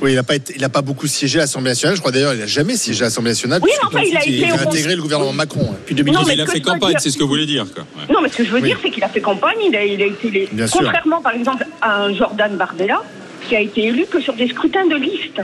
Oui, 0.00 0.12
il 0.12 0.14
n'a 0.16 0.24
pas, 0.24 0.34
été- 0.34 0.54
il 0.56 0.64
a 0.64 0.68
pas 0.68 0.82
beaucoup 0.82 1.06
siégé 1.06 1.38
à 1.38 1.42
l'Assemblée 1.42 1.70
nationale. 1.70 1.94
Je 1.94 2.00
crois 2.00 2.10
d'ailleurs 2.10 2.34
il 2.34 2.40
n'a 2.40 2.46
jamais 2.46 2.76
siégé 2.76 3.02
à 3.02 3.04
l'Assemblée 3.06 3.30
nationale. 3.30 3.60
Oui, 3.62 3.70
mais 3.80 3.86
enfin, 3.86 4.00
il 4.04 4.16
a 4.16 4.20
été 4.20 4.30
il 4.32 4.44
a 4.50 4.60
intégré 4.60 4.96
le 4.96 5.02
gouvernement 5.02 5.32
Macron. 5.32 5.68
hein. 5.72 5.76
Puis 5.86 5.94
2010. 5.94 6.18
Non, 6.18 6.26
mais 6.26 6.34
il 6.34 6.40
a 6.40 6.44
ce 6.44 6.46
que 6.48 6.52
fait 6.54 6.58
je 6.58 6.64
veux 6.64 6.72
campagne, 6.72 6.90
dire- 6.90 7.00
c'est 7.00 7.10
ce 7.10 7.18
que 7.18 7.22
vous 7.22 7.28
voulez 7.28 7.46
dire. 7.46 7.66
Quoi. 7.72 7.84
Ouais. 7.96 8.12
Non, 8.12 8.20
mais 8.20 8.28
ce 8.28 8.36
que 8.38 8.44
je 8.44 8.50
veux 8.50 8.60
Oui. 8.60 8.68
dire, 8.68 8.78
c'est 8.82 8.90
qu'il 8.90 9.04
a 9.04 9.08
fait 9.08 9.20
campagne. 9.20 9.58
Il 9.64 9.76
a, 9.76 9.84
il 9.84 10.02
a 10.02 10.06
été 10.06 10.28
les... 10.30 10.48
Bien 10.50 10.66
sûr. 10.66 10.80
contrairement, 10.80 11.20
par 11.22 11.34
exemple, 11.34 11.64
à 11.80 12.02
un 12.02 12.14
Jordan 12.14 12.56
Bardella, 12.56 13.00
qui 13.48 13.54
a 13.54 13.60
été 13.60 13.84
élu 13.84 14.06
que 14.10 14.20
sur 14.20 14.34
des 14.34 14.48
scrutins 14.48 14.86
de 14.86 14.96
liste 14.96 15.40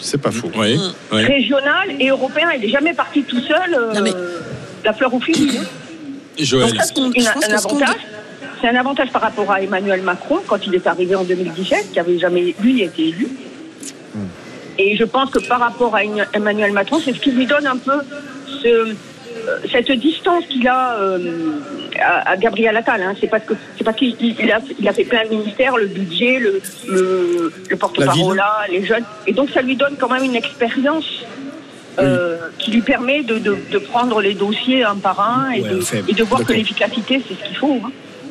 C'est 0.00 0.20
pas 0.20 0.32
faux. 0.32 0.50
Oui, 0.54 0.78
oui. 1.12 1.22
régional 1.24 1.88
et 1.98 2.08
européen. 2.08 2.48
Il 2.56 2.60
n'est 2.60 2.68
jamais 2.70 2.92
parti 2.92 3.22
tout 3.22 3.40
seul. 3.40 3.72
euh, 3.74 3.94
Non, 3.94 4.02
mais- 4.02 4.12
La 4.84 4.92
fleur 4.92 5.14
au 5.14 5.20
fusil. 5.20 5.50
hein. 5.58 5.64
Joël. 6.38 6.70
Donc 6.94 7.18
ça, 7.20 7.34
c'est 7.40 7.52
un 7.52 7.56
avantage. 7.56 7.96
C'est 8.60 8.68
un 8.68 8.74
avantage 8.76 9.10
par 9.10 9.22
rapport 9.22 9.50
à 9.50 9.62
Emmanuel 9.62 10.02
Macron 10.02 10.38
quand 10.46 10.66
il 10.66 10.74
est 10.74 10.86
arrivé 10.86 11.14
en 11.14 11.24
2017, 11.24 11.92
qui 11.92 12.00
avait 12.00 12.18
jamais 12.18 12.54
lui 12.60 12.82
été 12.82 13.08
élu. 13.08 13.28
Et 14.78 14.96
je 14.96 15.04
pense 15.04 15.30
que 15.30 15.38
par 15.40 15.60
rapport 15.60 15.94
à 15.94 16.00
Emmanuel 16.32 16.72
Macron, 16.72 17.00
c'est 17.04 17.12
ce 17.12 17.18
qui 17.20 17.32
lui 17.32 17.46
donne 17.46 17.66
un 17.66 17.76
peu 17.76 17.98
ce, 18.62 18.68
euh, 18.68 18.94
cette 19.72 19.90
distance 19.92 20.44
qu'il 20.46 20.66
a 20.68 20.94
euh, 21.00 21.18
à, 22.00 22.30
à 22.30 22.36
Gabriel 22.36 22.76
Attal. 22.76 23.02
Hein. 23.02 23.14
C'est 23.20 23.26
parce 23.28 23.44
que 23.44 23.54
c'est 23.76 23.82
parce 23.84 23.96
qu'il 23.96 24.14
il- 24.20 24.36
il 24.40 24.50
a, 24.52 24.60
il 24.78 24.88
a 24.88 24.92
fait 24.92 25.04
plein 25.04 25.24
de 25.24 25.30
ministères, 25.30 25.76
le 25.76 25.86
budget, 25.86 26.38
le, 26.38 26.60
le, 26.88 27.52
le 27.68 27.76
porte-parole, 27.76 28.40
les 28.70 28.84
jeunes. 28.84 29.04
Et 29.26 29.32
donc 29.32 29.50
ça 29.50 29.62
lui 29.62 29.74
donne 29.76 29.94
quand 29.98 30.10
même 30.10 30.24
une 30.24 30.36
expérience. 30.36 31.24
euh, 32.00 32.36
qui 32.60 32.70
lui 32.70 32.80
permet 32.82 33.24
de, 33.24 33.38
de, 33.38 33.56
de 33.72 33.78
prendre 33.78 34.20
les 34.20 34.34
dossiers 34.34 34.84
un 34.84 34.94
par 34.94 35.18
un 35.20 35.50
et, 35.50 35.62
Ouais, 35.62 35.68
de, 35.70 35.78
enfin, 35.78 35.96
et 36.06 36.12
de 36.12 36.22
voir 36.22 36.44
que 36.44 36.52
l'efficacité, 36.52 37.20
c'est 37.26 37.34
ce 37.34 37.44
qu'il 37.48 37.56
faut. 37.56 37.80
hein. 37.84 37.90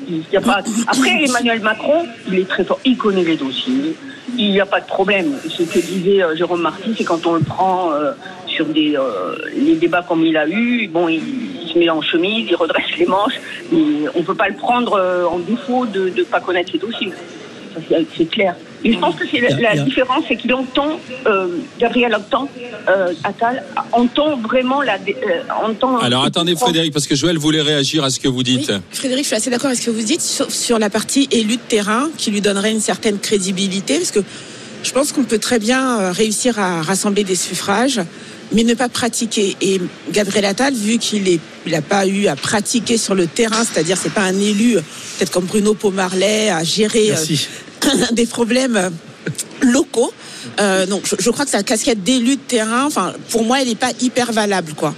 Y 0.09 0.37
a 0.37 0.41
pas... 0.41 0.61
Après, 0.87 1.23
Emmanuel 1.25 1.59
Macron, 1.61 2.05
il 2.29 2.39
est 2.39 2.47
très 2.47 2.63
fort, 2.63 2.79
il 2.85 2.97
connaît 2.97 3.23
les 3.23 3.35
dossiers, 3.35 3.95
il 4.37 4.51
n'y 4.51 4.59
a 4.61 4.65
pas 4.65 4.79
de 4.79 4.85
problème. 4.85 5.33
Ce 5.49 5.63
que 5.63 5.79
disait 5.79 6.23
euh, 6.23 6.35
Jérôme 6.35 6.61
Marty, 6.61 6.93
c'est 6.97 7.03
quand 7.03 7.25
on 7.25 7.33
le 7.33 7.41
prend 7.41 7.91
euh, 7.91 8.11
sur 8.45 8.65
des, 8.67 8.95
euh, 8.95 9.35
les 9.55 9.75
débats 9.75 10.05
comme 10.07 10.23
il 10.25 10.37
a 10.37 10.47
eu, 10.47 10.87
bon, 10.87 11.07
il, 11.09 11.21
se 11.67 11.77
met 11.77 11.89
en 11.89 12.01
chemise, 12.01 12.47
il 12.49 12.55
redresse 12.55 12.97
les 12.97 13.05
manches, 13.05 13.39
mais 13.73 14.07
on 14.15 14.19
ne 14.19 14.23
peut 14.23 14.35
pas 14.35 14.47
le 14.47 14.55
prendre 14.55 14.93
euh, 14.93 15.25
en 15.25 15.39
défaut 15.39 15.85
de 15.85 16.09
ne 16.15 16.23
pas 16.23 16.39
connaître 16.39 16.71
ses 16.71 16.77
dossiers. 16.77 17.11
C'est- 17.89 18.05
C'est 18.17 18.25
clair. 18.29 18.55
Et 18.87 18.93
je 18.93 18.99
pense 18.99 19.15
que 19.15 19.25
c'est 19.29 19.41
la, 19.41 19.75
différence, 19.83 20.23
c'est 20.29 20.37
qu'il 20.37 20.53
entend, 20.53 20.97
euh, 21.25 21.47
Gabriel 21.77 22.15
entend, 22.15 22.47
euh, 22.87 23.11
Attal 23.25 23.63
entend 23.91 24.37
vraiment 24.37 24.81
la. 24.81 24.93
euh, 24.93 25.41
entend 25.61 25.97
Alors 25.97 26.23
attendez 26.23 26.55
Frédéric, 26.55 26.93
parce 26.93 27.05
que 27.05 27.15
Joël 27.15 27.37
voulait 27.37 27.61
réagir 27.61 28.05
à 28.05 28.09
ce 28.09 28.17
que 28.21 28.29
vous 28.29 28.43
dites. 28.43 28.69
Oui, 28.69 28.79
Frédéric, 28.91 29.25
je 29.25 29.27
suis 29.27 29.35
assez 29.35 29.49
d'accord 29.49 29.67
avec 29.67 29.79
ce 29.81 29.87
que 29.87 29.91
vous 29.91 30.03
dites, 30.03 30.21
sauf 30.21 30.53
sur 30.53 30.79
la 30.79 30.89
partie 30.89 31.27
élu 31.31 31.57
de 31.57 31.61
terrain, 31.67 32.07
qui 32.17 32.31
lui 32.31 32.39
donnerait 32.39 32.71
une 32.71 32.79
certaine 32.79 33.19
crédibilité, 33.19 33.97
parce 33.97 34.11
que 34.11 34.21
je 34.83 34.91
pense 34.93 35.11
qu'on 35.11 35.25
peut 35.25 35.39
très 35.39 35.59
bien 35.59 35.99
euh, 35.99 36.11
réussir 36.13 36.57
à 36.57 36.81
rassembler 36.81 37.25
des 37.25 37.35
suffrages, 37.35 37.99
mais 38.53 38.63
ne 38.63 38.73
pas 38.73 38.87
pratiquer. 38.87 39.57
Et 39.59 39.81
Gabriel 40.11 40.45
Attal, 40.45 40.73
vu 40.73 40.97
qu'il 40.97 41.39
n'a 41.67 41.81
pas 41.81 42.07
eu 42.07 42.27
à 42.27 42.37
pratiquer 42.37 42.97
sur 42.97 43.13
le 43.15 43.27
terrain, 43.27 43.65
c'est-à-dire 43.65 43.97
c'est 43.97 44.13
pas 44.13 44.21
un 44.21 44.39
élu, 44.39 44.75
peut-être 44.75 45.31
comme 45.31 45.45
Bruno 45.45 45.73
Pomarlet, 45.73 46.49
à 46.49 46.63
gérer 46.63 47.07
euh, 47.11 47.15
Merci. 47.15 47.49
des 48.13 48.25
problèmes 48.25 48.75
euh, 48.77 48.89
locaux. 49.61 50.13
Euh, 50.59 50.85
donc, 50.85 51.03
je, 51.07 51.15
je 51.19 51.29
crois 51.29 51.45
que 51.45 51.51
sa 51.51 51.63
casquette 51.63 52.03
d'élu 52.03 52.35
de 52.35 52.41
terrain, 52.41 52.85
enfin, 52.85 53.13
pour 53.29 53.43
moi, 53.43 53.61
elle 53.61 53.67
n'est 53.67 53.75
pas 53.75 53.91
hyper 54.01 54.31
valable, 54.31 54.73
quoi. 54.73 54.93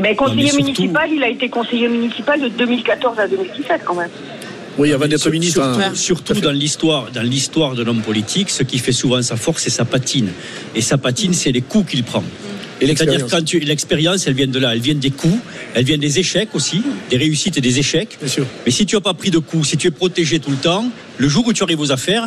Mais 0.00 0.14
conseiller 0.16 0.48
surtout- 0.50 0.64
municipal, 0.64 1.08
il 1.12 1.22
a 1.22 1.28
été 1.28 1.48
conseiller 1.48 1.88
municipal 1.88 2.40
de 2.40 2.48
2014 2.48 3.18
à 3.18 3.28
2017 3.28 3.82
quand 3.84 3.94
même. 3.94 4.10
Oui, 4.76 4.92
avant 4.92 5.06
d'être 5.06 5.20
Sur- 5.20 5.30
ministre. 5.30 5.62
surtout- 5.62 5.80
hein. 5.80 5.92
Surtout 5.94 6.34
dans 6.40 6.50
l'histoire, 6.50 7.06
dans 7.12 7.22
l'histoire 7.22 7.74
de 7.76 7.84
l'homme 7.84 8.02
politique, 8.02 8.50
ce 8.50 8.64
qui 8.64 8.78
fait 8.78 8.90
souvent 8.92 9.22
sa 9.22 9.36
force, 9.36 9.62
c'est 9.62 9.70
sa 9.70 9.84
patine. 9.84 10.30
Et 10.74 10.80
sa 10.80 10.98
patine, 10.98 11.32
c'est 11.32 11.52
les 11.52 11.62
coups 11.62 11.92
qu'il 11.92 12.02
prend. 12.02 12.24
C'est-à-dire 12.80 12.88
l'expérience. 13.04 13.30
quand 13.30 13.44
tu 13.44 13.60
l'expérience, 13.60 14.26
elle 14.26 14.34
vient 14.34 14.48
de 14.48 14.58
là, 14.58 14.74
elle 14.74 14.80
vient 14.80 14.94
des 14.96 15.12
coups, 15.12 15.38
elle 15.74 15.84
vient 15.84 15.96
des 15.96 16.18
échecs 16.18 16.48
aussi, 16.54 16.82
des 17.08 17.16
réussites 17.16 17.56
et 17.56 17.60
des 17.60 17.78
échecs. 17.78 18.18
Bien 18.20 18.28
sûr. 18.28 18.46
Mais 18.66 18.72
si 18.72 18.84
tu 18.84 18.96
n'as 18.96 19.00
pas 19.00 19.14
pris 19.14 19.30
de 19.30 19.38
coups, 19.38 19.68
si 19.68 19.76
tu 19.76 19.86
es 19.86 19.90
protégé 19.92 20.40
tout 20.40 20.50
le 20.50 20.56
temps, 20.56 20.84
le 21.18 21.28
jour 21.28 21.46
où 21.46 21.52
tu 21.52 21.62
arrives 21.62 21.80
aux 21.80 21.92
affaires, 21.92 22.26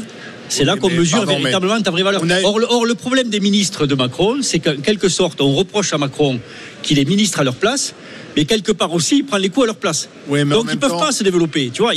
c'est 0.50 0.62
Oui, 0.62 0.66
là 0.66 0.76
qu'on 0.78 0.90
mesure 0.90 1.18
pardon, 1.26 1.38
véritablement 1.40 1.82
ta 1.82 1.92
vraie 1.92 2.04
valeur. 2.04 2.24
a- 2.24 2.42
Or, 2.46 2.60
le, 2.60 2.66
or, 2.70 2.86
le 2.86 2.96
problème 2.96 3.30
des 3.30 3.40
ministres 3.42 3.86
de 3.86 3.96
Macron, 3.96 4.38
c'est 4.42 4.60
qu'en 4.60 4.76
quelque 4.78 5.10
sorte, 5.10 5.42
on 5.42 5.54
reproche 5.54 5.94
à 5.94 5.98
Macron 5.98 6.40
qu'il 6.84 7.00
est 7.00 7.06
ministre 7.06 7.42
à 7.42 7.44
leur 7.44 7.56
place, 7.56 7.94
mais 8.36 8.46
quelque 8.46 8.72
part 8.72 8.94
aussi, 8.94 9.18
il 9.18 9.26
prend 9.26 9.38
les 9.38 9.50
coups 9.50 9.66
à 9.66 9.68
leur 9.68 9.76
place. 9.76 10.08
Oui, 10.30 10.46
mais 10.46 10.56
en 10.56 10.60
Donc 10.60 10.66
ils 10.68 10.70
même 10.72 10.80
peuvent 10.80 10.92
temps- 10.92 11.00
pas 11.00 11.12
se 11.12 11.24
développer. 11.24 11.70
Tu 11.74 11.82
vois, 11.82 11.92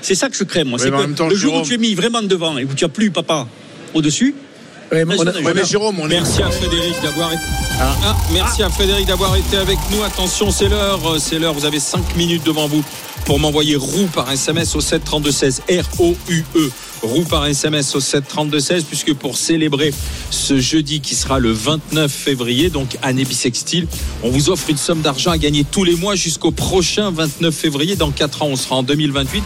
c'est 0.00 0.14
ça 0.14 0.30
que 0.30 0.36
je 0.36 0.44
crains, 0.44 0.64
moi. 0.64 0.78
Oui, 0.78 0.84
c'est 0.84 0.90
mais 0.90 0.96
que 0.96 1.02
en 1.02 1.06
même 1.06 1.14
temps, 1.14 1.28
le 1.28 1.36
jour 1.36 1.54
où 1.56 1.62
tu 1.62 1.74
es 1.74 1.78
mis 1.78 1.94
vraiment 1.94 2.22
devant 2.22 2.56
et 2.56 2.64
où 2.64 2.72
tu 2.74 2.84
n'as 2.84 2.88
plus 2.90 3.10
papa 3.10 3.46
au-dessus, 3.94 4.34
Ouais, 4.92 5.04
mais 5.04 5.14
on 5.20 5.24
a- 5.24 5.40
Ouais, 5.40 5.52
mais 5.54 5.64
Jérôme, 5.64 6.00
on 6.00 6.06
est. 6.10 6.14
Merci 6.14 6.42
à 6.42 6.50
Frédéric 6.50 6.94
d'avoir 7.00 7.32
été. 7.32 7.42
Ah, 7.80 8.16
merci 8.32 8.60
à 8.64 8.68
Frédéric 8.70 9.06
d'avoir 9.06 9.36
été 9.36 9.56
avec 9.56 9.78
nous. 9.92 10.02
Attention, 10.02 10.50
c'est 10.50 10.68
l'heure, 10.68 10.98
euh, 11.12 11.18
c'est 11.20 11.38
l'heure. 11.38 11.54
Vous 11.54 11.64
avez 11.64 11.78
5 11.78 12.16
minutes 12.16 12.42
devant 12.44 12.66
vous 12.66 12.82
pour 13.24 13.38
m'envoyer 13.38 13.76
roue 13.76 14.06
par 14.12 14.30
SMS 14.30 14.74
au 14.76 14.80
7 14.80 15.04
32 15.04 15.30
16 15.30 15.62
R 15.70 16.00
O 16.00 16.16
U 16.28 16.44
E. 16.56 16.70
Roue 17.02 17.24
par 17.24 17.46
SMS 17.46 17.94
au 17.94 18.00
7 18.00 18.26
32 18.28 18.60
16 18.60 18.84
puisque 18.84 19.14
pour 19.14 19.36
célébrer 19.36 19.92
ce 20.30 20.58
jeudi 20.58 21.00
qui 21.00 21.14
sera 21.14 21.38
le 21.38 21.52
29 21.52 22.10
février, 22.10 22.70
donc 22.70 22.98
année 23.02 23.24
bissextile, 23.24 23.86
on 24.22 24.30
vous 24.30 24.50
offre 24.50 24.70
une 24.70 24.76
somme 24.76 25.00
d'argent 25.00 25.30
à 25.30 25.38
gagner 25.38 25.64
tous 25.64 25.84
les 25.84 25.96
mois 25.96 26.14
jusqu'au 26.14 26.50
prochain 26.50 27.10
29 27.10 27.54
février. 27.54 27.96
Dans 27.96 28.10
4 28.10 28.42
ans, 28.42 28.48
on 28.48 28.56
sera 28.56 28.76
en 28.76 28.82
2028 28.82 29.42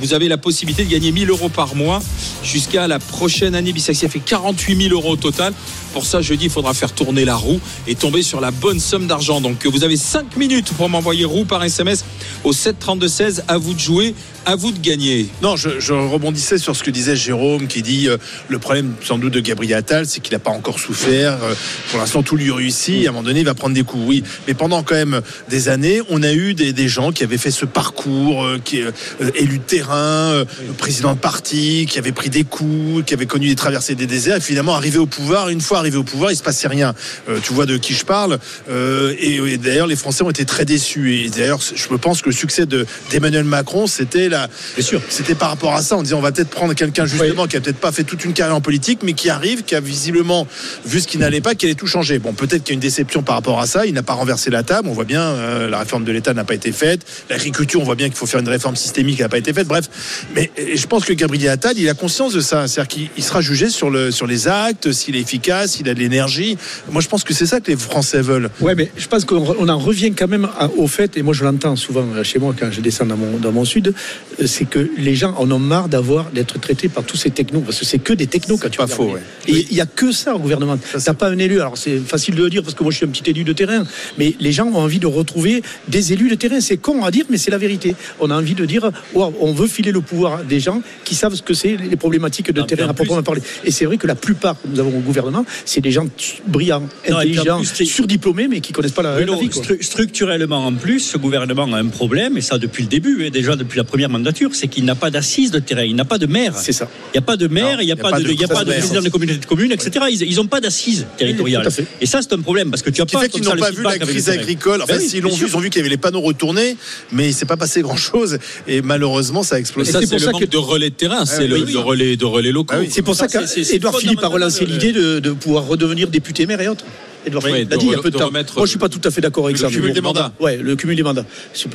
vous 0.00 0.14
avez 0.14 0.28
la 0.28 0.38
possibilité 0.38 0.84
de 0.84 0.90
gagner 0.90 1.12
1000 1.12 1.30
euros 1.30 1.48
par 1.48 1.74
mois 1.74 2.00
jusqu'à 2.44 2.86
la 2.86 2.98
prochaine 2.98 3.54
année 3.54 3.72
bissexuelle. 3.72 4.10
Ça 4.10 4.12
fait 4.12 4.24
48 4.24 4.88
000 4.88 4.94
euros 4.94 5.12
au 5.12 5.16
total. 5.16 5.52
Pour 5.92 6.06
ça, 6.06 6.20
jeudi, 6.20 6.44
il 6.46 6.50
faudra 6.50 6.74
faire 6.74 6.92
tourner 6.92 7.24
la 7.24 7.36
roue 7.36 7.60
et 7.86 7.94
tomber 7.94 8.22
sur 8.22 8.40
la 8.40 8.50
bonne 8.50 8.80
somme 8.80 9.06
d'argent. 9.06 9.40
Donc, 9.40 9.66
vous 9.66 9.84
avez 9.84 9.96
5 9.96 10.36
minutes 10.36 10.72
pour 10.76 10.88
m'envoyer 10.88 11.24
roue 11.24 11.44
par 11.44 11.62
SMS 11.64 12.04
au 12.44 12.52
7 12.52 12.78
32 12.78 13.08
16. 13.08 13.44
À 13.48 13.58
vous 13.58 13.74
de 13.74 13.78
jouer, 13.80 14.14
à 14.46 14.56
vous 14.56 14.72
de 14.72 14.78
gagner. 14.78 15.28
Non, 15.42 15.56
je, 15.56 15.80
je 15.80 15.92
rebondissais 15.92 16.58
sur 16.58 16.76
ce 16.76 16.82
que 16.82 16.90
disait 16.90 17.16
Jérôme, 17.16 17.66
qui 17.66 17.82
dit 17.82 18.08
euh, 18.08 18.16
le 18.48 18.58
problème 18.58 18.94
sans 19.02 19.18
doute 19.18 19.32
de 19.34 19.40
Gabriel 19.40 19.78
Attal, 19.78 20.06
c'est 20.06 20.20
qu'il 20.20 20.32
n'a 20.32 20.38
pas 20.38 20.50
encore 20.50 20.78
souffert. 20.78 21.38
euh, 21.42 21.54
pour 21.90 21.98
l'instant, 22.00 22.22
tout 22.22 22.36
lui 22.36 22.50
réussit. 22.50 23.06
À 23.06 23.10
un 23.10 23.12
moment 23.12 23.24
donné, 23.24 23.40
il 23.40 23.46
va 23.46 23.54
prendre 23.54 23.74
des 23.74 23.82
coups. 23.82 24.02
Oui, 24.06 24.22
mais 24.46 24.54
pendant 24.54 24.82
quand 24.82 24.94
même 24.94 25.20
des 25.48 25.68
années, 25.68 26.00
on 26.08 26.22
a 26.22 26.32
eu 26.32 26.54
des, 26.54 26.72
des 26.72 26.88
gens 26.88 27.12
qui 27.12 27.24
avaient 27.24 27.38
fait 27.38 27.50
ce 27.50 27.64
parcours, 27.64 28.44
euh, 28.44 28.58
qui 28.64 28.82
euh, 28.82 28.90
élu 29.34 29.58
de 29.58 29.62
terrain, 29.62 30.44
président 30.78 31.14
de 31.14 31.18
parti, 31.18 31.86
qui 31.88 31.98
avait 31.98 32.12
pris 32.12 32.30
des 32.30 32.44
coups, 32.44 33.04
qui 33.04 33.14
avait 33.14 33.26
connu 33.26 33.48
des 33.48 33.56
traversées 33.56 33.94
des 33.94 34.06
déserts. 34.06 34.36
Et 34.36 34.40
finalement, 34.40 34.74
arrivé 34.74 34.98
au 34.98 35.06
pouvoir, 35.06 35.48
une 35.48 35.60
fois 35.60 35.77
arrivé 35.78 35.96
au 35.96 36.02
pouvoir, 36.02 36.30
il 36.30 36.36
se 36.36 36.42
passait 36.42 36.68
rien. 36.68 36.94
Euh, 37.28 37.38
tu 37.42 37.52
vois 37.52 37.66
de 37.66 37.76
qui 37.76 37.94
je 37.94 38.04
parle. 38.04 38.38
Euh, 38.70 39.14
et, 39.18 39.36
et 39.36 39.58
d'ailleurs, 39.58 39.86
les 39.86 39.96
Français 39.96 40.22
ont 40.22 40.30
été 40.30 40.44
très 40.44 40.64
déçus. 40.64 41.16
Et 41.16 41.28
d'ailleurs, 41.30 41.60
je 41.74 41.86
pense 41.96 42.22
que 42.22 42.28
le 42.28 42.34
succès 42.34 42.66
de 42.66 42.86
d'Emmanuel 43.10 43.44
Macron, 43.44 43.86
c'était 43.86 44.28
la, 44.28 44.48
Bien 44.76 44.84
sûr. 44.84 45.00
c'était 45.08 45.34
par 45.34 45.50
rapport 45.50 45.74
à 45.74 45.82
ça. 45.82 45.96
On 45.96 46.02
disait, 46.02 46.14
on 46.14 46.20
va 46.20 46.32
peut-être 46.32 46.50
prendre 46.50 46.74
quelqu'un 46.74 47.06
justement 47.06 47.46
qui 47.46 47.56
a 47.56 47.60
peut-être 47.60 47.78
pas 47.78 47.92
fait 47.92 48.04
toute 48.04 48.24
une 48.24 48.32
carrière 48.32 48.56
en 48.56 48.60
politique, 48.60 49.00
mais 49.02 49.12
qui 49.12 49.30
arrive, 49.30 49.62
qui 49.62 49.74
a 49.74 49.80
visiblement 49.80 50.46
vu 50.84 51.00
ce 51.00 51.06
qui 51.06 51.18
n'allait 51.18 51.40
pas, 51.40 51.54
qui 51.54 51.66
allait 51.66 51.74
tout 51.74 51.86
changer. 51.86 52.18
Bon, 52.18 52.32
peut-être 52.32 52.64
qu'il 52.64 52.72
y 52.72 52.74
a 52.74 52.74
une 52.74 52.80
déception 52.80 53.22
par 53.22 53.34
rapport 53.36 53.60
à 53.60 53.66
ça. 53.66 53.86
Il 53.86 53.94
n'a 53.94 54.02
pas 54.02 54.14
renversé 54.14 54.50
la 54.50 54.62
table. 54.62 54.88
On 54.88 54.92
voit 54.92 55.04
bien, 55.04 55.22
euh, 55.22 55.68
la 55.68 55.78
réforme 55.78 56.04
de 56.04 56.12
l'État 56.12 56.34
n'a 56.34 56.44
pas 56.44 56.54
été 56.54 56.72
faite. 56.72 57.00
L'agriculture, 57.30 57.80
on 57.80 57.84
voit 57.84 57.94
bien 57.94 58.08
qu'il 58.08 58.16
faut 58.16 58.26
faire 58.26 58.40
une 58.40 58.48
réforme 58.48 58.76
systémique 58.76 59.16
qui 59.16 59.22
n'a 59.22 59.28
pas 59.28 59.38
été 59.38 59.52
faite. 59.52 59.66
Bref, 59.68 59.88
mais 60.34 60.50
je 60.56 60.86
pense 60.86 61.04
que 61.04 61.12
Gabriel 61.12 61.50
Attal, 61.50 61.78
il 61.78 61.88
a 61.88 61.94
conscience 61.94 62.32
de 62.32 62.40
ça. 62.40 62.66
C'est-à-dire 62.66 62.88
qu'il 62.88 63.08
il 63.16 63.22
sera 63.24 63.40
jugé 63.40 63.68
sur, 63.70 63.90
le, 63.90 64.10
sur 64.10 64.26
les 64.26 64.48
actes, 64.48 64.92
s'il 64.92 65.16
est 65.16 65.20
efficace, 65.20 65.67
s'il 65.68 65.88
a 65.88 65.94
de 65.94 66.00
l'énergie. 66.00 66.56
Moi, 66.90 67.02
je 67.02 67.08
pense 67.08 67.24
que 67.24 67.34
c'est 67.34 67.46
ça 67.46 67.60
que 67.60 67.70
les 67.70 67.76
Français 67.76 68.20
veulent. 68.20 68.50
Ouais, 68.60 68.74
mais 68.74 68.90
je 68.96 69.06
pense 69.06 69.24
qu'on 69.24 69.56
on 69.58 69.68
en 69.68 69.78
revient 69.78 70.12
quand 70.12 70.28
même 70.28 70.48
au 70.76 70.86
fait, 70.86 71.16
et 71.16 71.22
moi 71.22 71.34
je 71.34 71.44
l'entends 71.44 71.76
souvent 71.76 72.04
euh, 72.14 72.22
chez 72.22 72.38
moi 72.38 72.54
quand 72.58 72.70
je 72.70 72.80
descends 72.80 73.06
dans 73.06 73.16
mon, 73.16 73.38
dans 73.38 73.52
mon 73.52 73.64
sud, 73.64 73.94
euh, 74.40 74.46
c'est 74.46 74.64
que 74.64 74.90
les 74.96 75.14
gens 75.14 75.34
en 75.36 75.50
ont 75.50 75.58
marre 75.58 75.88
d'avoir 75.88 76.30
d'être 76.30 76.58
traités 76.58 76.88
par 76.88 77.04
tous 77.04 77.16
ces 77.16 77.30
technos, 77.30 77.60
parce 77.60 77.78
que 77.78 77.84
c'est 77.84 77.98
que 77.98 78.12
des 78.12 78.26
technos 78.26 78.58
quand 78.58 78.70
tu 78.70 78.78
Pas 78.78 78.86
faux, 78.86 79.12
ouais. 79.12 79.20
Et 79.46 79.66
il 79.70 79.76
y 79.76 79.80
a 79.80 79.86
que 79.86 80.12
ça 80.12 80.34
au 80.34 80.38
gouvernement. 80.38 80.78
T'as 81.04 81.14
pas 81.14 81.30
un 81.30 81.38
élu. 81.38 81.60
Alors 81.60 81.78
c'est 81.78 81.98
facile 81.98 82.34
de 82.34 82.42
le 82.42 82.50
dire 82.50 82.62
parce 82.62 82.74
que 82.74 82.82
moi 82.82 82.92
je 82.92 82.98
suis 82.98 83.06
un 83.06 83.10
petit 83.10 83.28
élu 83.30 83.44
de 83.44 83.52
terrain, 83.52 83.84
mais 84.18 84.34
les 84.40 84.52
gens 84.52 84.66
ont 84.66 84.76
envie 84.76 84.98
de 84.98 85.06
retrouver 85.06 85.62
des 85.88 86.12
élus 86.12 86.28
de 86.28 86.34
terrain. 86.34 86.60
C'est 86.60 86.76
con 86.76 87.04
à 87.04 87.10
dire, 87.10 87.24
mais 87.30 87.38
c'est 87.38 87.50
la 87.50 87.58
vérité. 87.58 87.94
On 88.20 88.30
a 88.30 88.36
envie 88.36 88.54
de 88.54 88.64
dire, 88.64 88.90
wow, 89.14 89.34
on 89.40 89.52
veut 89.52 89.66
filer 89.66 89.92
le 89.92 90.00
pouvoir 90.00 90.40
à 90.40 90.42
des 90.42 90.60
gens 90.60 90.82
qui 91.04 91.14
savent 91.14 91.34
ce 91.34 91.42
que 91.42 91.54
c'est 91.54 91.76
les 91.76 91.96
problématiques 91.96 92.52
de 92.52 92.62
terrain 92.62 92.88
à 92.88 92.94
proprement 92.94 93.22
parler. 93.22 93.42
Et 93.64 93.70
c'est 93.70 93.84
vrai 93.84 93.96
que 93.96 94.06
la 94.06 94.14
plupart 94.14 94.60
que 94.60 94.68
nous 94.68 94.80
avons 94.80 94.96
au 94.96 95.00
gouvernement, 95.00 95.44
c'est 95.64 95.80
des 95.80 95.90
gens 95.90 96.06
brillants, 96.46 96.88
intelligents, 97.08 97.62
plus, 97.62 97.86
surdiplômés, 97.86 98.48
mais 98.48 98.60
qui 98.60 98.72
connaissent 98.72 98.92
pas 98.92 99.02
la, 99.02 99.10
la 99.10 99.16
Bruno, 99.26 99.38
vie. 99.40 99.48
stru- 99.48 99.82
structurellement 99.82 100.66
en 100.66 100.72
plus, 100.74 101.00
ce 101.00 101.18
gouvernement 101.18 101.72
a 101.74 101.78
un 101.78 101.86
problème, 101.86 102.36
et 102.36 102.40
ça 102.40 102.58
depuis 102.58 102.82
le 102.84 102.88
début, 102.88 103.24
et 103.24 103.30
déjà 103.30 103.56
depuis 103.56 103.76
la 103.78 103.84
première 103.84 104.08
mandature, 104.10 104.50
c'est 104.54 104.68
qu'il 104.68 104.84
n'a 104.84 104.94
pas 104.94 105.10
d'assises 105.10 105.50
de 105.50 105.58
terrain, 105.58 105.82
il 105.84 105.94
n'a 105.96 106.04
pas 106.04 106.18
de 106.18 106.26
maire. 106.26 106.54
C'est 106.56 106.72
ça. 106.72 106.88
Il 107.12 107.16
n'y 107.16 107.18
a 107.18 107.22
pas 107.22 107.36
de 107.36 107.48
maire, 107.48 107.80
il 107.80 107.86
n'y 107.86 107.92
a, 107.92 107.96
pas 107.96 108.12
de, 108.20 108.28
il 108.30 108.40
y 108.40 108.44
a 108.44 108.48
pas 108.48 108.64
de 108.64 108.70
maire. 108.70 108.78
président 108.78 109.02
de 109.02 109.08
communauté 109.08 109.38
de 109.38 109.46
communes, 109.46 109.72
etc. 109.72 110.06
Ils 110.10 110.36
n'ont 110.36 110.46
pas 110.46 110.60
d'assises 110.60 111.06
territoriales. 111.16 111.68
Et 112.00 112.06
ça, 112.06 112.20
c'est 112.22 112.32
un 112.32 112.40
problème, 112.40 112.70
parce 112.70 112.82
que 112.82 112.90
tu 112.90 113.00
as 113.02 113.04
Ce 113.04 113.08
qui 113.10 113.16
pas 113.16 113.28
qu'ils 113.28 113.42
n'ont 113.44 113.56
pas 113.56 113.70
vu 113.70 113.82
la 113.82 113.98
crise 113.98 114.28
agricole. 114.28 114.82
Enfin, 114.82 114.94
Ben 114.98 115.00
s'ils 115.00 115.22
l'ont 115.22 115.34
vu, 115.34 115.46
ils 115.48 115.56
ont 115.56 115.60
vu 115.60 115.70
qu'il 115.70 115.78
y 115.78 115.82
avait 115.82 115.88
les 115.90 115.96
panneaux 115.96 116.20
retournés, 116.20 116.76
mais 117.12 117.28
il 117.28 117.34
s'est 117.34 117.46
pas 117.46 117.56
passé 117.56 117.82
grand 117.82 117.96
chose. 117.96 118.38
Et 118.66 118.82
malheureusement, 118.82 119.42
ça 119.42 119.56
a 119.56 119.58
explosé. 119.58 119.92
c'est 119.92 120.06
pour 120.06 120.18
le 120.18 120.24
ça 120.24 120.32
manque 120.32 120.40
que- 120.42 120.46
de 120.46 120.56
relais 120.56 120.90
de 120.90 120.94
terrain, 120.94 121.24
c'est 121.26 121.50
oui, 121.50 121.64
le, 121.72 121.78
relais 121.78 122.16
de 122.16 122.24
relais 122.24 122.52
locaux. 122.52 122.74
Ah. 122.78 122.84
C'est 122.90 123.02
pour 123.02 123.14
ça, 123.14 123.28
Ça, 123.28 123.38
qu'Edouard 123.46 123.98
Philippe 123.98 124.22
a 124.22 124.28
relancé 124.28 124.60
fondamental, 124.64 124.86
l'idée 124.88 124.98
de, 125.00 125.18
de 125.20 125.30
pouvoir 125.48 125.66
redevenir 125.66 126.08
député 126.08 126.44
maire 126.44 126.60
et 126.60 126.68
autres. 126.68 126.84
Edouard 127.28 127.44
Oui, 127.44 127.52
Philippe 127.52 127.70
l'a 127.70 127.76
de 127.76 127.80
dit 127.80 127.86
il 127.86 127.92
y 127.92 127.94
a 127.94 127.98
peu 127.98 128.10
de, 128.10 128.14
de 128.14 128.18
temps. 128.18 128.30
Moi, 128.30 128.66
je 128.66 128.70
suis 128.70 128.78
pas 128.78 128.88
tout 128.88 129.00
à 129.04 129.10
fait 129.10 129.20
d'accord 129.20 129.44
avec 129.46 129.56
Le 129.56 129.62
ça. 129.62 129.68
mais 129.68 129.74
cumul 129.74 129.88
bon. 129.88 129.94
des 129.94 130.00
mandats. 130.00 130.32
Ouais, 130.40 130.56
le 130.56 130.76
cumul 130.76 130.96
des 130.96 131.02
mandats. 131.02 131.24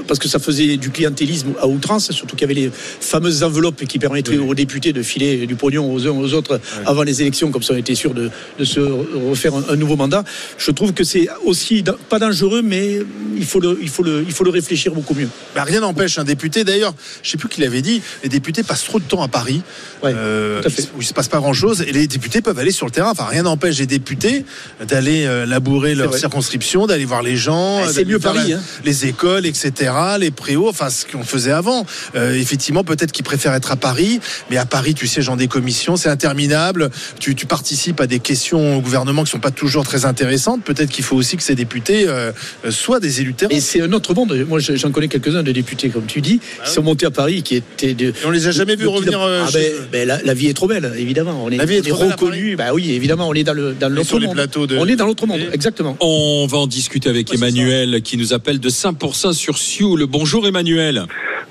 Parce 0.07 0.19
que 0.19 0.27
ça 0.27 0.39
faisait 0.39 0.77
du 0.77 0.89
clientélisme 0.89 1.49
à 1.61 1.67
outrance, 1.67 2.11
surtout 2.11 2.35
qu'il 2.35 2.47
y 2.49 2.51
avait 2.51 2.59
les 2.61 2.71
fameuses 2.73 3.43
enveloppes 3.43 3.85
qui 3.85 3.99
permettaient 3.99 4.37
aux 4.37 4.53
députés 4.55 4.93
de 4.93 5.01
filer 5.01 5.45
du 5.47 5.55
pognon 5.55 5.91
aux 5.93 6.05
uns 6.07 6.11
aux 6.11 6.33
autres 6.33 6.59
avant 6.85 7.03
les 7.03 7.21
élections, 7.21 7.51
comme 7.51 7.63
ça 7.63 7.73
on 7.73 7.77
était 7.77 7.95
sûr 7.95 8.13
de, 8.13 8.29
de 8.59 8.65
se 8.65 8.79
refaire 8.79 9.55
un, 9.55 9.63
un 9.69 9.75
nouveau 9.75 9.95
mandat. 9.95 10.23
Je 10.57 10.71
trouve 10.71 10.93
que 10.93 11.03
c'est 11.03 11.27
aussi 11.45 11.83
pas 12.09 12.19
dangereux, 12.19 12.61
mais 12.63 12.99
il 13.37 13.45
faut 13.45 13.59
le, 13.59 13.77
il 13.81 13.89
faut 13.89 14.03
le, 14.03 14.23
il 14.27 14.31
faut 14.33 14.43
le 14.43 14.49
réfléchir 14.51 14.93
beaucoup 14.93 15.13
mieux. 15.13 15.29
Bah, 15.55 15.63
rien 15.63 15.79
n'empêche 15.81 16.17
un 16.17 16.23
député. 16.23 16.63
D'ailleurs, 16.63 16.93
je 17.21 17.29
sais 17.31 17.37
plus 17.37 17.49
qui 17.49 17.61
l'avait 17.61 17.81
dit. 17.81 18.01
Les 18.23 18.29
députés 18.29 18.63
passent 18.63 18.83
trop 18.85 18.99
de 18.99 19.03
temps 19.05 19.21
à 19.21 19.27
Paris, 19.27 19.61
Ouais, 20.03 20.11
euh, 20.15 20.61
tout 20.61 20.67
à 20.67 20.69
fait. 20.69 20.83
où 20.97 21.01
il 21.01 21.05
se 21.05 21.13
passe 21.13 21.27
pas 21.27 21.37
grand 21.39 21.53
chose. 21.53 21.81
Et 21.87 21.91
les 21.91 22.07
députés 22.07 22.41
peuvent 22.41 22.59
aller 22.59 22.71
sur 22.71 22.85
le 22.85 22.91
terrain. 22.91 23.11
Enfin, 23.11 23.25
rien 23.25 23.43
n'empêche 23.43 23.79
les 23.79 23.85
députés 23.87 24.45
d'aller 24.87 25.25
euh, 25.25 25.42
labourer 25.45 25.95
leur 25.95 26.09
vrai. 26.09 26.19
circonscription, 26.19 26.87
d'aller 26.87 27.05
voir 27.05 27.21
les 27.23 27.35
gens, 27.37 27.81
Ah, 27.83 27.89
c'est 27.91 28.05
mieux 28.05 28.19
Paris, 28.19 28.49
la- 28.51 28.57
hein. 28.57 28.61
les 28.85 29.05
écoles, 29.07 29.45
etc., 29.45 29.91
les 30.19 30.31
préaux. 30.31 30.69
Enfin, 30.69 30.89
ce 30.89 31.05
qu'on 31.05 31.23
faisait 31.23 31.51
avant. 31.51 31.85
Euh, 32.15 32.33
effectivement, 32.35 32.83
peut-être 32.83 33.11
qu'ils 33.11 33.23
préfèrent 33.25 33.53
être 33.53 33.71
à 33.71 33.75
Paris, 33.75 34.19
mais 34.49 34.57
à 34.57 34.65
Paris, 34.65 34.93
tu 34.93 35.07
sièges 35.07 35.27
dans 35.27 35.35
des 35.35 35.47
commissions, 35.47 35.95
c'est 35.95 36.09
interminable. 36.09 36.89
Tu, 37.19 37.35
tu 37.35 37.45
participes 37.45 37.99
à 38.01 38.07
des 38.07 38.19
questions 38.19 38.77
au 38.77 38.81
gouvernement 38.81 39.23
qui 39.23 39.31
sont 39.31 39.39
pas 39.39 39.51
toujours 39.51 39.83
très 39.83 40.05
intéressantes. 40.05 40.63
Peut-être 40.63 40.89
qu'il 40.89 41.03
faut 41.03 41.15
aussi 41.15 41.37
que 41.37 41.43
ces 41.43 41.55
députés 41.55 42.05
euh, 42.07 42.31
euh, 42.65 42.71
soient 42.71 42.99
des 42.99 43.21
élus 43.21 43.33
de 43.33 43.37
terrain. 43.37 43.51
Et 43.55 43.61
c'est 43.61 43.81
un 43.81 43.91
autre 43.93 44.13
monde. 44.13 44.33
Moi, 44.47 44.59
je- 44.59 44.75
j'en 44.75 44.91
connais 44.91 45.07
quelques-uns 45.07 45.43
de 45.43 45.51
députés, 45.51 45.89
comme 45.89 46.05
tu 46.05 46.21
dis, 46.21 46.39
qui 46.65 46.71
sont 46.71 46.81
montés 46.83 47.05
à 47.05 47.11
Paris, 47.11 47.43
qui 47.43 47.55
étaient 47.55 47.93
de. 47.93 48.07
Et 48.09 48.13
on 48.25 48.31
les 48.31 48.47
a 48.47 48.51
jamais 48.51 48.75
vus 48.75 48.87
revenir. 48.87 49.21
euh, 49.21 49.43
Ah 49.47 49.51
chez 49.51 49.57
ben, 49.59 49.71
eux. 49.73 49.87
ben, 49.91 50.07
la, 50.07 50.21
la 50.23 50.33
vie 50.33 50.47
est 50.47 50.53
trop 50.53 50.67
belle, 50.67 50.93
évidemment. 50.97 51.43
On 51.43 51.49
est, 51.51 51.57
La 51.57 51.65
vie 51.65 51.75
est 51.75 51.81
on 51.81 51.85
est 51.85 51.89
trop 51.89 51.99
belle 51.99 52.09
à 52.11 52.15
reconnu. 52.15 52.55
Bah 52.55 52.73
oui, 52.73 52.91
évidemment, 52.91 53.27
on 53.29 53.33
est 53.33 53.43
dans 53.43 53.53
le 53.53 53.73
dans 53.73 53.89
l'autre 53.89 54.07
sur 54.07 54.19
les 54.19 54.27
monde. 54.27 54.35
plateaux 54.35 54.67
de- 54.67 54.77
On 54.77 54.85
est 54.87 54.95
dans 54.95 55.05
l'autre 55.05 55.22
exactement. 55.51 55.97
On 55.99 56.45
va 56.47 56.57
en 56.57 56.67
discuter 56.67 57.09
avec 57.09 57.33
Emmanuel 57.33 58.01
qui 58.01 58.17
nous 58.17 58.33
appelle 58.33 58.59
de 58.59 58.69
Saint-Pourçain 58.69 59.33
sur 59.33 59.57
Sioule. 59.57 60.05
Bonjour 60.05 60.47
Emmanuel. 60.47 61.05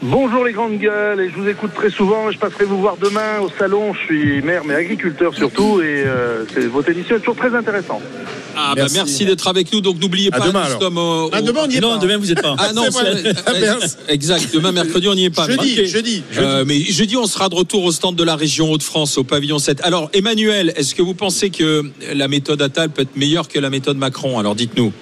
Bonjour 0.04 0.44
les 0.44 0.52
grandes 0.52 0.78
gueules, 0.78 1.20
et 1.20 1.30
je 1.30 1.36
vous 1.36 1.48
écoute 1.48 1.70
très 1.76 1.88
souvent. 1.88 2.28
Je 2.32 2.36
passerai 2.38 2.64
vous 2.64 2.80
voir 2.80 2.96
demain 3.00 3.38
au 3.40 3.48
salon. 3.56 3.94
Je 3.94 3.98
suis 4.00 4.42
maire, 4.42 4.62
mais 4.66 4.74
agriculteur 4.74 5.32
surtout, 5.32 5.80
et 5.80 5.84
euh, 6.04 6.44
c'est- 6.52 6.66
votre 6.66 6.88
émission 6.90 7.14
est 7.14 7.20
toujours 7.20 7.36
très 7.36 7.54
intéressante. 7.54 8.02
Ah, 8.56 8.72
Merci. 8.74 8.94
bah, 8.96 9.02
merci 9.04 9.24
d'être 9.26 9.46
avec 9.46 9.72
nous. 9.72 9.80
Donc 9.80 10.00
n'oubliez 10.00 10.30
À 10.32 10.38
pas, 10.38 10.48
demain, 10.48 10.60
nous 10.62 10.66
alors. 10.66 10.82
sommes 10.82 10.98
au- 10.98 11.30
Ah, 11.32 11.38
au- 11.38 11.42
demain, 11.42 11.60
on 11.66 11.70
y 11.70 11.76
est 11.76 11.80
Non, 11.80 11.90
pas. 11.92 11.98
demain, 11.98 12.16
vous 12.16 12.26
n'êtes 12.26 12.42
pas. 12.42 12.56
Ah 12.58 12.72
non, 12.74 12.82
C'est 12.90 13.96
exact. 14.12 14.48
Demain 14.52 14.72
mercredi, 14.72 15.06
on 15.06 15.14
n'y 15.14 15.26
est 15.26 15.30
pas. 15.30 15.46
Jeudi, 15.48 15.78
Ok. 15.80 15.86
jeudi, 15.86 16.24
Euh, 16.36 16.64
mais 16.66 16.80
jeudi, 16.80 17.16
on 17.16 17.26
sera 17.26 17.48
de 17.48 17.54
retour 17.54 17.84
au 17.84 17.92
stand 17.92 18.16
de 18.16 18.24
la 18.24 18.34
région 18.34 18.72
Hauts-de-France, 18.72 19.18
au 19.18 19.24
pavillon 19.24 19.60
7. 19.60 19.80
Alors, 19.84 20.10
Emmanuel, 20.14 20.72
est-ce 20.74 20.96
que 20.96 21.02
vous 21.02 21.14
pensez 21.14 21.50
que 21.50 21.84
la 22.12 22.26
méthode 22.26 22.60
Attal 22.60 22.88
peut 22.90 23.02
être 23.02 23.16
meilleure 23.16 23.46
que 23.46 23.60
la 23.60 23.70
méthode 23.70 23.98
Macron? 23.98 24.36
Alors, 24.40 24.56
dites-nous. 24.56 24.92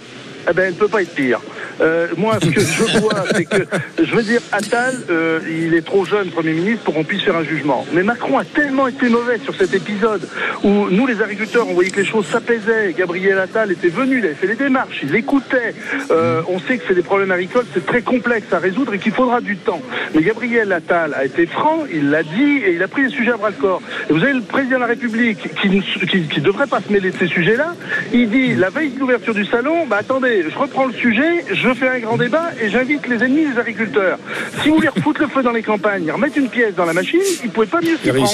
Eh 0.48 0.52
ben, 0.52 0.64
elle 0.64 0.74
ne 0.74 0.78
peut 0.78 0.88
pas 0.88 1.02
être 1.02 1.14
pire. 1.14 1.40
Euh, 1.80 2.08
moi, 2.16 2.38
ce 2.42 2.48
que 2.48 2.60
je 2.60 2.98
vois, 2.98 3.24
c'est 3.34 3.44
que, 3.44 3.66
je 3.98 4.14
veux 4.14 4.22
dire, 4.22 4.40
Attal, 4.52 4.94
euh, 5.10 5.40
il 5.48 5.74
est 5.74 5.84
trop 5.84 6.04
jeune 6.04 6.28
Premier 6.28 6.52
ministre 6.52 6.84
pour 6.84 6.94
qu'on 6.94 7.04
puisse 7.04 7.22
faire 7.22 7.36
un 7.36 7.44
jugement. 7.44 7.86
Mais 7.92 8.02
Macron 8.02 8.38
a 8.38 8.44
tellement 8.44 8.86
été 8.86 9.08
mauvais 9.08 9.38
sur 9.38 9.54
cet 9.54 9.74
épisode 9.74 10.28
où 10.62 10.88
nous, 10.90 11.06
les 11.06 11.22
agriculteurs, 11.22 11.66
on 11.68 11.74
voyait 11.74 11.90
que 11.90 12.00
les 12.00 12.06
choses 12.06 12.26
s'apaisaient. 12.26 12.94
Gabriel 12.96 13.38
Attal 13.38 13.72
était 13.72 13.88
venu, 13.88 14.18
il 14.18 14.24
avait 14.24 14.34
fait 14.34 14.46
les 14.46 14.56
démarches, 14.56 15.00
il 15.02 15.14
écoutait. 15.14 15.74
Euh, 16.10 16.42
on 16.48 16.58
sait 16.60 16.78
que 16.78 16.84
c'est 16.86 16.94
des 16.94 17.02
problèmes 17.02 17.30
agricoles, 17.30 17.66
c'est 17.72 17.86
très 17.86 18.02
complexe 18.02 18.52
à 18.52 18.58
résoudre 18.58 18.94
et 18.94 18.98
qu'il 18.98 19.12
faudra 19.12 19.40
du 19.40 19.56
temps. 19.56 19.80
Mais 20.14 20.22
Gabriel 20.22 20.72
Attal 20.72 21.14
a 21.14 21.24
été 21.24 21.46
franc, 21.46 21.84
il 21.92 22.10
l'a 22.10 22.22
dit 22.22 22.58
et 22.64 22.74
il 22.74 22.82
a 22.82 22.88
pris 22.88 23.04
les 23.04 23.10
sujets 23.10 23.32
à 23.32 23.36
bras 23.36 23.50
le 23.50 23.56
corps. 23.56 23.82
Et 24.08 24.12
vous 24.12 24.22
avez 24.22 24.34
le 24.34 24.42
président 24.42 24.76
de 24.76 24.82
la 24.82 24.86
République 24.86 25.54
qui 25.60 25.68
ne 25.70 25.80
qui, 25.80 26.22
qui 26.22 26.40
devrait 26.40 26.66
pas 26.66 26.80
se 26.80 26.92
mêler 26.92 27.10
de 27.10 27.16
ces 27.16 27.26
sujets-là. 27.26 27.74
Il 28.12 28.28
dit, 28.28 28.54
la 28.54 28.70
veille 28.70 28.90
de 28.90 29.00
l'ouverture 29.00 29.34
du 29.34 29.46
salon, 29.46 29.86
bah 29.86 29.98
attendez, 30.00 30.29
je 30.50 30.58
reprends 30.58 30.86
le 30.86 30.92
sujet, 30.94 31.44
je 31.52 31.72
fais 31.74 31.88
un 31.88 31.98
grand 32.00 32.16
débat 32.16 32.50
et 32.60 32.68
j'invite 32.70 33.06
les 33.08 33.16
ennemis 33.24 33.46
des 33.52 33.58
agriculteurs. 33.58 34.18
Si 34.62 34.68
vous 34.68 34.76
voulez 34.76 34.88
refoutre 34.88 35.20
le 35.22 35.28
feu 35.28 35.42
dans 35.42 35.52
les 35.52 35.62
campagnes, 35.62 36.10
remettre 36.10 36.38
une 36.38 36.48
pièce 36.48 36.74
dans 36.74 36.84
la 36.86 36.92
machine, 36.92 37.20
il 37.42 37.46
ne 37.46 37.52
pouvait 37.52 37.66
pas 37.66 37.80
mieux 37.80 37.96
s'y 38.02 38.10
a 38.10 38.14
prendre. 38.14 38.30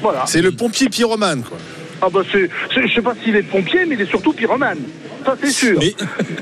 Voilà. 0.00 0.24
C'est 0.26 0.42
le 0.42 0.52
pompier 0.52 0.88
pyromane, 0.88 1.42
quoi. 1.42 1.58
Ah 2.00 2.08
bah 2.12 2.22
c'est, 2.32 2.50
c'est- 2.74 2.88
je 2.88 2.94
sais 2.94 3.02
pas 3.02 3.14
s'il 3.22 3.36
est 3.36 3.42
pompier, 3.44 3.84
mais 3.86 3.94
il 3.94 4.00
est 4.00 4.06
surtout 4.10 4.32
pyromane. 4.32 4.78
Ça 5.24 5.36
c'est 5.40 5.50
sûr. 5.50 5.78
Mais, 5.80 5.94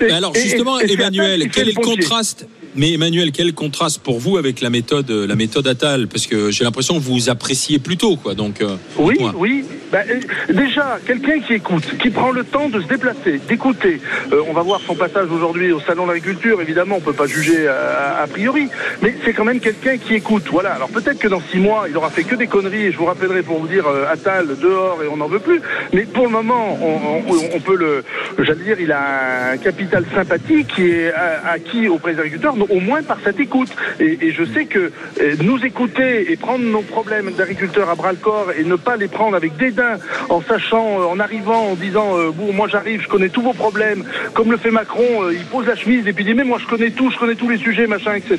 Et- 0.09 0.11
alors, 0.11 0.35
justement, 0.35 0.81
et- 0.81 0.85
et 0.85 0.89
c'est 0.89 0.95
Emmanuel, 0.95 1.51
quel 1.53 1.65
est 1.69 1.73
le 1.73 1.75
pompier. 1.75 1.97
contraste 1.99 2.47
mais 2.77 2.93
Emmanuel, 2.93 3.33
quel 3.33 3.53
contraste 3.53 4.01
pour 4.03 4.19
vous 4.19 4.37
avec 4.37 4.61
la 4.61 4.71
méthode, 4.71 5.11
la 5.11 5.35
méthode 5.37 5.67
Attal? 5.67 6.07
Parce 6.09 6.27
que 6.27 6.51
j'ai 6.51 6.65
l'impression 6.65 6.95
que 6.95 7.01
vous 7.05 7.29
appréciez 7.31 7.79
plutôt, 7.79 8.17
quoi. 8.17 8.35
Donc, 8.35 8.61
euh, 8.61 8.77
Oui, 8.99 9.17
oui. 9.37 9.65
Bah, 9.93 9.99
euh, 10.09 10.53
déjà, 10.53 10.99
quelqu'un 11.05 11.41
qui 11.41 11.55
écoute, 11.55 11.83
qui 12.01 12.11
prend 12.11 12.31
le 12.31 12.45
temps 12.45 12.69
de 12.69 12.81
se 12.81 12.87
déplacer, 12.87 13.41
d'écouter. 13.49 14.01
Euh, 14.33 14.41
on 14.49 14.53
va 14.53 14.63
voir 14.63 14.81
son 14.87 14.95
passage 14.95 15.29
aujourd'hui 15.33 15.73
au 15.73 15.81
salon 15.81 16.07
de 16.07 16.13
l'agriculture. 16.13 16.61
Évidemment, 16.63 16.97
on 16.99 17.01
peut 17.01 17.13
pas 17.13 17.27
juger 17.27 17.67
a, 17.67 18.21
a 18.23 18.27
priori, 18.29 18.69
mais 19.03 19.17
c'est 19.25 19.33
quand 19.33 19.45
même 19.45 19.59
quelqu'un 19.59 19.97
qui 19.99 20.15
écoute. 20.15 20.45
Voilà. 20.53 20.71
Alors 20.75 20.91
peut-être 20.91 21.19
que 21.19 21.27
dans 21.27 21.43
six 21.51 21.59
mois, 21.59 21.87
il 21.91 21.97
aura 21.97 22.09
fait 22.11 22.23
que 22.23 22.37
des 22.37 22.47
conneries. 22.47 22.85
Et 22.87 22.93
je 22.93 22.99
vous 22.99 23.07
rappellerai 23.07 23.43
pour 23.43 23.59
vous 23.59 23.67
dire 23.67 23.85
euh, 23.89 24.05
Attal 24.13 24.47
dehors 24.63 25.03
et 25.03 25.09
on 25.09 25.17
n'en 25.17 25.27
veut 25.29 25.41
plus. 25.41 25.61
Mais 25.93 26.03
pour 26.03 26.25
le 26.27 26.31
moment, 26.31 26.79
on, 26.81 27.29
on- 27.33 27.57
on 27.57 27.61
peut 27.61 27.75
le, 27.77 28.05
j'allais 28.39 28.63
dire, 28.63 28.77
il 28.81 28.93
a 28.93 29.51
un 29.55 29.57
capital 29.57 30.05
sympathie 30.15 30.65
qui 30.67 30.83
est 30.83 31.13
acquis 31.13 31.89
auprès 31.89 32.13
des 32.15 32.21
agriculteurs, 32.21 32.55
au 32.69 32.81
moins 32.81 33.03
par 33.03 33.19
cette 33.25 33.41
écoute. 33.41 33.71
Et, 34.01 34.19
et 34.23 34.33
je 34.33 34.45
sais 34.45 34.67
que 34.67 34.91
euh, 35.21 35.37
nous 35.43 35.65
écouter 35.65 36.31
et 36.33 36.37
prendre 36.37 36.65
nos 36.65 36.83
problèmes 36.83 37.31
d'agriculteurs 37.33 37.89
à 37.91 37.95
bras 37.95 38.13
le 38.13 38.19
corps 38.19 38.49
et 38.59 38.65
ne 38.65 38.77
pas 38.77 38.97
les 38.97 39.09
prendre 39.09 39.37
avec 39.37 39.57
dédain, 39.57 39.99
en 40.29 40.41
sachant, 40.43 41.01
euh, 41.01 41.05
en 41.05 41.21
arrivant, 41.21 41.71
en 41.71 41.75
disant, 41.75 42.17
euh, 42.19 42.31
bon, 42.33 42.53
moi 42.53 42.69
j'arrive, 42.69 43.01
je 43.03 43.09
connais 43.09 43.29
tous 43.29 43.43
vos 43.43 43.53
problèmes, 43.53 44.05
comme 44.35 44.51
le 44.51 44.57
fait 44.57 44.71
Macron, 44.71 45.25
euh, 45.25 45.33
il 45.35 45.45
pose 45.45 45.67
la 45.67 45.77
chemise 45.77 46.07
et 46.07 46.13
puis 46.13 46.25
il 46.25 46.29
dit, 46.29 46.35
mais 46.35 46.45
moi 46.45 46.59
je 46.61 46.67
connais 46.67 46.91
tout, 46.91 47.11
je 47.11 47.19
connais 47.19 47.35
tous 47.35 47.49
les 47.49 47.59
sujets, 47.59 47.87
machin, 47.87 48.15
etc. 48.15 48.39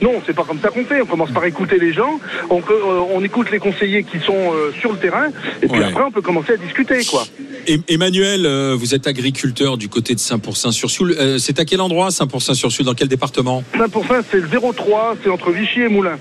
Non, 0.00 0.22
c'est 0.26 0.34
pas 0.34 0.44
comme 0.44 0.60
ça 0.60 0.68
qu'on 0.70 0.84
fait. 0.84 1.00
On 1.02 1.06
commence 1.06 1.30
par 1.32 1.44
écouter 1.44 1.78
les 1.78 1.92
gens, 1.92 2.18
on, 2.50 2.60
peut- 2.60 2.72
euh, 2.74 3.00
on 3.14 3.22
écoute 3.22 3.50
les 3.50 3.58
conseillers 3.58 4.04
qui 4.04 4.18
sont 4.20 4.52
sur 4.80 4.92
le 4.92 4.98
terrain, 4.98 5.28
et 5.62 5.68
puis 5.68 5.80
Ouais. 5.80 5.86
après 5.86 6.02
on 6.04 6.10
peut 6.10 6.20
commencer 6.22 6.52
à 6.52 6.56
discuter, 6.56 7.04
quoi. 7.04 7.24
Emmanuel, 7.88 8.46
euh, 8.46 8.76
vous 8.78 8.94
êtes 8.94 9.06
agriculteur 9.06 9.76
du 9.76 9.88
côté 9.88 10.14
de 10.14 10.20
Saint-Pourçain-sur-Sioule. 10.20 11.16
Euh, 11.18 11.38
c'est 11.38 11.58
à 11.60 11.64
quel 11.64 11.80
endroit 11.80 12.10
Saint-Pourçain-sur-Sioule? 12.10 12.86
Dans 12.86 12.94
quel 12.94 13.08
département? 13.08 13.62
5%, 13.74 14.22
c'est 14.30 14.40
le 14.40 14.48
03, 14.48 15.16
c'est 15.22 15.30
entre 15.30 15.50
Vichy 15.52 15.80
et 15.82 15.88
Moulins. 15.88 16.18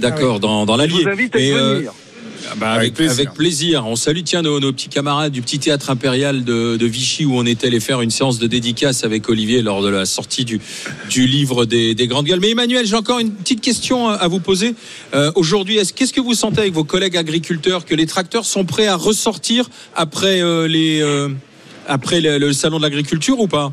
D'accord, 0.00 0.40
dans, 0.40 0.64
dans 0.66 0.74
Je 0.74 0.78
l'Allier. 0.78 1.02
vous 1.02 1.08
invite 1.08 1.34
à 1.36 1.38
Et, 1.40 1.52
euh, 1.52 1.74
venir. 1.76 1.92
Ah 2.50 2.54
bah, 2.56 2.70
avec, 2.72 2.80
Avec 2.80 2.94
plaisir. 2.94 3.12
avec 3.12 3.34
plaisir. 3.34 3.86
On 3.86 3.96
salue 3.96 4.22
tiens 4.24 4.42
nos, 4.42 4.60
nos 4.60 4.72
petits 4.72 4.88
camarades 4.88 5.32
du 5.32 5.42
petit 5.42 5.58
théâtre 5.58 5.90
impérial 5.90 6.44
de, 6.44 6.76
de 6.76 6.86
Vichy 6.86 7.24
où 7.24 7.36
on 7.36 7.44
était 7.44 7.66
allé 7.66 7.80
faire 7.80 8.00
une 8.00 8.10
séance 8.10 8.38
de 8.38 8.46
dédicace 8.46 9.04
avec 9.04 9.28
Olivier 9.28 9.62
lors 9.62 9.82
de 9.82 9.88
la 9.88 10.06
sortie 10.06 10.44
du, 10.44 10.60
du 11.10 11.26
livre 11.26 11.64
des, 11.64 11.94
des 11.94 12.06
grandes 12.06 12.26
gueules. 12.26 12.40
Mais 12.40 12.50
Emmanuel, 12.50 12.86
j'ai 12.86 12.96
encore 12.96 13.18
une 13.18 13.32
petite 13.32 13.60
question 13.60 14.08
à 14.08 14.28
vous 14.28 14.40
poser. 14.40 14.74
Euh, 15.14 15.30
Aujourd'hui, 15.34 15.76
est-ce 15.76 15.92
qu'est-ce 15.92 16.12
que 16.12 16.20
vous 16.20 16.34
sentez 16.34 16.60
avec 16.60 16.72
vos 16.72 16.84
collègues 16.84 17.16
agriculteurs 17.16 17.84
que 17.84 17.94
les 17.94 18.06
tracteurs 18.06 18.44
sont 18.44 18.64
prêts 18.64 18.86
à 18.86 18.96
ressortir 18.96 19.68
après 19.94 20.40
euh, 20.42 20.66
les 20.68 21.00
euh, 21.02 21.28
après 21.86 22.20
le, 22.20 22.38
le 22.38 22.52
salon 22.52 22.78
de 22.78 22.82
l'agriculture 22.82 23.40
ou 23.40 23.48
pas? 23.48 23.72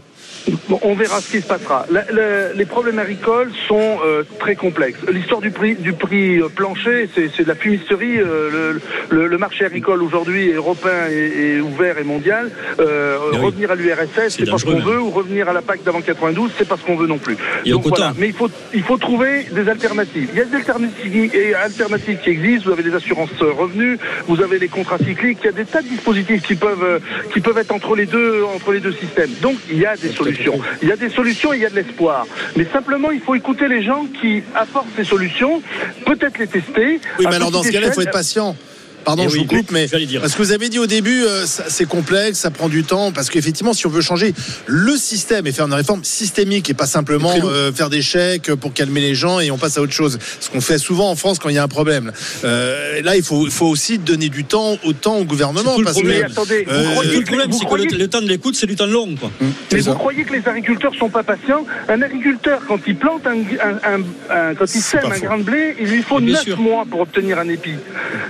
Bon, 0.69 0.79
on 0.83 0.93
verra 0.95 1.21
ce 1.21 1.29
qui 1.31 1.41
se 1.41 1.47
passera. 1.47 1.85
La- 1.91 2.05
la- 2.11 2.53
les 2.53 2.65
problèmes 2.65 2.99
agricoles 2.99 3.51
sont 3.67 3.97
euh, 4.05 4.23
très 4.39 4.55
complexes. 4.55 4.99
L'histoire 5.11 5.41
du 5.41 5.51
prix, 5.51 5.75
du 5.75 5.93
prix 5.93 6.39
euh, 6.39 6.49
plancher, 6.49 7.09
c'est 7.15 7.43
de 7.43 7.47
la 7.47 7.55
fumisterie. 7.55 8.19
euh, 8.19 8.49
le, 9.09 9.15
le- 9.17 9.27
le 9.27 9.37
marché 9.37 9.65
agricole 9.65 10.01
aujourd'hui 10.03 10.51
européen 10.51 11.07
et, 11.09 11.55
et 11.55 11.61
ouvert 11.61 11.97
et 11.97 12.03
mondial. 12.03 12.51
Euh, 12.79 13.17
oui. 13.33 13.37
revenir 13.39 13.71
à 13.71 13.75
l'URSS, 13.75 14.35
C'est 14.37 14.49
pas 14.49 14.57
ce 14.57 14.65
qu'on 14.65 14.79
veut, 14.79 14.99
ou 14.99 15.09
revenir 15.09 15.49
à 15.49 15.53
la 15.53 15.61
PAC 15.61 15.83
d'avant 15.83 16.01
92, 16.01 16.51
c'est 16.57 16.67
pas 16.67 16.77
ce 16.77 16.83
qu'on 16.83 16.95
veut 16.95 17.07
non 17.07 17.17
plus. 17.17 17.37
Et 17.65 17.71
Donc, 17.71 17.87
voilà. 17.87 18.13
Mais 18.17 18.27
il 18.27 18.33
faut, 18.33 18.49
il 18.73 18.83
faut 18.83 18.97
trouver 18.97 19.45
des 19.51 19.67
alternatives. 19.69 20.29
Il 20.33 20.37
y 20.37 20.41
a 20.41 20.45
des 20.45 20.55
alternatives, 20.57 21.31
et 21.35 21.53
alternatives 21.55 22.19
qui 22.23 22.29
existent. 22.29 22.65
Vous 22.67 22.71
avez 22.73 22.83
des 22.83 22.93
assurances 22.95 23.29
euh, 23.41 23.51
revenus, 23.51 23.97
vous 24.27 24.41
avez 24.41 24.59
les 24.59 24.67
contrats 24.67 24.97
cycliques. 24.99 25.39
Il 25.43 25.45
y 25.45 25.49
a 25.49 25.53
des 25.53 25.65
tas 25.65 25.81
de 25.81 25.87
dispositifs 25.87 26.43
qui 26.43 26.55
peuvent, 26.55 26.83
euh, 26.83 26.99
qui 27.33 27.39
peuvent 27.41 27.57
être 27.57 27.71
entre 27.73 27.95
les 27.95 28.05
deux, 28.05 28.43
entre 28.43 28.71
les 28.73 28.79
deux 28.79 28.93
systèmes. 28.93 29.31
Donc 29.41 29.55
il 29.71 29.77
y 29.79 29.85
a 29.85 29.95
des 29.95 30.09
solutions. 30.09 30.34
Il 30.81 30.87
y 30.87 30.91
a 30.91 30.95
des 30.95 31.09
solutions 31.09 31.53
et 31.53 31.57
il 31.57 31.61
y 31.63 31.65
a 31.65 31.69
de 31.69 31.75
l'espoir. 31.75 32.25
Mais 32.55 32.65
simplement, 32.65 33.11
il 33.11 33.21
faut 33.21 33.35
écouter 33.35 33.67
les 33.67 33.83
gens 33.83 34.05
qui 34.21 34.43
apportent 34.53 34.87
ces 34.95 35.03
solutions, 35.03 35.61
peut-être 36.05 36.37
les 36.37 36.47
tester. 36.47 36.99
Oui, 37.19 37.25
mais 37.29 37.35
alors 37.35 37.51
dans 37.51 37.63
ce 37.63 37.71
cas-là, 37.71 37.87
il 37.87 37.93
faut 37.93 38.01
être 38.01 38.11
patient. 38.11 38.55
Pardon, 39.05 39.23
Eh 39.27 39.29
je 39.29 39.33
oui, 39.35 39.39
vous 39.49 39.57
coupe, 39.57 39.71
mais 39.71 39.85
dire. 39.87 40.19
parce 40.21 40.33
que 40.33 40.41
vous 40.41 40.51
avez 40.51 40.67
dit 40.67 40.79
au 40.79 40.87
début, 40.87 41.23
euh, 41.23 41.45
c'est 41.45 41.87
complexe, 41.87 42.39
ça 42.39 42.49
prend 42.51 42.67
du 42.69 42.83
temps, 42.83 43.11
parce 43.11 43.29
qu'effectivement, 43.29 43.73
si 43.73 43.85
on 43.85 43.89
veut 43.89 44.01
changer 44.01 44.33
le 44.65 44.97
système 44.97 45.45
et 45.47 45.51
faire 45.51 45.67
une 45.67 45.73
réforme 45.73 46.03
systémique 46.03 46.69
et 46.69 46.73
pas 46.73 46.87
simplement 46.87 47.31
euh, 47.45 47.71
faire 47.71 47.89
des 47.91 48.01
chèques 48.01 48.53
pour 48.55 48.73
calmer 48.73 49.01
les 49.01 49.13
gens 49.15 49.39
et 49.39 49.51
on 49.51 49.57
passe 49.57 49.77
à 49.77 49.81
autre 49.81 49.93
chose, 49.93 50.17
ce 50.39 50.49
qu'on 50.49 50.61
fait 50.61 50.79
souvent 50.79 51.09
en 51.11 51.15
France 51.15 51.37
quand 51.39 51.49
il 51.49 51.55
y 51.55 51.59
a 51.59 51.63
un 51.63 51.67
problème. 51.67 52.11
Euh, 52.43 53.01
là, 53.03 53.15
il 53.15 53.23
faut, 53.23 53.47
aussi 53.61 53.97
donner 53.99 54.29
du 54.29 54.43
temps 54.43 54.77
au 54.83 54.93
temps 54.93 55.17
au 55.17 55.23
gouvernement, 55.25 55.73
tout 55.75 55.79
le 55.81 55.85
parce 55.85 56.03
Mais 56.03 56.21
que 56.21 56.25
attendez, 56.25 56.65
le 56.65 57.23
problème, 57.23 57.51
c'est 57.51 57.65
que 57.65 57.75
le, 57.95 57.97
le 57.99 58.07
temps 58.07 58.21
de 58.21 58.27
l'écoute, 58.27 58.55
c'est 58.55 58.65
du 58.67 58.75
temps 58.75 58.85
long. 58.87 59.15
Quoi. 59.15 59.29
Mais 59.39 59.47
C'est 59.69 59.77
vous 59.77 59.83
ça. 59.83 59.91
croyez 59.93 60.23
que 60.23 60.33
les 60.33 60.47
agriculteurs 60.47 60.93
sont 60.95 61.09
pas 61.09 61.23
patients? 61.23 61.65
Un 61.89 62.01
agriculteur, 62.01 62.61
quand 62.67 62.79
il 62.87 62.95
plante 62.95 63.25
un, 63.27 63.37
un- 63.37 63.93
un- 63.93 64.35
un- 64.49 64.55
quand 64.55 64.65
il 64.73 64.81
sème 64.81 65.11
un 65.11 65.19
grain 65.19 65.37
de 65.37 65.43
blé, 65.43 65.75
il 65.79 65.87
lui 65.87 66.01
faut 66.01 66.19
Bien 66.19 66.33
9 66.33 66.43
sûr. 66.43 66.59
mois 66.59 66.85
pour 66.89 67.01
obtenir 67.01 67.37
un 67.39 67.47
épi. 67.49 67.71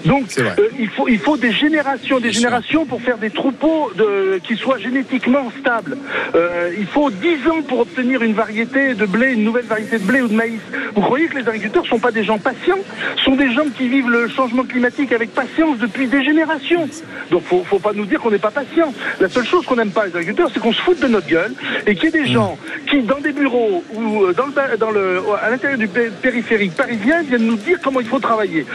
Donc. 0.06 0.26
Euh, 0.66 0.70
il, 0.80 0.90
faut, 0.90 1.08
il 1.08 1.20
faut 1.20 1.38
des 1.38 1.52
générations, 1.52 2.20
des 2.20 2.32
générations 2.32 2.86
pour 2.86 3.02
faire 3.02 3.18
des 3.18 3.30
troupeaux 3.30 3.92
de, 3.96 4.40
qui 4.44 4.56
soient 4.56 4.78
génétiquement 4.80 5.52
stables. 5.60 5.98
Euh, 6.36 6.72
il 6.78 6.86
faut 6.86 7.10
10 7.10 7.48
ans 7.50 7.62
pour 7.68 7.80
obtenir 7.80 8.22
une 8.24 8.34
variété 8.34 8.94
de 8.94 9.06
blé, 9.06 9.34
une 9.34 9.44
nouvelle 9.44 9.66
variété 9.66 9.98
de 10.00 10.04
blé 10.04 10.22
ou 10.22 10.28
de 10.28 10.34
maïs. 10.34 10.60
Vous 10.96 11.02
croyez 11.02 11.28
que 11.28 11.38
les 11.38 11.48
agriculteurs 11.48 11.86
sont 11.86 12.00
pas 12.00 12.12
des 12.12 12.24
gens 12.24 12.38
patients? 12.38 12.80
Sont 13.24 13.36
des 13.36 13.52
gens 13.52 13.66
qui 13.78 13.88
vivent 13.88 14.10
le 14.10 14.28
changement 14.28 14.64
climatique 14.64 15.12
avec 15.12 15.32
patience 15.34 15.78
depuis 15.80 16.08
des 16.08 16.24
générations. 16.24 16.88
Donc, 17.32 17.44
faut, 17.44 17.64
faut 17.64 17.80
pas 17.80 17.94
nous 17.94 18.06
dire 18.06 18.20
qu'on 18.20 18.32
n'est 18.32 18.38
pas 18.38 18.52
patient. 18.52 18.94
La 19.20 19.30
seule 19.30 19.46
chose 19.46 19.66
qu'on 19.66 19.76
n'aime 19.76 19.92
pas 19.92 20.06
les 20.06 20.16
agriculteurs, 20.16 20.50
c'est 20.54 20.60
qu'on 20.60 20.74
se 20.74 20.82
foute 20.82 21.00
de 21.00 21.08
notre 21.08 21.28
gueule 21.28 21.54
et 21.88 21.96
qu'il 21.96 22.06
y 22.06 22.08
ait 22.08 22.24
des 22.24 22.28
gens 22.32 22.58
qui, 22.90 23.02
dans 23.02 23.20
des 23.20 23.32
bureaux 23.32 23.84
ou 23.94 24.24
euh, 24.24 24.34
dans 24.34 24.46
le, 24.46 24.78
dans 24.78 24.92
le, 24.92 25.22
à 25.42 25.50
l'intérieur 25.50 25.80
du 25.80 25.88
pé- 25.88 26.12
périphérique 26.22 26.74
parisien, 26.76 27.24
viennent 27.24 27.46
nous 27.46 27.56
dire 27.58 27.80
comment 27.84 28.00
il 28.00 28.08
faut 28.08 28.20
travailler. 28.20 28.66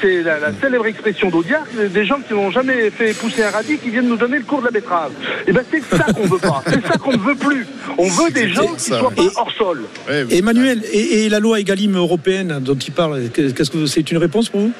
C'est 0.00 0.22
la, 0.22 0.38
la 0.38 0.52
célèbre 0.52 0.86
expression 0.86 1.27
d'Audiard, 1.30 1.64
des 1.92 2.04
gens 2.04 2.18
qui 2.26 2.34
n'ont 2.34 2.50
jamais 2.50 2.90
fait 2.90 3.12
pousser 3.14 3.42
un 3.42 3.50
radis, 3.50 3.78
qui 3.78 3.90
viennent 3.90 4.08
nous 4.08 4.16
donner 4.16 4.38
le 4.38 4.44
cours 4.44 4.60
de 4.60 4.66
la 4.66 4.70
betterave. 4.70 5.12
Et 5.46 5.52
ben 5.52 5.62
c'est 5.70 5.82
ça 5.96 6.04
qu'on 6.12 6.26
veut 6.26 6.38
pas. 6.38 6.62
C'est 6.66 6.86
ça 6.86 6.98
qu'on 6.98 7.12
ne 7.12 7.18
veut 7.18 7.34
plus. 7.34 7.66
On 7.96 8.08
veut 8.08 8.30
des 8.30 8.48
gens 8.48 8.74
qui 8.74 8.84
soient 8.84 9.10
pas 9.10 9.22
hors 9.36 9.52
sol. 9.52 9.84
Emmanuel, 10.30 10.82
et, 10.92 11.24
et 11.24 11.28
la 11.28 11.40
loi 11.40 11.60
Egalim 11.60 11.96
européenne 11.96 12.58
dont 12.60 12.74
il 12.74 12.92
parle, 12.92 13.28
qu'est-ce 13.30 13.70
que 13.70 13.86
c'est 13.86 14.10
une 14.10 14.18
réponse 14.18 14.48
pour 14.48 14.60
vous? 14.60 14.72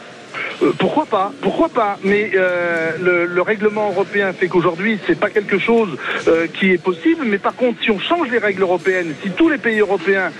Euh, 0.62 0.72
pourquoi 0.79 1.07
pas 1.07 1.33
Pourquoi 1.41 1.68
pas 1.68 1.99
Mais 2.03 2.31
euh, 2.35 2.93
le, 3.01 3.26
le 3.26 3.43
règlement 3.43 3.91
européen 3.91 4.33
fait 4.33 4.49
qu'aujourd'hui, 4.49 4.99
c'est 5.07 5.18
pas 5.18 5.31
quelque 5.31 5.59
chose 5.59 5.91
euh, 6.26 6.47
qui 6.47 6.72
est 6.72 6.83
possible. 6.83 7.24
Mais 7.26 7.39
par 7.39 7.55
contre, 7.55 7.83
si 7.83 7.91
on 7.91 7.99
change 7.99 8.29
les 8.31 8.39
règles 8.39 8.62
européennes, 8.62 9.14
si 9.22 9.31
tous 9.31 9.49
les 9.49 9.59
pays 9.59 9.79
européens 9.81 10.31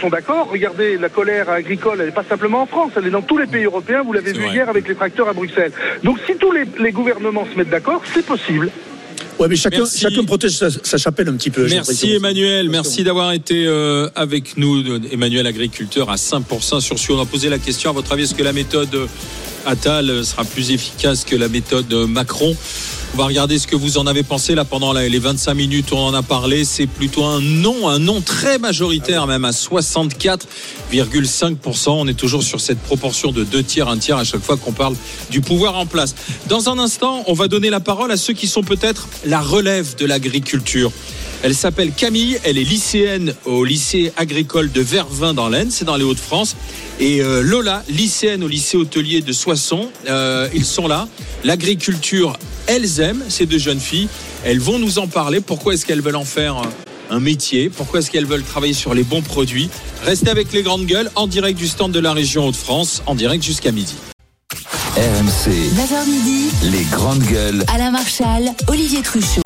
sont 0.00 0.08
d'accord, 0.08 0.48
regardez, 0.50 0.98
la 0.98 1.08
colère 1.08 1.50
agricole, 1.50 1.98
elle 2.00 2.06
n'est 2.06 2.12
pas 2.12 2.24
simplement 2.24 2.62
en 2.62 2.66
France, 2.66 2.92
elle 2.96 3.06
est 3.06 3.10
dans 3.10 3.22
tous 3.22 3.38
les 3.38 3.46
pays 3.46 3.64
européens. 3.64 4.02
Vous 4.04 4.12
l'avez 4.12 4.32
vu 4.32 4.42
vrai. 4.42 4.54
hier 4.54 4.68
avec 4.68 4.88
les 4.88 4.94
tracteurs 4.94 5.28
à 5.28 5.32
Bruxelles. 5.32 5.72
Donc, 6.02 6.18
si 6.26 6.36
tous 6.36 6.52
les, 6.52 6.64
les 6.78 6.92
gouvernements 6.92 7.46
se 7.50 7.56
mettent 7.56 7.70
d'accord, 7.70 8.02
c'est 8.12 8.24
possible. 8.24 8.70
Ouais, 9.38 9.46
mais 9.48 9.56
chacun, 9.56 9.78
Merci. 9.78 10.00
chacun 10.00 10.24
protège 10.24 10.56
sa, 10.56 10.68
sa 10.70 10.98
chapelle 10.98 11.28
un 11.28 11.34
petit 11.34 11.50
peu. 11.50 11.66
Merci. 11.68 12.12
Emmanuel, 12.12 12.68
merci 12.68 13.04
d'avoir 13.04 13.32
été 13.32 13.66
euh, 13.66 14.08
avec 14.14 14.56
nous, 14.56 14.82
Emmanuel 15.12 15.46
agriculteur 15.46 16.10
à 16.10 16.16
5% 16.16 16.80
sur 16.80 16.98
Sion. 16.98 17.14
On 17.16 17.22
a 17.22 17.26
posé 17.26 17.48
la 17.48 17.58
question, 17.58 17.90
à 17.90 17.92
votre 17.92 18.12
avis, 18.12 18.24
est-ce 18.24 18.34
que 18.34 18.42
la 18.42 18.52
méthode 18.52 19.08
Attal 19.66 20.24
sera 20.24 20.44
plus 20.44 20.70
efficace 20.70 21.24
que 21.24 21.36
la 21.36 21.48
méthode 21.48 21.92
Macron 21.92 22.56
On 23.14 23.16
va 23.16 23.26
regarder 23.26 23.58
ce 23.58 23.66
que 23.66 23.76
vous 23.76 23.98
en 23.98 24.06
avez 24.06 24.22
pensé 24.22 24.54
là 24.54 24.64
pendant 24.64 24.92
les 24.92 25.18
25 25.18 25.54
minutes 25.54 25.90
où 25.92 25.96
on 25.96 26.06
en 26.06 26.14
a 26.14 26.22
parlé. 26.22 26.64
C'est 26.64 26.86
plutôt 26.86 27.24
un 27.24 27.40
non, 27.40 27.88
un 27.88 27.98
non 27.98 28.20
très 28.20 28.58
majoritaire, 28.58 29.26
même 29.26 29.44
à 29.44 29.50
64,5%. 29.50 31.90
On 31.90 32.06
est 32.06 32.14
toujours 32.14 32.42
sur 32.42 32.60
cette 32.60 32.80
proportion 32.80 33.32
de 33.32 33.44
deux 33.44 33.62
tiers, 33.62 33.88
un 33.88 33.98
tiers 33.98 34.18
à 34.18 34.24
chaque 34.24 34.42
fois 34.42 34.56
qu'on 34.56 34.72
parle 34.72 34.94
du 35.30 35.40
pouvoir 35.40 35.76
en 35.76 35.86
place. 35.86 36.14
Dans 36.48 36.68
un 36.68 36.78
instant, 36.78 37.24
on 37.26 37.32
va 37.32 37.48
donner 37.48 37.70
la 37.70 37.80
parole 37.80 38.12
à 38.12 38.16
ceux 38.16 38.34
qui 38.34 38.46
sont 38.46 38.62
peut-être 38.62 39.08
la 39.24 39.40
relève 39.40 39.96
de 39.96 40.06
l'agriculture. 40.06 40.92
Elle 41.42 41.54
s'appelle 41.54 41.92
Camille, 41.92 42.38
elle 42.44 42.58
est 42.58 42.64
lycéenne 42.64 43.32
au 43.44 43.64
lycée 43.64 44.12
agricole 44.16 44.72
de 44.72 44.80
Vervins 44.80 45.34
dans 45.34 45.48
l'Aisne, 45.48 45.70
c'est 45.70 45.84
dans 45.84 45.96
les 45.96 46.02
Hauts-de-France. 46.04 46.56
Et 46.98 47.20
euh, 47.22 47.42
Lola, 47.42 47.84
lycéenne 47.88 48.42
au 48.42 48.48
lycée 48.48 48.76
hôtelier 48.76 49.20
de 49.20 49.32
Soissons, 49.32 49.88
euh, 50.08 50.48
ils 50.52 50.64
sont 50.64 50.88
là. 50.88 51.06
L'agriculture, 51.44 52.36
elles 52.66 52.98
aiment 53.00 53.22
ces 53.28 53.46
deux 53.46 53.58
jeunes 53.58 53.78
filles. 53.78 54.08
Elles 54.44 54.58
vont 54.58 54.80
nous 54.80 54.98
en 54.98 55.06
parler. 55.06 55.40
Pourquoi 55.40 55.74
est-ce 55.74 55.86
qu'elles 55.86 56.02
veulent 56.02 56.16
en 56.16 56.24
faire 56.24 56.56
un- 56.56 56.70
un 57.10 57.20
métier? 57.20 57.70
Pourquoi 57.70 58.00
est-ce 58.00 58.10
qu'elles 58.10 58.26
veulent 58.26 58.42
travailler 58.42 58.74
sur 58.74 58.92
les 58.92 59.04
bons 59.04 59.22
produits? 59.22 59.70
Restez 60.04 60.30
avec 60.30 60.52
les 60.52 60.62
grandes 60.62 60.86
gueules 60.86 61.10
en 61.14 61.28
direct 61.28 61.56
du 61.56 61.68
stand 61.68 61.92
de 61.92 62.00
la 62.00 62.12
région 62.12 62.48
Hauts-de-France, 62.48 63.02
en 63.06 63.14
direct 63.14 63.44
jusqu'à 63.44 63.70
midi. 63.70 63.94
RMC, 64.96 65.50
9h 65.76 66.06
midi, 66.10 66.50
les 66.64 66.82
grandes 66.90 67.22
gueules. 67.22 67.64
Alain 67.72 67.92
Marchal, 67.92 68.50
Olivier 68.66 69.02
Truchot. 69.02 69.42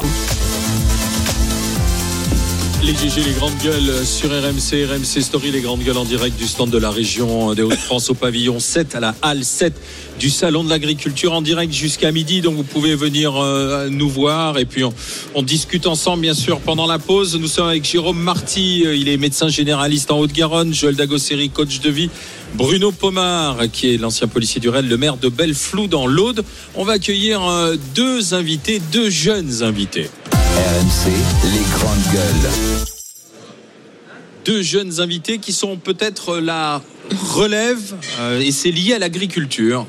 Les 2.85 2.95
GG, 2.95 3.23
les 3.25 3.33
grandes 3.35 3.57
gueules 3.63 4.05
sur 4.05 4.29
RMC, 4.29 4.91
RMC 4.91 5.23
Story, 5.23 5.53
les 5.53 5.61
grandes 5.61 5.85
gueules 5.85 5.99
en 5.99 6.05
direct 6.05 6.37
du 6.37 6.49
stand 6.49 6.69
de 6.69 6.79
la 6.79 6.91
région 6.91 7.55
des 7.55 7.63
Hauts-de-France 7.63 8.11
au 8.11 8.15
pavillon 8.15 8.59
7 8.59 8.97
à 8.97 9.01
la 9.01 9.15
halle 9.23 9.45
7 9.45 9.73
du 10.19 10.31
salon 10.31 10.65
de 10.65 10.69
l'agriculture 10.69 11.33
en 11.33 11.43
direct 11.43 11.73
jusqu'à 11.73 12.11
midi. 12.11 12.41
Donc 12.41 12.57
vous 12.57 12.65
pouvez 12.65 12.97
venir 12.97 13.37
euh, 13.37 13.89
nous 13.89 14.09
voir 14.09 14.59
et 14.59 14.65
puis 14.65 14.83
on, 14.83 15.43
discute 15.43 15.87
ensemble 15.87 16.23
bien 16.23 16.35
sûr 16.35 16.59
pendant 16.59 16.89
la 16.89 16.99
pause. 16.99 17.39
Nous 17.39 17.47
sommes 17.47 17.69
avec 17.69 17.85
Jérôme 17.85 18.19
Marty, 18.19 18.83
euh, 18.85 18.97
il 18.97 19.09
est 19.09 19.17
médecin 19.17 19.49
généraliste 19.49 20.11
en 20.11 20.19
Haute-Garonne, 20.19 20.75
Joël 20.75 20.97
Dagosseri, 20.97 21.51
coach 21.51 21.79
de 21.79 21.91
vie, 21.91 22.11
Bruno 22.55 22.91
Pomar 22.91 23.59
qui 23.73 23.95
est 23.95 23.97
l'ancien 23.97 24.27
policier 24.27 24.61
du 24.61 24.69
Rennes, 24.71 24.89
le 24.89 24.97
maire 24.97 25.19
de 25.19 25.29
Belleflou 25.29 25.87
dans 25.87 26.09
l'Aude. 26.09 26.43
On 26.75 26.83
va 26.83 26.95
accueillir 26.95 27.47
euh, 27.47 27.77
deux 27.95 28.35
invités, 28.35 28.83
deux 28.91 29.09
jeunes 29.09 29.63
invités. 29.63 30.09
RMC, 30.53 31.11
les 31.45 31.65
grandes 31.79 32.13
gueules. 32.13 32.51
deux 34.45 34.61
jeunes 34.61 35.01
invités 35.01 35.39
qui 35.39 35.53
sont 35.53 35.79
peut-être 35.79 36.39
la 36.39 36.83
relève 37.11 37.95
euh, 38.21 38.39
et 38.39 38.53
c'est 38.53 38.71
lié 38.71 38.93
à 38.95 38.99
l'agriculture. 38.99 39.87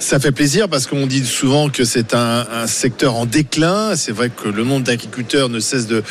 Ça 0.00 0.18
fait 0.18 0.32
plaisir 0.32 0.70
parce 0.70 0.86
qu'on 0.86 1.06
dit 1.06 1.24
souvent 1.26 1.68
que 1.68 1.84
c'est 1.84 2.14
un, 2.14 2.46
un 2.50 2.66
secteur 2.66 3.16
en 3.16 3.26
déclin. 3.26 3.94
C'est 3.96 4.12
vrai 4.12 4.30
que 4.30 4.48
le 4.48 4.64
nombre 4.64 4.82
d'agriculteurs 4.82 5.50
ne 5.50 5.60
cesse 5.60 5.86
de, 5.86 6.02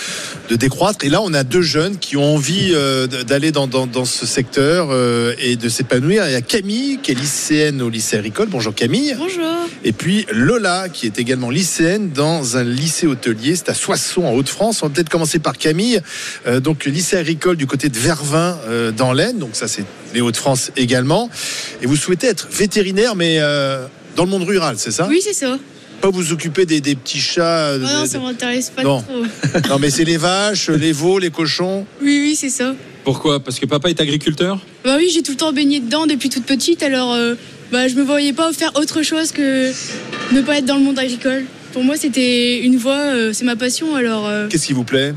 de 0.48 0.56
décroître. 0.56 1.04
Et 1.04 1.10
là, 1.10 1.24
on 1.24 1.34
a 1.34 1.44
deux 1.44 1.64
jeunes 1.64 1.98
qui 1.98 2.16
ont 2.16 2.36
envie 2.36 2.70
euh, 2.74 3.08
d'aller 3.08 3.52
dans, 3.52 3.66
dans, 3.66 3.88
dans 3.88 4.06
ce 4.06 4.28
secteur 4.28 4.90
euh, 4.92 5.34
et 5.40 5.56
de 5.56 5.68
s'épanouir. 5.70 6.24
Il 6.28 6.34
y 6.34 6.36
a 6.36 6.42
Camille, 6.42 7.00
qui 7.02 7.12
est 7.12 7.16
lycéenne 7.16 7.82
au 7.82 7.90
lycée 7.90 8.16
agricole. 8.16 8.48
Bonjour 8.48 8.76
Camille. 8.76 9.16
Bonjour. 9.18 9.44
Et 9.84 9.92
puis 9.92 10.28
Lola, 10.32 10.88
qui 10.88 11.08
est 11.08 11.18
également 11.18 11.50
lycéenne 11.50 12.12
dans 12.12 12.58
un 12.58 12.64
lycée 12.64 13.08
hôtelier. 13.08 13.56
C'est 13.56 13.70
à 13.70 13.74
Soissons, 13.74 14.24
en 14.24 14.34
Haute-France. 14.34 14.84
On 14.84 14.88
va 14.88 14.94
peut-être 14.94 15.10
commencer 15.10 15.40
par 15.40 15.58
Camille. 15.58 16.00
Euh, 16.46 16.60
donc, 16.60 16.86
lycée 16.86 17.18
agricole 17.18 17.58
du 17.58 17.66
côté 17.66 17.90
de 17.90 17.98
Vervins, 17.98 18.56
euh, 18.68 18.92
dans 18.92 19.14
l'Aisne. 19.14 19.40
Donc, 19.40 19.52
ça, 19.54 19.68
c'est 19.68 19.84
les 20.14 20.22
Hauts-de-France 20.22 20.72
également. 20.76 21.30
Et 21.82 21.86
vous 21.86 21.96
souhaitez 21.96 22.28
être 22.28 22.48
vétérinaire, 22.52 23.16
mais 23.16 23.38
euh, 23.40 23.79
dans 24.16 24.26
le 24.26 24.30
monde 24.30 24.44
rural, 24.44 24.76
c'est 24.78 24.92
ça? 24.92 25.08
Oui, 25.10 25.20
c'est 25.24 25.34
ça. 25.34 25.58
Pas 26.02 26.10
vous 26.10 26.32
occuper 26.32 26.66
des, 26.66 26.80
des 26.82 26.96
petits 26.96 27.20
chats. 27.20 27.74
Oh 27.76 27.80
non, 27.80 28.04
des- 28.04 28.08
ça 28.10 28.20
m'intéresse 28.20 28.70
pas 28.74 28.84
Non. 28.84 29.02
trop. 29.02 29.24
non, 29.70 29.80
mais 29.80 29.90
c'est 29.90 30.06
les 30.06 30.18
vaches, 30.18 30.70
les 30.70 30.92
veaux, 30.94 31.20
les 31.20 31.30
cochons. 31.30 31.86
Oui, 32.02 32.20
oui, 32.24 32.36
c'est 32.36 32.50
ça. 32.50 32.74
Pourquoi? 33.04 33.40
Parce 33.42 33.60
que 33.60 33.66
papa 33.66 33.90
est 33.90 34.00
agriculteur? 34.00 34.60
Bah 34.86 34.96
oui, 34.98 35.10
j'ai 35.14 35.22
tout 35.24 35.32
le 35.32 35.38
temps 35.38 35.52
baigné 35.52 35.80
dedans 35.80 36.06
depuis 36.08 36.30
toute 36.30 36.46
petite, 36.46 36.84
alors 36.84 37.14
euh, 37.14 37.36
bah, 37.72 37.88
je 37.88 37.96
me 37.96 38.04
voyais 38.04 38.34
pas 38.34 38.52
faire 38.54 38.72
autre 38.76 39.02
chose 39.04 39.32
que 39.32 39.72
ne 40.34 40.42
pas 40.42 40.60
être 40.60 40.66
dans 40.66 40.76
le 40.78 40.84
monde 40.84 41.00
agricole. 41.00 41.44
Pour 41.74 41.84
moi, 41.84 41.96
c'était 41.98 42.60
une 42.60 42.78
voie, 42.78 42.94
euh, 42.98 43.32
c'est 43.34 43.46
ma 43.46 43.56
passion, 43.56 43.96
alors 43.96 44.28
euh, 44.28 44.48
Qu'est-ce 44.48 44.68
qui 44.68 44.74
vous 44.74 44.84
plaît? 44.86 45.14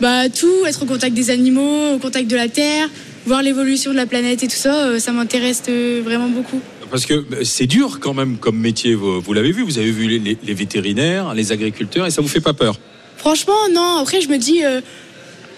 Bah 0.00 0.28
tout, 0.28 0.64
être 0.66 0.82
au 0.82 0.86
contact 0.86 1.14
des 1.14 1.30
animaux, 1.30 1.94
au 1.94 1.98
contact 1.98 2.28
de 2.28 2.36
la 2.36 2.48
terre, 2.48 2.88
voir 3.26 3.42
l'évolution 3.42 3.90
de 3.90 3.96
la 3.96 4.06
planète 4.06 4.42
et 4.44 4.48
tout 4.48 4.56
ça, 4.56 4.84
euh, 4.86 4.98
ça 5.00 5.12
m'intéresse 5.12 5.62
euh, 5.68 6.00
vraiment 6.04 6.28
beaucoup. 6.28 6.60
Parce 6.90 7.04
que 7.06 7.14
euh, 7.14 7.44
c'est 7.44 7.66
dur 7.66 7.98
quand 8.00 8.14
même 8.14 8.36
comme 8.38 8.58
métier, 8.58 8.94
vous, 8.94 9.20
vous 9.20 9.32
l'avez 9.32 9.52
vu, 9.52 9.62
vous 9.62 9.78
avez 9.78 9.90
vu 9.90 10.06
les, 10.08 10.18
les- 10.18 10.38
les 10.42 10.54
vétérinaires, 10.54 11.34
les 11.34 11.52
agriculteurs, 11.52 12.06
et 12.06 12.10
ça 12.10 12.22
vous 12.22 12.28
fait 12.28 12.40
pas 12.40 12.54
peur? 12.54 12.78
Franchement, 13.16 13.54
non, 13.72 13.96
après 14.00 14.20
je 14.20 14.28
me 14.28 14.38
dis, 14.38 14.64
euh, 14.64 14.80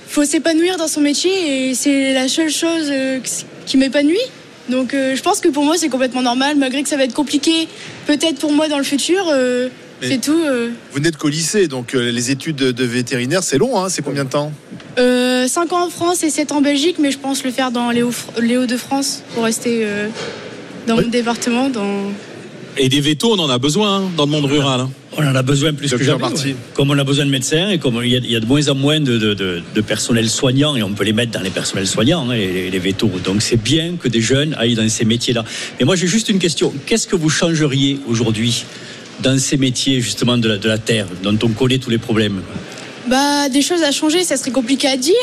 faut 0.09 0.25
s'épanouir 0.25 0.77
dans 0.77 0.89
son 0.89 1.01
métier 1.01 1.69
et 1.71 1.75
c'est 1.75 2.13
la 2.15 2.27
seule 2.29 2.51
chose 2.51 2.89
euh, 2.91 3.19
qui 3.67 3.77
m'épanouit. 3.77 4.19
Donc 4.69 4.95
euh, 4.95 5.15
je 5.17 5.23
pense 5.23 5.41
que 5.41 5.49
pour 5.49 5.65
moi 5.65 5.75
c'est 5.77 5.89
complètement 5.89 6.23
normal, 6.23 6.57
malgré 6.57 6.83
que 6.83 6.89
ça 6.89 6.97
va 6.97 7.05
être 7.05 7.15
compliqué 7.15 7.69
peut-être 8.07 8.39
pour 8.39 8.53
moi 8.53 8.69
dans 8.69 8.79
le 8.79 8.85
futur, 8.85 9.25
euh, 9.31 9.69
c'est 10.03 10.21
tout. 10.21 10.33
euh. 10.47 10.71
Vous 10.93 11.01
n'êtes 11.01 11.17
qu'au 11.19 11.29
lycée, 11.29 11.69
donc 11.69 11.95
euh, 11.95 12.11
les 12.11 12.31
études 12.31 12.57
de, 12.57 12.85
vétérinaire, 12.85 13.43
c'est 13.43 13.59
long, 13.59 13.79
hein 13.79 13.89
c'est 13.91 14.03
combien 14.03 14.25
de 14.25 14.31
temps? 14.31 14.51
Euh, 14.99 15.47
5 15.47 15.73
ans 15.75 15.87
en 15.87 15.91
France 15.91 16.23
et 16.25 16.31
7 16.31 16.53
en 16.53 16.61
Belgique, 16.63 16.97
mais 16.99 17.11
je 17.11 17.19
pense 17.19 17.45
le 17.45 17.51
faire 17.51 17.71
dans 17.71 17.91
les 17.91 18.03
Hauts-de-France 18.03 19.23
pour 19.35 19.45
rester 19.45 19.85
dans 20.87 20.97
mon 20.97 21.09
département. 21.09 21.69
Dans... 21.69 22.13
Et 22.77 22.89
des 22.89 23.01
vétos, 23.01 23.33
on 23.35 23.39
en 23.39 23.51
a 23.51 23.59
besoin 23.59 23.99
hein, 23.99 24.11
dans 24.17 24.27
le 24.27 24.31
monde 24.31 24.45
rural. 24.47 24.81
hein. 24.81 24.91
On 25.17 25.27
en 25.27 25.35
a 25.35 25.43
besoin 25.43 25.73
plus 25.75 25.91
que 25.91 26.03
jamais. 26.05 26.23
Ouais. 26.25 26.55
Comme 26.73 26.91
on 26.91 26.99
a 26.99 27.03
besoin 27.03 27.25
de 27.27 27.31
médecins 27.31 27.69
et 27.71 27.79
comme 27.79 28.01
il 28.05 28.11
y 28.13 28.17
a, 28.17 28.19
il 28.21 28.31
y 28.31 28.37
a 28.37 28.41
de 28.41 28.47
moins 28.47 28.69
en 28.69 28.77
moins 28.77 29.01
de, 29.01 29.19
de- 29.19 29.35
de- 29.35 29.61
de 29.75 29.81
personnel 29.81 30.31
soignant 30.31 30.77
et 30.77 30.83
on 30.85 30.93
peut 30.93 31.03
les 31.03 31.13
mettre 31.13 31.33
dans 31.33 31.41
les 31.43 31.51
personnels 31.51 31.89
soignants, 31.89 32.31
hein, 32.31 32.35
les, 32.37 32.71
les 32.71 32.79
vétos. 32.79 33.11
Donc 33.25 33.43
c'est 33.43 33.61
bien 33.61 33.97
que 34.01 34.07
des 34.07 34.21
jeunes 34.21 34.55
aillent 34.57 34.77
dans 34.77 34.89
ces 34.89 35.05
métiers-là. 35.05 35.45
Mais 35.81 35.85
moi 35.85 35.97
j'ai 35.97 36.07
juste 36.07 36.29
une 36.29 36.39
question. 36.39 36.73
Qu'est-ce 36.87 37.09
que 37.09 37.17
vous 37.17 37.29
changeriez 37.29 37.99
aujourd'hui 38.09 38.65
dans 39.21 39.37
ces 39.39 39.57
métiers 39.57 40.01
justement 40.01 40.39
de 40.39 40.49
la, 40.49 40.59
de 40.59 40.69
la 40.69 40.79
terre 40.79 41.07
dont 41.25 41.37
on 41.43 41.49
connaît 41.49 41.79
tous 41.79 41.91
les 41.91 41.99
problèmes? 41.99 42.41
Bah, 43.09 43.49
des 43.49 43.63
choses 43.63 43.83
à 43.83 43.91
changer, 43.91 44.23
ça 44.23 44.37
serait 44.37 44.53
compliqué 44.53 44.87
à 44.87 44.97
dire, 44.97 45.15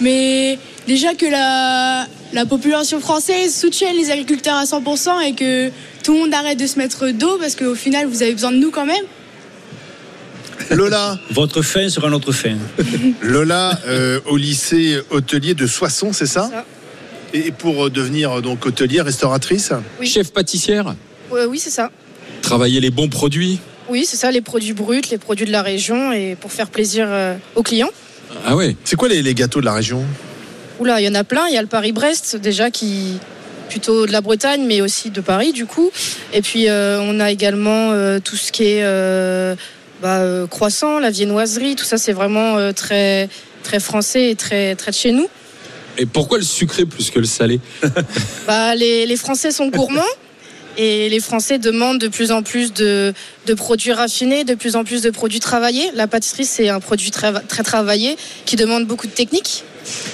mais 0.00 0.58
déjà 0.86 1.14
que 1.14 1.26
la, 1.26 2.06
la 2.32 2.46
population 2.46 3.00
française 3.00 3.54
soutienne 3.54 3.96
les 3.96 4.10
agriculteurs 4.10 4.56
à 4.56 4.64
100% 4.64 5.20
et 5.26 5.34
que 5.34 5.70
tout 6.02 6.12
le 6.14 6.20
monde 6.20 6.34
arrête 6.34 6.58
de 6.58 6.66
se 6.66 6.78
mettre 6.78 7.08
dos 7.10 7.38
parce 7.38 7.54
qu'au 7.56 7.74
final 7.74 8.06
vous 8.06 8.22
avez 8.22 8.32
besoin 8.32 8.52
de 8.52 8.56
nous 8.58 8.70
quand 8.70 8.86
même. 8.86 9.04
Lola, 10.70 11.18
Votre 11.30 11.62
fin 11.62 11.88
sera 11.88 12.08
notre 12.10 12.32
fin. 12.32 12.56
Lola 13.22 13.78
euh, 13.86 14.20
au 14.26 14.36
lycée 14.36 14.98
hôtelier 15.10 15.54
de 15.54 15.66
Soissons, 15.66 16.12
c'est 16.12 16.26
ça, 16.26 16.48
ça. 16.52 16.64
Et 17.32 17.50
pour 17.50 17.86
euh, 17.86 17.90
devenir 17.90 18.30
euh, 18.38 18.40
donc 18.40 18.66
hôtelière, 18.66 19.04
restauratrice 19.04 19.72
Oui. 20.00 20.06
Chef 20.06 20.32
pâtissière, 20.32 20.94
oui, 21.48 21.58
c'est 21.58 21.70
ça. 21.70 21.90
travailler 22.42 22.80
les 22.80 22.90
bons 22.90 23.08
produits. 23.08 23.58
Oui, 23.88 24.04
c'est 24.04 24.16
ça, 24.16 24.30
les 24.30 24.40
produits 24.40 24.72
bruts, 24.72 25.00
les 25.10 25.18
produits 25.18 25.46
de 25.46 25.50
la 25.52 25.62
région 25.62 26.12
et 26.12 26.36
pour 26.40 26.52
faire 26.52 26.68
plaisir 26.68 27.06
euh, 27.08 27.34
aux 27.56 27.62
clients. 27.62 27.90
Ah 28.46 28.54
ouais 28.54 28.76
C'est 28.84 28.96
quoi 28.96 29.08
les, 29.08 29.22
les 29.22 29.34
gâteaux 29.34 29.60
de 29.60 29.64
la 29.64 29.72
région? 29.72 30.04
Oula, 30.80 30.98
il 31.00 31.04
y 31.04 31.08
en 31.08 31.14
a 31.14 31.24
plein. 31.24 31.46
Il 31.46 31.54
y 31.54 31.58
a 31.58 31.62
le 31.62 31.68
Paris-Brest, 31.68 32.36
déjà, 32.36 32.70
qui 32.70 33.18
plutôt 33.68 34.06
de 34.06 34.12
la 34.12 34.22
Bretagne, 34.22 34.64
mais 34.66 34.80
aussi 34.80 35.10
de 35.10 35.20
Paris, 35.20 35.52
du 35.52 35.66
coup. 35.66 35.90
Et 36.32 36.40
puis, 36.40 36.68
euh, 36.68 37.00
on 37.02 37.20
a 37.20 37.30
également 37.30 37.92
euh, 37.92 38.18
tout 38.18 38.34
ce 38.34 38.50
qui 38.50 38.64
est 38.64 38.82
euh, 38.82 39.54
bah, 40.02 40.22
croissant, 40.48 40.98
la 40.98 41.10
viennoiserie. 41.10 41.76
Tout 41.76 41.84
ça, 41.84 41.98
c'est 41.98 42.14
vraiment 42.14 42.72
très, 42.72 43.28
très 43.62 43.78
français 43.78 44.30
et 44.30 44.34
très, 44.34 44.74
très 44.74 44.90
de 44.90 44.96
chez 44.96 45.12
nous. 45.12 45.28
Et 45.98 46.06
pourquoi 46.06 46.38
le 46.38 46.44
sucré 46.44 46.86
plus 46.86 47.10
que 47.10 47.18
le 47.18 47.26
salé? 47.26 47.60
Bah, 48.46 48.74
les, 48.74 49.04
les 49.04 49.16
Français 49.16 49.52
sont 49.52 49.68
gourmands. 49.68 50.02
Et 50.78 51.08
les 51.10 51.20
Français 51.20 51.58
demandent 51.58 51.98
de 51.98 52.08
plus 52.08 52.30
en 52.30 52.42
plus 52.42 52.72
de, 52.72 53.12
de 53.46 53.54
produits 53.54 53.92
raffinés, 53.92 54.44
de 54.44 54.54
plus 54.54 54.76
en 54.76 54.84
plus 54.84 55.02
de 55.02 55.10
produits 55.10 55.40
travaillés. 55.40 55.90
La 55.94 56.06
pâtisserie, 56.06 56.46
c'est 56.46 56.68
un 56.70 56.80
produit 56.80 57.10
très, 57.10 57.32
très 57.48 57.62
travaillé 57.62 58.16
qui 58.46 58.56
demande 58.56 58.86
beaucoup 58.86 59.06
de 59.06 59.12
technique. 59.12 59.64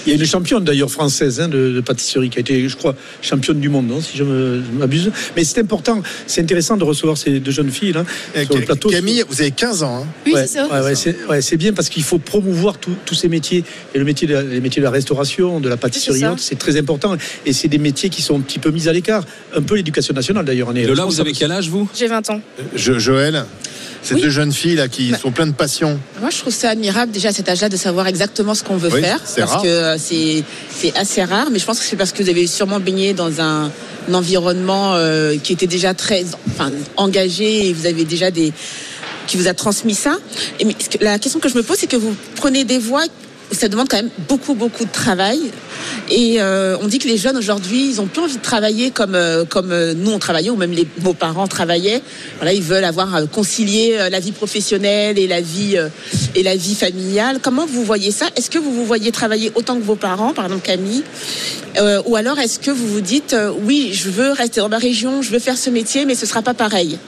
Il 0.07 0.12
y 0.12 0.16
a 0.16 0.18
une 0.18 0.27
championne 0.27 0.64
d'ailleurs 0.64 0.91
française 0.91 1.41
hein, 1.41 1.49
de, 1.49 1.70
de 1.72 1.81
pâtisserie 1.81 2.31
qui 2.31 2.39
a 2.39 2.41
été, 2.41 2.68
je 2.68 2.77
crois, 2.77 2.95
championne 3.22 3.61
du 3.61 3.68
monde, 3.68 3.91
hein, 3.93 4.01
si 4.01 4.16
je 4.16 4.24
m'abuse. 4.24 5.11
Mais 5.37 5.45
c'est 5.45 5.61
important, 5.61 6.03
c'est 6.27 6.41
intéressant 6.43 6.77
de 6.77 6.85
recevoir 6.85 7.16
ces 7.16 7.41
deux 7.41 7.51
jeunes 7.51 7.70
filles 7.70 7.93
là, 7.93 8.05
Euh, 8.37 8.45
sur 8.45 8.57
le 8.57 8.62
plateau. 8.64 8.89
Camille, 8.91 9.24
vous 9.29 9.41
avez 9.41 9.51
15 9.51 9.83
ans. 9.83 10.03
hein 10.03 10.07
Oui, 10.27 10.33
Ouais, 10.35 10.47
c'est 10.47 10.55
ça. 10.59 10.83
ouais, 10.83 10.95
c'est 10.95 11.16
ouais, 11.29 11.57
bien 11.57 11.72
parce 11.72 11.89
qu'il 11.89 12.03
faut 12.03 12.18
promouvoir 12.18 12.77
tous 12.79 13.14
ces 13.14 13.29
métiers. 13.29 13.64
Et 13.95 13.99
le 13.99 14.05
métier 14.05 14.27
de 14.29 14.35
la, 14.35 14.43
les 14.43 14.61
métiers 14.61 14.81
de 14.81 14.85
la 14.85 14.91
restauration, 14.91 15.61
de 15.61 15.68
la 15.68 15.77
pâtisserie, 15.77 16.14
C'est 16.14 16.20
ça. 16.20 16.27
et 16.27 16.31
autres, 16.31 16.43
c'est 16.43 16.59
très 16.59 16.77
important. 16.79 17.16
Et 17.45 17.53
c'est 17.53 17.68
des 17.68 17.79
métiers 17.79 18.09
qui 18.11 18.22
sont 18.22 18.37
un 18.37 18.41
petit 18.41 18.59
peu 18.59 18.70
mis 18.70 18.89
à 18.89 18.93
l'écart. 18.93 19.24
Un 19.55 19.62
peu 19.62 19.74
l'éducation 19.77 20.14
nationale 20.14 20.45
d'ailleurs. 20.45 20.77
est 20.77 20.85
Lola, 20.87 21.05
vous 21.05 21.20
avez 21.20 21.33
quel 21.33 21.53
âge 21.53 21.68
vous? 21.68 21.89
J'ai 21.97 22.07
20 22.07 22.31
ans. 22.31 22.41
Jo- 22.74 22.99
Joël, 22.99 23.45
ces 24.07 24.14
Oui. 24.14 24.22
deux 24.22 24.30
jeunes 24.30 24.52
filles 24.52 24.76
là 24.76 24.88
qui 24.88 25.11
Bah. 25.11 25.18
sont 25.18 25.30
pleines 25.32 25.50
de 25.50 25.57
passion. 25.57 25.98
Moi, 26.20 26.30
je 26.30 26.38
trouve 26.38 26.52
ça 26.54 26.70
admirable 26.70 27.12
déjà 27.12 27.28
à 27.30 27.32
cet 27.32 27.48
âge-là 27.48 27.68
de 27.68 27.76
savoir 27.76 28.07
exactement 28.07 28.54
ce 28.54 28.62
qu'on 28.62 28.76
veut 28.76 28.90
Oui, 28.92 29.00
faire. 29.00 29.20
c'est 29.24 29.40
parce 29.40 29.52
rare. 29.54 29.62
que 29.62 29.68
euh, 29.68 29.98
c'est 29.98 30.44
c'est 30.74 30.96
assez 30.96 31.22
rare, 31.24 31.48
mais 31.50 31.59
je 31.59 31.64
pense 31.64 31.78
que 31.80 31.84
c'est 31.84 31.96
parce 31.96 32.12
que 32.12 32.22
vous 32.22 32.28
avez 32.28 32.46
sûrement 32.46 32.80
baigné 32.80 33.12
dans 33.14 33.40
un, 33.40 33.70
un 34.09 34.14
environnement 34.14 34.94
euh, 34.94 35.36
qui 35.42 35.52
était 35.52 35.66
déjà 35.66 35.92
très 35.94 36.24
enfin, 36.50 36.70
engagé 36.96 37.68
et 37.68 37.72
vous 37.72 37.86
avez 37.86 38.04
déjà 38.04 38.30
des 38.30 38.52
qui 39.26 39.36
vous 39.36 39.48
a 39.48 39.54
transmis 39.54 39.94
ça. 39.94 40.16
Et 40.61 40.64
mais 40.64 40.76
la 41.00 41.18
question 41.18 41.40
que 41.40 41.48
je 41.48 41.57
me 41.57 41.62
pose, 41.64 41.76
c'est 41.78 41.88
que 41.88 41.96
vous 41.96 42.14
prenez 42.36 42.62
des 42.64 42.78
voies 42.78 43.04
ça 43.53 43.68
demande 43.68 43.88
quand 43.88 43.97
même 43.97 44.11
beaucoup, 44.28 44.55
beaucoup 44.55 44.84
de 44.84 44.92
travail. 44.92 45.38
Et 46.11 46.40
euh, 46.40 46.76
on 46.80 46.86
dit 46.86 46.99
que 46.99 47.09
les 47.09 47.16
jeunes 47.16 47.36
aujourd'hui, 47.36 47.88
ils 47.90 48.01
ont 48.01 48.07
plus 48.07 48.22
envie 48.22 48.36
de 48.36 48.42
travailler 48.42 48.90
comme, 48.90 49.14
euh, 49.14 49.44
comme 49.44 49.72
euh, 49.72 49.94
nous 49.94 50.11
on 50.11 50.18
travaillait, 50.18 50.51
ou 50.51 50.57
même 50.57 50.72
les, 50.72 50.86
vos 50.99 51.14
parents 51.14 51.47
travaillaient. 51.47 52.03
Voilà, 52.36 52.53
ils 52.53 52.62
veulent 52.62 52.84
avoir 52.84 53.28
concilié 53.30 53.99
la 54.11 54.20
vie 54.20 54.32
professionnelle 54.32 55.18
et 55.18 55.26
la 55.26 55.40
vie 55.40 55.76
et 56.34 56.42
la 56.42 56.57
vie 56.57 56.74
familiale. 56.74 57.38
Comment 57.42 57.66
vous 57.66 57.84
voyez 57.84 58.11
ça? 58.11 58.26
Est-ce 58.36 58.51
que 58.51 58.59
vous 58.59 58.72
vous 58.72 58.84
voyez 58.84 59.12
travailler 59.12 59.53
autant 59.55 59.76
que 59.76 59.82
vos 59.82 59.97
parents, 59.97 60.32
par 60.32 60.47
exemple 60.47 60.64
Camille? 60.64 61.03
Ou 62.07 62.16
alors 62.16 62.38
est-ce 62.38 62.59
que 62.59 62.70
vous 62.70 62.86
vous 62.86 63.01
dites 63.01 63.36
oui, 63.62 63.90
je 63.92 64.11
veux 64.11 64.32
rester 64.32 64.61
dans 64.61 64.68
ma 64.68 64.78
région, 64.78 65.22
je 65.22 65.30
veux 65.30 65.38
faire 65.38 65.59
ce 65.59 65.70
métier, 65.70 66.05
mais 66.05 66.14
ce 66.14 66.26
sera 66.26 66.42
pas 66.42 66.55
pareil 66.55 66.99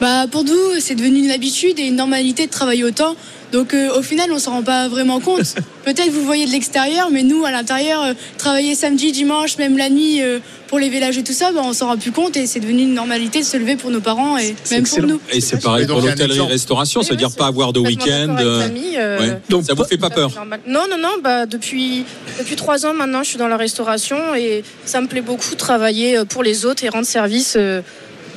Bah, 0.00 0.26
pour 0.30 0.44
nous, 0.44 0.78
c'est 0.80 0.94
devenu 0.94 1.18
une 1.24 1.30
habitude 1.30 1.78
et 1.78 1.82
une 1.86 1.96
normalité 1.96 2.46
de 2.46 2.50
travailler 2.52 2.84
autant. 2.84 3.16
Donc 3.50 3.72
euh, 3.72 3.98
au 3.98 4.02
final, 4.02 4.30
on 4.30 4.38
s'en 4.38 4.52
rend 4.52 4.62
pas 4.62 4.88
vraiment 4.88 5.20
compte. 5.20 5.40
Peut-être 5.84 6.10
vous 6.10 6.22
voyez 6.22 6.44
de 6.46 6.52
l'extérieur, 6.52 7.08
mais 7.10 7.22
nous, 7.22 7.44
à 7.46 7.50
l'intérieur, 7.50 8.02
euh, 8.04 8.12
travailler 8.36 8.74
samedi, 8.74 9.10
dimanche, 9.10 9.56
même 9.56 9.78
la 9.78 9.88
nuit 9.88 10.20
euh, 10.20 10.38
pour 10.66 10.78
les 10.78 10.90
villages 10.90 11.16
et 11.16 11.24
tout 11.24 11.32
ça, 11.32 11.50
bah, 11.50 11.62
on 11.64 11.72
s'en 11.72 11.86
rend 11.86 11.96
plus 11.96 12.12
compte 12.12 12.36
et 12.36 12.46
c'est 12.46 12.60
devenu 12.60 12.82
une 12.82 12.92
normalité 12.92 13.40
de 13.40 13.44
se 13.46 13.56
lever 13.56 13.76
pour 13.76 13.90
nos 13.90 14.02
parents 14.02 14.36
et 14.36 14.54
même 14.70 14.86
pour 14.86 15.02
nous. 15.02 15.18
Et 15.32 15.40
c'est 15.40 15.62
pareil 15.62 15.86
pour 15.86 15.98
un 15.98 16.02
l'hôtellerie 16.02 16.32
exemple. 16.32 16.52
restauration, 16.52 17.02
ça 17.02 17.08
veut 17.08 17.14
Oui, 17.14 17.18
dire 17.18 17.28
oui, 17.30 17.36
pas 17.38 17.46
avoir 17.46 17.72
de 17.72 17.80
week-end. 17.80 18.36
ouais. 18.38 19.40
Donc, 19.48 19.64
ça 19.64 19.72
vous 19.72 19.84
fait 19.84 19.96
pas 19.96 20.10
peur. 20.10 20.30
Non, 20.66 20.82
non, 20.90 20.98
non. 20.98 21.14
Bah, 21.24 21.46
depuis, 21.46 22.04
depuis 22.38 22.54
trois 22.56 22.84
ans 22.84 22.92
maintenant, 22.92 23.22
je 23.22 23.30
suis 23.30 23.38
dans 23.38 23.48
la 23.48 23.56
restauration 23.56 24.34
et 24.36 24.62
ça 24.84 25.00
me 25.00 25.06
plaît 25.06 25.22
beaucoup 25.22 25.54
travailler 25.54 26.18
pour 26.28 26.42
les 26.42 26.66
autres 26.66 26.84
et 26.84 26.90
rendre 26.90 27.06
service 27.06 27.54
euh, 27.56 27.80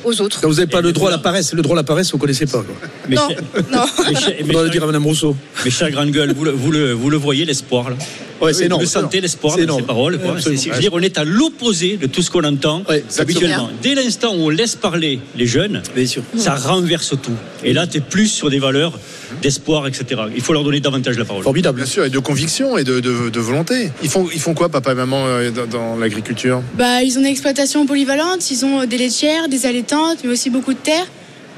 aux 0.04 0.20
autres. 0.20 0.40
Donc, 0.40 0.50
vous 0.50 0.56
n'avez 0.58 0.66
pas 0.70 0.80
Et 0.80 0.82
le 0.82 0.92
droit 0.92 1.08
à 1.08 1.12
la 1.12 1.18
paresse. 1.18 1.52
Le 1.52 1.62
droit 1.62 1.76
à 1.76 1.80
la 1.80 1.84
paresse, 1.84 2.10
vous 2.10 2.16
ne 2.18 2.20
connaissez 2.20 2.46
pas. 2.46 2.62
Quoi. 2.62 2.74
Mais 3.08 3.16
Non, 3.16 3.28
cher- 3.28 3.38
non. 3.72 3.84
mais 4.12 4.20
cher- 4.20 4.34
Il 4.40 4.46
mais 4.46 4.52
le 4.54 4.60
cher- 4.60 4.70
dire 4.70 4.82
à 4.82 4.86
Madame 4.86 5.04
Rousseau. 5.06 5.36
mais 5.64 5.70
chère 5.70 5.90
grande 5.90 6.10
gueule, 6.10 6.32
vous 6.34 6.44
le, 6.44 6.50
vous 6.50 6.70
le, 6.72 6.92
vous 6.92 7.10
le 7.10 7.16
voyez 7.16 7.44
l'espoir 7.44 7.90
là 7.90 7.96
Ouais, 8.40 8.52
c'est 8.52 8.60
Vous 8.60 8.64
énorme. 8.66 8.82
le 8.82 8.88
sentez 8.88 9.20
l'espoir 9.20 9.56
dans 9.56 9.76
ces 9.78 9.82
paroles. 9.84 10.18
quoi. 10.18 10.32
Absolument. 10.32 10.60
C'est- 10.60 10.64
c'est- 10.64 10.70
je 10.70 10.74
veux 10.74 10.80
dire, 10.80 10.90
on 10.94 11.00
est 11.00 11.16
à 11.16 11.22
l'opposé 11.24 11.96
de 11.96 12.06
tout 12.06 12.22
ce 12.22 12.30
qu'on 12.30 12.42
entend 12.42 12.82
Ouais, 12.88 13.04
habituellement. 13.18 13.70
Dès 13.82 13.94
l'instant 13.94 14.34
où 14.34 14.46
on 14.46 14.48
laisse 14.48 14.74
parler 14.74 15.20
les 15.36 15.46
jeunes, 15.46 15.80
Bien 15.94 16.06
sûr. 16.06 16.22
ça 16.36 16.56
renverse 16.56 17.14
tout. 17.22 17.36
Et 17.62 17.72
là, 17.72 17.86
tu 17.86 17.98
es 17.98 18.00
plus 18.00 18.26
sur 18.26 18.50
des 18.50 18.58
valeurs 18.58 18.98
d'espoir, 19.40 19.86
etc. 19.86 20.20
Il 20.34 20.42
faut 20.42 20.52
leur 20.52 20.64
donner 20.64 20.80
davantage 20.80 21.16
la 21.18 21.24
parole. 21.24 21.42
Formidable. 21.42 21.78
Bien 21.78 21.86
sûr, 21.86 22.04
et 22.04 22.10
de 22.10 22.18
conviction 22.18 22.76
et 22.78 22.84
de, 22.84 23.00
de- 23.00 23.30
de 23.30 23.40
volonté. 23.40 23.90
Ils 24.02 24.08
font, 24.08 24.28
ils 24.32 24.40
font 24.40 24.54
quoi, 24.54 24.68
papa 24.68 24.92
et 24.92 24.94
maman, 24.94 25.24
euh, 25.26 25.50
dans, 25.50 25.66
dans 25.66 25.96
l'agriculture? 25.96 26.62
Bah, 26.76 27.02
ils 27.02 27.16
ont 27.16 27.20
une 27.20 27.26
exploitation 27.26 27.86
polyvalente, 27.86 28.50
ils 28.50 28.64
ont 28.64 28.84
des 28.84 28.98
laitières, 28.98 29.48
des 29.48 29.66
allaitantes, 29.66 30.18
mais 30.24 30.30
aussi 30.30 30.50
beaucoup 30.50 30.72
de 30.74 30.78
terre. 30.78 31.06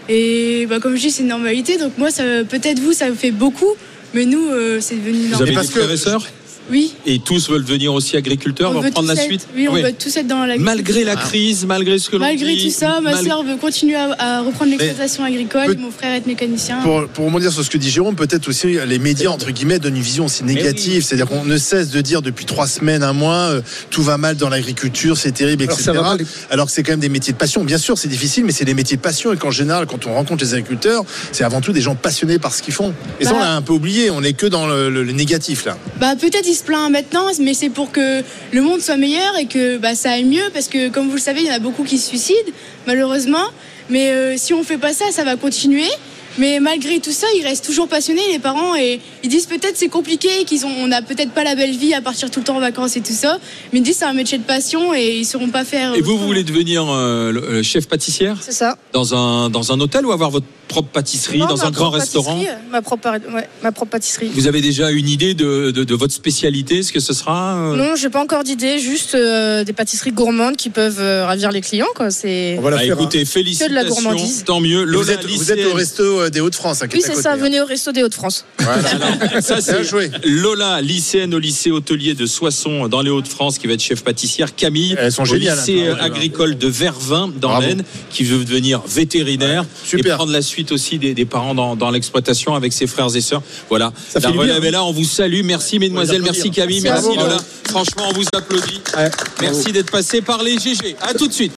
Et 0.08 0.66
bah, 0.68 0.80
comme 0.80 0.96
je 0.96 1.00
dis, 1.00 1.10
c'est 1.10 1.22
une 1.22 1.28
normalité. 1.28 1.78
Donc 1.78 1.92
moi, 1.98 2.10
ça, 2.10 2.22
peut-être 2.48 2.78
vous, 2.78 2.92
ça 2.92 3.08
vous 3.10 3.16
fait 3.16 3.30
beaucoup, 3.30 3.72
mais 4.12 4.26
nous, 4.26 4.48
euh, 4.50 4.78
c'est 4.80 4.96
devenu 4.96 5.24
Vous 5.24 5.28
normal. 5.30 5.42
avez 5.48 5.54
parce 5.54 5.66
des 5.68 5.72
frères 5.72 5.88
que- 5.88 5.92
et 5.94 5.96
sœurs? 5.96 6.26
Oui. 6.70 6.94
Et 7.06 7.18
tous 7.18 7.50
veulent 7.50 7.64
devenir 7.64 7.92
aussi 7.92 8.16
agriculteurs, 8.16 8.72
on 8.74 8.80
veut 8.80 8.90
prendre 8.90 9.08
la 9.08 9.14
être- 9.14 9.22
suite 9.22 9.46
Oui, 9.54 9.68
on 9.68 9.74
Oui. 9.74 9.82
veut 9.82 9.92
tous 9.92 10.16
être 10.16 10.26
dans 10.26 10.46
la 10.46 10.56
Malgré 10.56 11.04
la 11.04 11.16
crise, 11.16 11.66
malgré 11.66 11.98
ce 11.98 12.08
que 12.08 12.16
l'on 12.16 12.20
Malgré 12.24 12.54
dit. 12.56 12.64
tout 12.66 12.70
ça, 12.70 13.00
ma 13.00 13.12
mal- 13.12 13.24
sœur 13.24 13.42
veut 13.42 13.56
continuer 13.56 13.96
à, 13.96 14.14
à 14.18 14.40
reprendre 14.40 14.70
l'exploitation 14.70 15.24
agricole, 15.24 15.66
peut- 15.66 15.76
mon 15.80 15.90
frère 15.90 16.14
est 16.14 16.26
mécanicien. 16.26 16.78
Pour, 16.82 17.06
pour 17.08 17.26
rebondir 17.26 17.52
sur 17.52 17.64
ce 17.64 17.70
que 17.70 17.76
dit 17.78 17.90
Jérôme, 17.90 18.14
peut-être 18.16 18.48
aussi 18.48 18.76
les 18.86 18.98
médias, 18.98 19.30
entre 19.30 19.50
guillemets, 19.50 19.78
donnent 19.78 19.96
une 19.96 20.02
vision 20.02 20.24
aussi 20.26 20.44
négative. 20.44 21.02
C'est-à-dire 21.04 21.26
qu'on 21.26 21.44
ne 21.44 21.56
cesse 21.58 21.90
de 21.90 22.00
dire 22.00 22.22
depuis 22.22 22.44
trois 22.46 22.66
semaines, 22.66 23.02
un 23.02 23.12
mois, 23.12 23.34
euh, 23.50 23.60
tout 23.90 24.02
va 24.02 24.16
mal 24.16 24.36
dans 24.36 24.48
l'agriculture, 24.48 25.16
c'est 25.18 25.32
terrible, 25.32 25.64
Alors, 25.64 25.74
etc. 25.74 25.84
ça 25.84 25.92
va 25.92 26.02
mal. 26.02 26.24
Alors 26.50 26.66
que 26.66 26.72
c'est 26.72 26.82
quand 26.82 26.92
même 26.92 27.00
des 27.00 27.08
métiers 27.08 27.32
de 27.32 27.38
passion. 27.38 27.62
Bien 27.64 27.78
sûr, 27.78 27.98
c'est 27.98 28.08
difficile, 28.08 28.44
mais 28.44 28.52
c'est 28.52 28.64
des 28.64 28.74
métiers 28.74 28.96
de 28.96 29.02
passion. 29.02 29.32
Et 29.32 29.36
qu'en 29.36 29.50
général, 29.50 29.86
quand 29.86 30.06
on 30.06 30.14
rencontre 30.14 30.42
les 30.44 30.54
agriculteurs, 30.54 31.04
c'est 31.32 31.44
avant 31.44 31.60
tout 31.60 31.72
des 31.72 31.80
gens 31.80 31.94
passionnés 31.94 32.38
par 32.38 32.54
ce 32.54 32.62
qu'ils 32.62 32.74
font. 32.74 32.94
Et 33.20 33.24
ça, 33.24 33.30
Bah. 33.32 33.36
on 33.36 33.40
l'a 33.40 33.54
un 33.56 33.62
peu 33.62 33.72
oublié. 33.74 34.10
On 34.10 34.20
n'est 34.22 34.32
que 34.32 34.46
dans 34.46 34.66
le, 34.66 34.88
le- 34.90 35.02
le 35.04 35.12
négatif, 35.12 35.64
là. 35.66 35.76
Bah 36.00 36.14
peut-être 36.18 36.46
qui 36.54 36.60
se 36.60 36.64
plaint 36.64 36.88
maintenant, 36.90 37.26
mais 37.40 37.52
c'est 37.52 37.68
pour 37.68 37.90
que 37.90 38.22
le 38.52 38.62
monde 38.62 38.80
soit 38.80 38.96
meilleur 38.96 39.36
et 39.38 39.46
que 39.46 39.76
bah, 39.78 39.94
ça 39.96 40.12
aille 40.12 40.24
mieux, 40.24 40.50
parce 40.52 40.68
que 40.68 40.88
comme 40.88 41.08
vous 41.08 41.16
le 41.16 41.20
savez, 41.20 41.40
il 41.40 41.46
y 41.46 41.50
en 41.50 41.54
a 41.54 41.58
beaucoup 41.58 41.82
qui 41.82 41.98
se 41.98 42.08
suicident, 42.08 42.52
malheureusement. 42.86 43.44
Mais 43.90 44.10
euh, 44.10 44.34
si 44.36 44.54
on 44.54 44.62
fait 44.62 44.78
pas 44.78 44.92
ça, 44.92 45.06
ça 45.10 45.24
va 45.24 45.34
continuer. 45.36 45.88
Mais 46.36 46.58
malgré 46.58 46.98
tout 46.98 47.12
ça, 47.12 47.26
ils 47.36 47.44
restent 47.44 47.64
toujours 47.64 47.86
passionnés, 47.86 48.22
les 48.32 48.40
parents, 48.40 48.74
et 48.74 49.00
ils 49.22 49.28
disent 49.28 49.46
peut-être 49.46 49.74
c'est 49.76 49.88
compliqué, 49.88 50.28
qu'ils 50.46 50.64
ont, 50.66 50.70
on 50.80 50.88
n'a 50.88 51.00
peut-être 51.00 51.30
pas 51.30 51.44
la 51.44 51.54
belle 51.54 51.76
vie 51.76 51.94
à 51.94 52.00
partir 52.00 52.28
tout 52.30 52.40
le 52.40 52.44
temps 52.44 52.56
en 52.56 52.60
vacances 52.60 52.96
et 52.96 53.00
tout 53.00 53.12
ça. 53.12 53.38
Mais 53.72 53.78
ils 53.80 53.82
disent 53.82 53.98
c'est 53.98 54.04
un 54.04 54.14
métier 54.14 54.38
de 54.38 54.42
passion 54.44 54.94
et 54.94 55.18
ils 55.18 55.24
sauront 55.26 55.48
pas 55.50 55.64
faire. 55.64 55.94
Et 55.94 56.00
vous, 56.00 56.18
vous 56.18 56.26
voulez 56.26 56.42
devenir 56.44 56.86
euh, 56.88 57.30
le- 57.30 57.42
euh, 57.44 57.62
chef 57.62 57.86
pâtissière 57.88 58.38
C'est 58.40 58.52
ça. 58.52 58.76
dans 58.92 59.14
un, 59.14 59.48
dans 59.50 59.70
un 59.72 59.78
hôtel 59.80 60.06
ou 60.06 60.12
avoir 60.12 60.30
votre 60.30 60.46
propre 60.68 60.88
pâtisserie 60.90 61.38
Non, 61.38 61.46
dans 61.46 61.64
un 61.64 61.70
grand 61.70 61.90
restaurant 61.90 62.34
pâtisserie, 62.36 62.56
Ma 62.70 62.82
propre, 62.82 63.08
ouais, 63.34 63.48
ma 63.62 63.72
propre 63.72 63.90
pâtisserie. 63.92 64.30
Vous 64.34 64.46
avez 64.46 64.60
déjà 64.60 64.90
une 64.90 65.08
idée 65.08 65.34
de, 65.34 65.70
de, 65.70 65.84
de 65.84 65.94
votre 65.94 66.12
spécialité, 66.14 66.82
ce 66.82 66.92
que 66.92 67.00
ce 67.00 67.12
sera 67.12 67.56
euh 67.56 67.76
Non, 67.76 67.94
j'ai 67.96 68.08
pas 68.10 68.20
encore 68.22 68.44
d'idée, 68.44 68.78
juste 68.78 69.14
euh, 69.14 69.64
des 69.64 69.72
pâtisseries 69.72 70.12
gourmandes 70.12 70.56
qui 70.56 70.70
peuvent 70.70 71.00
euh, 71.00 71.24
ravir 71.26 71.50
les 71.52 71.60
clients. 71.60 71.86
Quoi. 71.94 72.10
C'est... 72.10 72.56
On 72.58 72.62
va 72.62 72.70
la 72.70 72.76
Ah, 72.78 72.80
faire. 72.80 72.94
Écoutez, 73.00 73.18
Que 73.18 73.24
de 73.24 73.74
la 73.74 73.82
félicitations, 73.82 73.88
gourmandise. 73.88 74.44
tant 74.44 74.60
mieux. 74.60 74.78
hein. 74.80 74.84
Vous 74.86 74.92
Lola 74.92 75.12
êtes, 75.12 75.22
vous 75.22 75.28
lycéenne. 75.28 75.58
êtes 75.58 75.66
au 75.66 75.74
resto 75.74 76.02
euh, 76.20 76.30
des 76.30 76.40
Hauts-de-France. 76.40 76.82
hein, 76.82 76.86
Oui, 76.92 77.00
c'est 77.02 77.10
côté, 77.10 77.22
ça, 77.22 77.32
hein. 77.32 77.36
venez 77.36 77.60
au 77.60 77.66
resto 77.66 77.92
des 77.92 78.02
Hauts-de-France. 78.02 78.44
Voilà. 78.58 78.82
Ça, 79.40 79.60
c'est 79.60 79.72
Bien 79.74 79.82
joué. 79.82 80.10
Lola, 80.24 80.80
lycéenne 80.80 81.34
au 81.34 81.38
lycée 81.38 81.70
hôtelier 81.70 82.14
de 82.14 82.26
Soissons, 82.26 82.88
dans 82.88 83.02
les 83.02 83.10
Hauts-de-France, 83.10 83.58
qui 83.58 83.66
va 83.66 83.74
être 83.74 83.82
chef 83.82 84.02
pâtissière. 84.02 84.54
Camille, 84.54 84.96
Elles 84.98 85.12
sont 85.12 85.22
au 85.22 85.26
géniales, 85.26 85.58
lycée 85.58 85.88
hein. 85.88 85.96
agricole 86.00 86.56
de 86.56 86.68
Vervins, 86.68 87.30
dans 87.40 87.58
l'Aisne, 87.58 87.82
qui 88.10 88.24
veut 88.24 88.44
devenir 88.44 88.82
vétérinaire 88.86 89.62
et 89.64 89.88
super. 89.88 90.16
prendre 90.16 90.32
la 90.32 90.42
suite 90.42 90.53
aussi 90.72 90.98
des, 90.98 91.14
des 91.14 91.24
parents 91.24 91.54
dans, 91.54 91.76
dans 91.76 91.90
l'exploitation 91.90 92.54
avec 92.54 92.72
ses 92.72 92.86
frères 92.86 93.14
et 93.14 93.20
sœurs. 93.20 93.42
Voilà. 93.68 93.92
Ça 94.08 94.20
la 94.20 94.30
bien, 94.30 94.40
relève 94.40 94.64
est 94.64 94.70
là. 94.70 94.84
On 94.84 94.92
vous 94.92 95.04
salue. 95.04 95.42
Merci, 95.44 95.78
mesdemoiselles. 95.78 96.22
Merci, 96.22 96.50
Camille. 96.50 96.80
Merci. 96.80 97.16
Lola. 97.16 97.36
Franchement, 97.68 98.04
on 98.10 98.12
vous 98.12 98.24
applaudit. 98.34 98.80
Ouais, 98.96 99.10
Merci 99.40 99.72
d'être 99.72 99.90
passé 99.90 100.20
par 100.22 100.42
les 100.42 100.58
GG. 100.58 100.96
À 101.02 101.14
tout 101.14 101.26
de 101.26 101.32
suite. 101.32 101.52